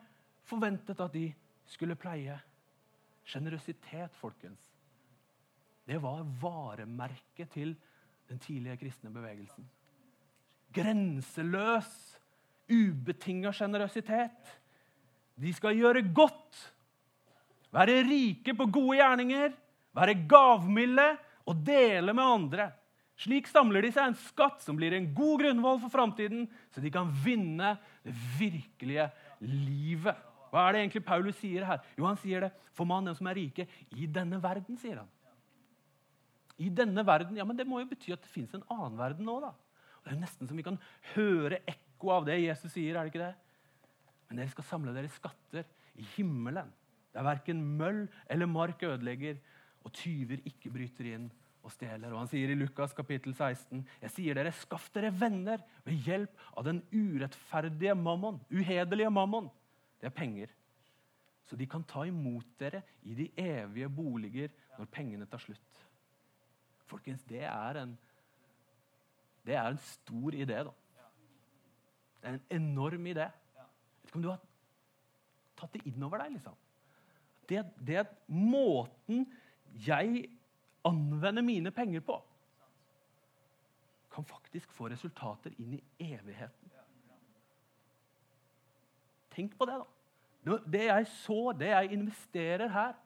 forventet 0.47 1.01
at 1.03 1.15
de 1.15 1.27
skulle 1.71 1.99
pleie. 1.99 2.37
Sjenerøsitet, 3.27 4.15
folkens. 4.19 4.63
Det 5.87 5.99
var 6.03 6.23
varemerket 6.43 7.51
til 7.51 7.75
den 8.31 8.39
tidlige 8.39 8.79
kristne 8.79 9.11
bevegelsen. 9.11 9.67
Grenseløs, 10.75 11.91
ubetinga 12.71 13.53
sjenerøsitet. 13.55 14.57
De 15.41 15.53
skal 15.57 15.79
gjøre 15.79 16.05
godt, 16.15 16.59
være 17.75 18.03
rike 18.07 18.55
på 18.57 18.67
gode 18.71 18.99
gjerninger, 19.01 19.55
være 19.97 20.19
gavmilde 20.31 21.09
og 21.49 21.65
dele 21.67 22.15
med 22.15 22.25
andre. 22.25 22.71
Slik 23.21 23.51
samler 23.51 23.85
de 23.85 23.91
seg 23.93 24.09
en 24.09 24.17
skatt 24.17 24.63
som 24.65 24.79
blir 24.79 24.95
en 24.97 25.11
god 25.17 25.43
grunnvoll 25.43 25.81
for 25.83 25.93
framtiden, 25.93 26.47
så 26.73 26.81
de 26.81 26.93
kan 26.93 27.11
vinne 27.25 27.75
det 28.07 28.15
virkelige 28.39 29.11
livet. 29.45 30.17
Hva 30.51 30.67
er 30.67 30.75
det 30.75 30.83
egentlig 30.85 31.05
Paulus 31.07 31.37
sier 31.39 31.67
her? 31.69 31.83
Jo, 31.99 32.07
Han 32.09 32.19
sier 32.19 32.47
det 32.47 32.53
for 32.75 32.89
mannen 32.89 33.15
som 33.15 33.29
er 33.31 33.37
rike 33.39 33.67
i 33.93 34.09
denne 34.09 34.41
verden. 34.43 34.79
sier 34.81 35.03
han. 35.03 35.11
I 36.61 36.69
denne 36.69 37.05
verden, 37.07 37.37
ja, 37.37 37.45
men 37.45 37.57
Det 37.57 37.67
må 37.67 37.81
jo 37.81 37.89
bety 37.89 38.13
at 38.13 38.23
det 38.23 38.33
fins 38.33 38.55
en 38.55 38.65
annen 38.69 38.99
verden 38.99 39.25
nå. 39.25 39.41
da. 39.41 39.53
Det 40.05 40.13
er 40.13 40.21
nesten 40.21 40.49
som 40.49 40.59
vi 40.59 40.65
kan 40.67 40.79
høre 41.15 41.61
ekko 41.69 42.15
av 42.15 42.27
det 42.29 42.39
Jesus 42.41 42.73
sier. 42.73 42.97
er 42.97 43.05
det 43.05 43.13
ikke 43.13 43.27
det? 43.27 43.35
Men 44.29 44.41
dere 44.41 44.55
skal 44.55 44.69
samle 44.69 44.95
deres 44.95 45.19
skatter 45.19 45.67
i 45.99 46.07
himmelen, 46.17 46.71
der 47.13 47.27
verken 47.27 47.63
møll 47.79 48.07
eller 48.31 48.47
mark 48.47 48.83
ødelegger, 48.87 49.39
og 49.85 49.93
tyver 49.97 50.43
ikke 50.47 50.71
bryter 50.71 51.09
inn 51.15 51.31
og 51.65 51.73
stjeler. 51.73 52.13
Og 52.13 52.21
Han 52.23 52.31
sier 52.31 52.53
i 52.53 52.57
Lukas 52.57 52.93
kapittel 52.97 53.35
16.: 53.35 53.85
Jeg 54.03 54.11
sier 54.15 54.35
dere, 54.35 54.53
skaff 54.53 54.91
dere 54.95 55.11
venner 55.13 55.61
ved 55.85 56.05
hjelp 56.07 56.45
av 56.57 56.65
den 56.65 56.83
urettferdige 56.93 57.95
mammon, 57.95 58.41
uhederlige 58.53 59.11
mammon 59.11 59.51
det 60.01 60.09
er 60.09 60.17
penger. 60.17 60.53
Så 61.45 61.57
de 61.59 61.67
kan 61.69 61.85
ta 61.85 62.07
imot 62.09 62.47
dere 62.61 62.83
i 63.03 63.15
de 63.19 63.27
evige 63.37 63.89
boliger 63.93 64.53
når 64.79 64.89
pengene 64.93 65.27
tar 65.29 65.43
slutt. 65.43 65.83
Folkens, 66.91 67.23
det 67.29 67.43
er 67.45 67.83
en, 67.83 67.97
det 69.47 69.57
er 69.57 69.67
en 69.71 69.83
stor 69.83 70.37
idé, 70.37 70.63
da. 70.67 70.73
Det 72.21 72.29
er 72.29 72.37
en 72.37 72.49
enorm 72.61 73.07
idé. 73.09 73.27
Vet 73.27 74.11
ikke 74.11 74.19
om 74.19 74.25
du 74.25 74.33
har 74.33 74.43
tatt 75.57 75.77
det 75.77 75.87
inn 75.89 76.03
over 76.05 76.21
deg. 76.21 76.35
liksom. 76.37 76.59
Det, 77.49 77.63
det 77.81 78.05
måten 78.29 79.25
jeg 79.87 80.27
anvender 80.87 81.45
mine 81.45 81.73
penger 81.75 82.05
på, 82.05 82.19
kan 84.11 84.27
faktisk 84.27 84.73
få 84.75 84.91
resultater 84.91 85.55
inn 85.63 85.77
i 85.79 86.13
evigheten. 86.13 86.73
Tenk 89.31 89.55
på 89.57 89.69
det, 89.71 89.79
da. 89.79 90.57
Det 90.67 90.85
jeg 90.89 91.07
så, 91.13 91.53
det 91.55 91.71
jeg 91.71 91.93
investerer 91.95 92.73
her, 92.75 92.97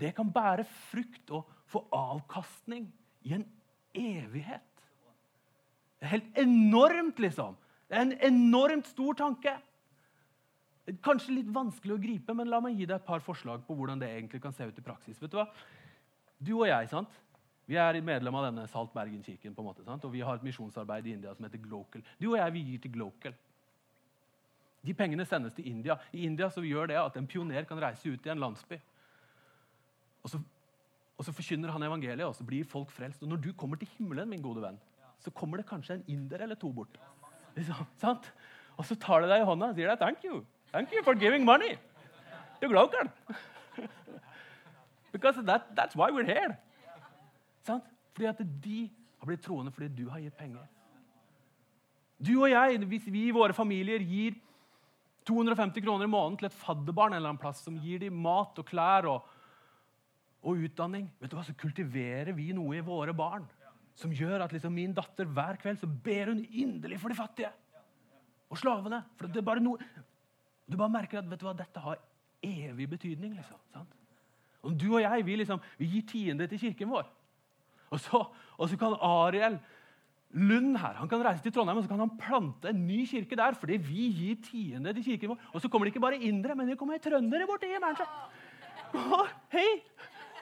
det 0.00 0.14
kan 0.16 0.30
bære 0.32 0.64
frukt 0.64 1.30
og 1.36 1.50
få 1.68 1.82
avkastning 1.92 2.88
i 3.22 3.34
en 3.36 3.44
evighet. 3.94 4.71
Det 6.02 6.08
er 6.08 6.16
helt 6.16 6.38
enormt, 6.42 7.20
liksom. 7.22 7.54
Det 7.86 7.94
er 7.94 8.00
en 8.08 8.16
enormt 8.26 8.88
stor 8.90 9.14
tanke. 9.14 9.52
Kanskje 11.06 11.36
litt 11.36 11.50
vanskelig 11.54 11.94
å 11.94 12.00
gripe, 12.02 12.34
men 12.34 12.50
la 12.50 12.58
meg 12.64 12.74
gi 12.74 12.88
deg 12.90 12.96
et 12.96 13.06
par 13.06 13.22
forslag 13.22 13.62
på 13.68 13.76
hvordan 13.78 14.02
det 14.02 14.08
egentlig 14.10 14.40
kan 14.42 14.56
se 14.56 14.66
ut 14.66 14.80
i 14.80 14.82
praksis. 14.82 15.20
Vet 15.22 15.30
Du 15.30 15.38
hva? 15.38 15.46
Du 16.42 16.56
og 16.56 16.66
jeg 16.66 16.90
sant? 16.90 17.20
Vi 17.70 17.78
er 17.78 18.00
medlem 18.02 18.34
av 18.34 18.48
denne 18.48 18.66
Salt 18.66 18.90
Bergen-kirken, 18.96 19.54
på 19.54 19.62
en 19.62 19.68
måte, 19.68 19.86
sant? 19.86 20.02
og 20.02 20.10
vi 20.10 20.26
har 20.26 20.40
et 20.40 20.42
misjonsarbeid 20.42 21.06
i 21.06 21.14
India 21.14 21.36
som 21.38 21.46
heter 21.46 21.62
Glocal. 21.62 22.02
Du 22.18 22.32
og 22.32 22.38
jeg 22.40 22.56
vi 22.56 22.66
gir 22.72 22.82
til 22.82 22.96
Glocal. 22.98 23.36
De 24.82 24.94
pengene 24.98 25.22
sendes 25.22 25.54
til 25.54 25.70
India. 25.70 26.00
I 26.10 26.26
India 26.26 26.50
så 26.50 26.64
gjør 26.66 26.90
det 26.90 26.98
at 26.98 27.16
en 27.16 27.30
pioner 27.30 27.62
kan 27.68 27.78
reise 27.78 28.10
ut 28.10 28.26
i 28.26 28.32
en 28.34 28.42
landsby. 28.42 28.80
Og 30.26 30.34
så, 30.34 30.42
og 31.14 31.28
så 31.28 31.34
forkynner 31.36 31.70
han 31.70 31.86
evangeliet, 31.86 32.26
og 32.26 32.34
så 32.34 32.42
blir 32.42 32.66
folk 32.66 32.90
frelst. 32.90 33.22
Og 33.22 33.30
når 33.30 33.44
du 33.44 33.52
kommer 33.54 33.78
til 33.78 33.90
himmelen, 33.94 34.34
min 34.34 34.42
gode 34.42 34.66
venn, 34.66 34.82
så 35.22 35.30
kommer 35.30 35.60
det 35.60 35.68
kanskje 35.68 35.94
en 35.94 36.04
inder 36.10 36.42
eller 36.42 36.58
to 36.58 36.72
bort. 36.72 36.98
Liksom? 37.56 37.86
Og 38.76 38.86
så 38.88 38.96
tar 38.98 39.22
de 39.22 39.30
deg 39.30 39.42
i 39.42 39.46
hånda 39.46 39.70
og 39.70 39.76
sier 39.76 39.88
deg, 39.92 39.98
'Thank 39.98 40.24
you. 40.24 40.44
Thank 40.72 40.92
you 40.92 41.02
for 41.04 41.14
giving 41.14 41.44
money 41.44 41.76
Du 42.60 42.68
Glocal.' 42.68 43.10
Because 45.12 45.42
that, 45.44 45.74
that's 45.76 45.94
why 45.94 46.10
we're 46.10 46.24
here. 46.24 46.56
Sant? 47.62 47.84
Fordi 48.14 48.26
at 48.26 48.38
de 48.64 48.90
har 49.18 49.26
blitt 49.26 49.42
troende 49.42 49.72
fordi 49.72 49.88
du 49.88 50.08
har 50.08 50.20
gitt 50.20 50.36
penger. 50.36 50.64
Du 52.26 52.42
og 52.42 52.50
jeg, 52.50 52.78
hvis 52.86 53.06
vi 53.12 53.26
i 53.26 53.34
våre 53.34 53.52
familier 53.52 53.98
gir 53.98 54.34
250 55.26 55.84
kroner 55.84 56.04
i 56.04 56.10
måneden 56.10 56.38
til 56.38 56.46
et 56.46 56.52
fadderbarn 56.58 57.12
en 57.12 57.16
eller 57.16 57.28
annen 57.28 57.40
plass 57.40 57.62
som 57.62 57.78
gir 57.78 57.98
dem 57.98 58.12
mat 58.12 58.58
og 58.58 58.66
klær 58.66 59.06
og, 59.10 59.26
og 60.42 60.64
utdanning. 60.66 61.10
Vet 61.20 61.30
du 61.30 61.36
hva, 61.36 61.44
Så 61.44 61.54
kultiverer 61.54 62.32
vi 62.32 62.52
noe 62.52 62.76
i 62.76 62.80
våre 62.86 63.14
barn 63.14 63.46
som 63.98 64.12
gjør 64.14 64.44
at 64.44 64.52
liksom 64.54 64.72
min 64.74 64.94
datter 64.96 65.28
hver 65.28 65.58
kveld 65.60 65.80
så 65.80 65.86
ber 65.86 66.32
hun 66.32 66.44
inderlig 66.48 67.00
for 67.00 67.12
de 67.12 67.18
fattige 67.18 67.50
og 68.52 68.60
slavene. 68.60 69.02
For 69.16 69.28
det 69.28 69.42
er 69.42 69.48
bare 69.48 69.64
noe, 69.64 69.78
Du 70.68 70.76
bare 70.78 70.92
merker 70.94 71.18
at 71.18 71.28
vet 71.28 71.40
du 71.40 71.44
hva, 71.44 71.52
dette 71.56 71.80
har 71.80 71.98
evig 72.42 72.88
betydning. 72.88 73.34
liksom, 73.36 73.58
sant? 73.72 73.92
Og 74.62 74.76
Du 74.78 74.94
og 74.94 75.02
jeg 75.02 75.26
vi, 75.26 75.36
liksom, 75.36 75.60
vi 75.78 75.86
gir 75.86 76.06
tiende 76.06 76.46
til 76.48 76.58
kirken 76.58 76.88
vår. 76.88 77.08
Og 77.90 78.00
så, 78.00 78.22
og 78.56 78.68
så 78.68 78.78
kan 78.78 78.94
Ariel 79.00 79.58
Lund 80.32 80.78
her. 80.80 80.94
Han 80.96 81.08
kan 81.08 81.20
reise 81.26 81.42
til 81.42 81.52
Trondheim 81.52 81.76
og 81.76 81.84
så 81.84 81.90
kan 81.90 82.00
han 82.00 82.16
plante 82.16 82.70
en 82.70 82.86
ny 82.86 83.04
kirke 83.04 83.36
der. 83.36 83.52
fordi 83.52 83.76
vi 83.76 84.08
gir 84.16 84.36
tiende 84.40 84.94
til 84.94 85.04
kirken 85.04 85.28
vår. 85.34 85.38
Og 85.52 85.60
så 85.60 85.68
kommer 85.68 85.84
det 85.84 85.94
ikke 85.94 86.00
bare 86.00 86.16
indere, 86.16 86.54
men 86.54 86.68
det 86.68 86.78
kommer 86.78 86.98
trøndere 86.98 87.46
borti. 87.46 87.66
Hei! 89.52 89.82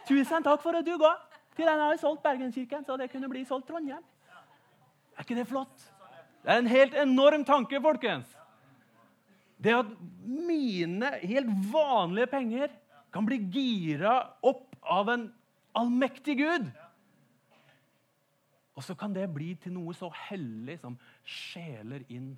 Tusen 0.07 0.43
takk 0.43 0.63
for 0.63 0.79
at 0.79 0.87
du 0.87 0.97
ga. 0.99 1.30
Til 1.61 1.69
den 1.69 1.81
har 1.83 1.99
solgt 2.01 2.23
Bergenskirken, 2.25 2.85
så 2.89 2.97
det 2.97 3.11
kunne 3.13 3.29
bli 3.29 3.43
solgt 3.45 3.67
Trondheim. 3.69 4.05
Er 5.13 5.27
ikke 5.27 5.37
det 5.37 5.49
flott? 5.51 5.83
Det 6.41 6.55
er 6.55 6.63
en 6.63 6.71
helt 6.71 6.95
enorm 6.97 7.45
tanke, 7.45 7.77
folkens. 7.85 8.31
Det 9.61 9.75
at 9.77 9.91
mine 10.25 11.11
helt 11.21 11.51
vanlige 11.69 12.31
penger 12.33 12.73
kan 13.13 13.29
bli 13.29 13.43
gira 13.53 14.15
opp 14.41 14.73
av 14.81 15.13
en 15.13 15.27
allmektig 15.77 16.39
Gud. 16.41 16.71
Og 18.73 18.87
så 18.87 18.97
kan 18.97 19.13
det 19.13 19.29
bli 19.29 19.53
til 19.61 19.77
noe 19.77 19.93
så 19.93 20.09
hellig 20.31 20.79
som 20.81 20.97
sjeler 21.29 22.09
inn 22.09 22.33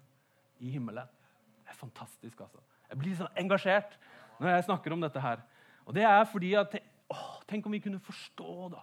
i 0.59 0.75
himmelen. 0.75 1.07
Det 1.63 1.71
er 1.71 1.79
fantastisk, 1.79 2.41
altså. 2.43 2.59
Jeg 2.91 2.99
blir 2.99 3.21
sånn 3.23 3.39
engasjert 3.39 3.95
når 4.41 4.57
jeg 4.57 4.67
snakker 4.67 4.99
om 4.99 5.07
dette 5.07 5.23
her. 5.23 5.47
Og 5.87 5.95
det 5.95 6.11
er 6.11 6.25
fordi 6.27 6.57
at 6.59 6.75
å, 7.07 7.21
Tenk 7.47 7.69
om 7.69 7.75
vi 7.77 7.85
kunne 7.85 8.03
forstå 8.03 8.73
da, 8.73 8.83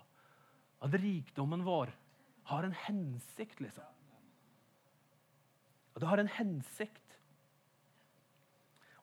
at 0.79 0.95
rikdommen 0.95 1.63
vår 1.65 1.91
har 2.49 2.65
en 2.65 2.75
hensikt, 2.87 3.59
liksom. 3.61 3.85
Og 5.93 6.01
det 6.01 6.09
har 6.09 6.21
en 6.21 6.31
hensikt. 6.31 7.17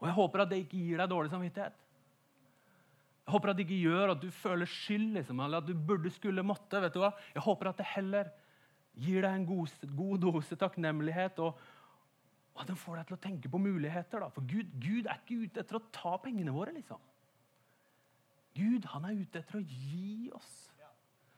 Og 0.00 0.08
jeg 0.08 0.16
håper 0.16 0.42
at 0.42 0.52
det 0.52 0.62
ikke 0.64 0.80
gir 0.80 1.00
deg 1.00 1.10
dårlig 1.12 1.32
samvittighet. 1.32 1.84
Jeg 3.26 3.34
håper 3.34 3.50
at 3.50 3.58
det 3.58 3.64
ikke 3.66 3.82
gjør 3.82 4.12
at 4.12 4.20
du 4.22 4.28
føler 4.30 4.70
skyld, 4.70 5.08
liksom, 5.16 5.40
eller 5.42 5.62
at 5.62 5.66
du 5.66 5.74
burde 5.74 6.12
skulle 6.14 6.44
måtte. 6.46 6.80
vet 6.80 6.94
du 6.94 7.00
hva? 7.02 7.10
Jeg 7.34 7.42
håper 7.42 7.72
at 7.72 7.80
det 7.80 7.88
heller 7.96 8.30
gir 8.96 9.24
deg 9.24 9.32
en 9.32 9.48
god, 9.48 9.72
god 9.98 10.22
dose 10.22 10.56
takknemlighet, 10.56 11.40
og, 11.42 11.58
og, 12.54 12.60
at 12.62 12.70
den 12.70 12.78
får 12.80 13.00
deg 13.00 13.08
til 13.08 13.18
å 13.18 13.24
tenke 13.26 13.50
på 13.52 13.60
muligheter. 13.60 14.22
Da. 14.22 14.30
For 14.32 14.46
Gud, 14.46 14.70
Gud, 14.78 15.10
er 15.10 15.18
ikke 15.18 15.42
ute 15.42 15.64
etter 15.64 15.80
å 15.80 15.84
ta 15.92 16.14
pengene 16.22 16.54
våre. 16.54 16.72
liksom. 16.76 17.02
Gud 18.56 18.86
han 18.94 19.04
er 19.04 19.18
ute 19.18 19.42
etter 19.42 19.58
å 19.58 19.66
gi 19.66 20.30
oss, 20.36 20.54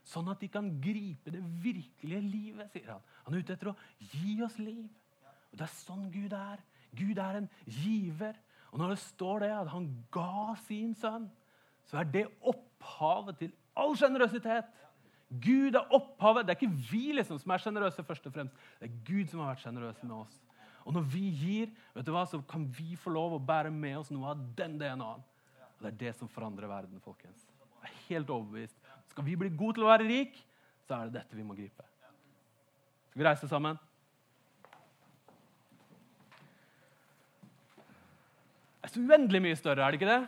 sånn 0.08 0.30
at 0.32 0.40
de 0.40 0.48
kan 0.52 0.68
gripe 0.82 1.32
det 1.32 1.42
virkelige 1.62 2.24
livet. 2.24 2.72
sier 2.72 2.92
Han 2.92 3.02
Han 3.24 3.34
er 3.34 3.44
ute 3.44 3.52
etter 3.52 3.72
å 3.72 3.76
gi 4.12 4.40
oss 4.42 4.58
liv. 4.58 4.88
Og 5.52 5.58
Det 5.58 5.66
er 5.66 5.74
sånn 5.74 6.10
Gud 6.10 6.32
er. 6.32 6.62
Gud 6.96 7.18
er 7.18 7.42
en 7.42 7.50
giver. 7.66 8.34
Og 8.72 8.78
når 8.78 8.94
det 8.94 8.98
står 8.98 9.40
det 9.40 9.52
at 9.52 9.68
han 9.68 10.04
ga 10.12 10.54
sin 10.66 10.94
sønn, 10.94 11.30
så 11.88 12.00
er 12.00 12.04
det 12.04 12.26
opphavet 12.40 13.38
til 13.38 13.52
all 13.76 13.96
sjenerøsitet. 13.96 14.68
Gud 15.28 15.76
er 15.76 15.88
opphavet. 15.92 16.46
Det 16.46 16.54
er 16.54 16.60
ikke 16.60 16.90
vi 16.90 17.12
liksom 17.12 17.38
som 17.40 17.52
er 17.52 17.62
sjenerøse, 17.62 18.04
først 18.04 18.26
og 18.26 18.32
fremst. 18.32 18.54
Det 18.80 18.88
er 18.88 19.00
Gud 19.04 19.28
som 19.28 19.40
har 19.40 19.52
vært 19.52 19.64
sjenerøs 19.64 20.02
med 20.02 20.16
oss. 20.16 20.38
Og 20.88 20.94
når 20.96 21.08
vi 21.12 21.26
gir, 21.36 21.72
vet 21.94 22.06
du 22.06 22.12
hva, 22.14 22.24
så 22.24 22.40
kan 22.48 22.64
vi 22.72 22.96
få 22.96 23.12
lov 23.12 23.36
å 23.36 23.44
bære 23.44 23.72
med 23.74 23.98
oss 24.00 24.12
noe 24.12 24.32
av 24.32 24.44
den 24.56 24.78
DNA-en. 24.80 25.24
Og 25.78 25.84
Det 25.84 25.90
er 25.90 25.98
det 26.00 26.14
som 26.16 26.30
forandrer 26.32 26.68
verden, 26.68 27.00
folkens. 27.00 27.44
Jeg 27.82 27.90
er 27.90 27.98
helt 28.08 28.30
overbevist. 28.32 28.77
Skal 29.18 29.26
vi 29.26 29.34
bli 29.34 29.48
gode 29.50 29.74
til 29.74 29.82
å 29.82 29.88
være 29.88 30.04
rik, 30.06 30.36
så 30.86 30.94
er 30.94 31.08
det 31.08 31.18
dette 31.18 31.34
vi 31.34 31.42
må 31.42 31.56
gripe. 31.58 31.82
Skal 33.10 33.18
vi 33.18 33.24
reise 33.26 33.48
sammen? 33.50 33.80
Det 38.78 38.86
er 38.86 38.92
så 38.92 39.02
uendelig 39.02 39.40
mye 39.42 39.58
større, 39.58 39.82
er 39.82 39.90
det 39.90 39.98
ikke 39.98 40.12
det? 40.12 40.20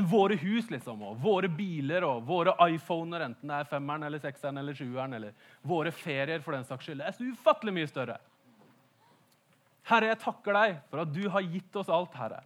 Enn 0.00 0.08
våre 0.08 0.40
hus 0.40 0.72
liksom, 0.72 1.04
og 1.10 1.20
våre 1.20 1.52
biler 1.52 2.08
og 2.08 2.24
våre 2.24 2.56
iPhoner, 2.72 3.26
enten 3.26 3.52
det 3.52 3.58
er 3.60 3.68
femmeren 3.68 4.08
eller 4.08 4.24
sekseren 4.24 4.64
eller 4.64 4.80
sjueren, 4.80 5.20
eller 5.20 5.36
våre 5.60 5.92
ferier 5.92 6.40
for 6.40 6.56
den 6.56 6.64
saks 6.64 6.88
skyld. 6.88 7.04
Det 7.04 7.12
er 7.12 7.18
så 7.18 7.28
ufattelig 7.28 7.76
mye 7.82 7.92
større. 7.92 8.16
Herre, 9.92 10.14
jeg 10.14 10.24
takker 10.24 10.56
deg 10.56 10.80
for 10.88 11.04
at 11.04 11.12
du 11.12 11.26
har 11.36 11.52
gitt 11.52 11.82
oss 11.84 11.92
alt, 11.92 12.16
Herre. 12.16 12.40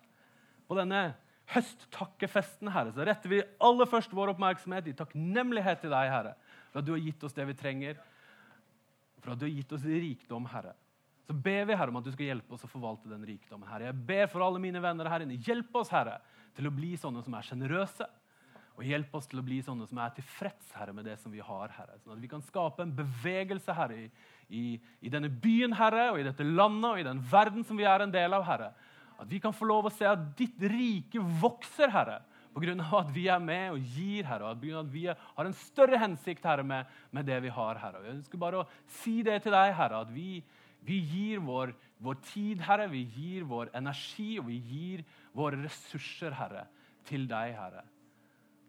På 0.66 0.82
denne 0.82 1.12
høsttakkefesten, 1.50 2.70
Herre, 2.72 2.92
så 2.94 3.04
retter 3.06 3.32
vi 3.32 3.42
aller 3.62 3.88
først 3.90 4.14
vår 4.14 4.32
oppmerksomhet 4.34 4.88
i 4.88 4.96
takknemlighet 4.96 5.82
til 5.82 5.92
deg, 5.92 6.12
Herre, 6.12 6.36
for 6.70 6.80
at 6.80 6.88
du 6.88 6.94
har 6.94 7.02
gitt 7.02 7.26
oss 7.26 7.36
det 7.36 7.46
vi 7.50 7.58
trenger, 7.58 7.98
for 9.22 9.34
at 9.34 9.40
du 9.40 9.46
har 9.46 9.54
gitt 9.54 9.74
oss 9.74 9.84
rikdom, 9.86 10.46
Herre. 10.52 10.74
Så 11.26 11.36
ber 11.38 11.68
vi 11.68 11.76
Herre 11.78 11.92
om 11.92 12.00
at 12.00 12.06
du 12.06 12.12
skal 12.14 12.32
hjelpe 12.32 12.56
oss 12.56 12.64
å 12.66 12.70
forvalte 12.70 13.10
den 13.10 13.22
rikdommen. 13.26 13.68
Herre. 13.70 13.90
Jeg 13.90 14.06
ber 14.08 14.26
for 14.32 14.44
alle 14.44 14.60
mine 14.62 14.82
venner 14.82 15.08
her 15.10 15.22
inne. 15.22 15.38
Hjelp 15.38 15.76
oss, 15.78 15.92
Herre, 15.94 16.18
til 16.56 16.66
å 16.68 16.74
bli 16.74 16.96
sånne 16.98 17.22
som 17.24 17.36
er 17.38 17.46
sjenerøse. 17.46 18.08
Og 18.72 18.88
hjelp 18.88 19.12
oss 19.14 19.28
til 19.28 19.38
å 19.38 19.44
bli 19.44 19.60
sånne 19.62 19.86
som 19.86 20.00
er 20.02 20.14
tilfreds 20.16 20.72
Herre, 20.74 20.94
med 20.96 21.06
det 21.06 21.18
som 21.22 21.32
vi 21.32 21.42
har. 21.44 21.74
Herre. 21.76 21.98
Sånn 22.02 22.16
at 22.16 22.22
vi 22.22 22.30
kan 22.30 22.42
skape 22.44 22.82
en 22.82 22.94
bevegelse 22.96 23.76
Herre, 23.76 24.06
i, 24.06 24.30
i, 24.48 24.64
i, 25.00 25.12
denne 25.12 25.30
byen 25.30 25.76
Herre, 25.78 26.08
og 26.14 26.20
i 26.20 26.26
dette 26.26 26.46
landet 26.46 26.88
og 26.90 27.02
i 27.02 27.06
den 27.06 27.22
verden 27.30 27.66
som 27.68 27.78
vi 27.78 27.86
er 27.86 28.02
en 28.02 28.14
del 28.14 28.34
av. 28.34 28.46
Herre. 28.48 28.72
At 29.22 29.30
vi 29.30 29.38
kan 29.42 29.54
få 29.54 29.68
lov 29.70 29.86
å 29.86 29.94
se 29.94 30.06
at 30.08 30.22
ditt 30.38 30.58
rike 30.72 31.22
vokser, 31.42 31.92
Herre. 31.94 32.20
Pga. 32.52 32.74
at 32.98 33.10
vi 33.14 33.28
er 33.32 33.38
med 33.40 33.70
og 33.72 33.78
gir, 33.94 34.26
Herre, 34.28 34.50
og 34.50 34.82
at 34.82 34.90
vi 34.92 35.06
har 35.08 35.46
en 35.46 35.54
større 35.56 35.96
hensikt 35.96 36.44
Herre, 36.44 36.62
med, 36.62 36.84
med 37.10 37.24
det 37.24 37.38
vi 37.42 37.48
har. 37.48 37.78
Herre. 37.80 38.02
Jeg 38.04 38.18
ønsker 38.18 38.38
bare 38.38 38.60
å 38.60 38.66
si 39.00 39.22
det 39.24 39.38
til 39.44 39.54
deg, 39.54 39.72
Herre, 39.78 40.02
at 40.04 40.10
vi, 40.12 40.42
vi 40.84 40.98
gir 41.00 41.40
vår, 41.40 41.72
vår, 42.02 42.18
tid, 42.28 42.60
Herre, 42.66 42.90
vi 42.92 43.06
gir 43.14 43.46
vår 43.48 43.72
energi 43.78 44.36
og 44.42 44.50
vi 44.50 44.58
gir 44.58 45.04
våre 45.32 45.62
ressurser, 45.62 46.34
Herre, 46.36 46.66
til 47.08 47.24
deg, 47.30 47.54
Herre. 47.56 47.86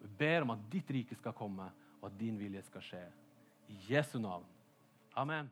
Vi 0.03 0.13
ber 0.21 0.45
om 0.45 0.55
at 0.55 0.63
ditt 0.71 0.93
rike 0.93 1.17
skal 1.19 1.35
komme, 1.35 1.67
og 1.99 2.07
at 2.11 2.15
din 2.19 2.39
vilje 2.39 2.63
skal 2.69 2.87
skje. 2.87 3.03
I 3.73 3.81
Jesu 3.89 4.15
navn. 4.21 4.47
Amen. 5.17 5.51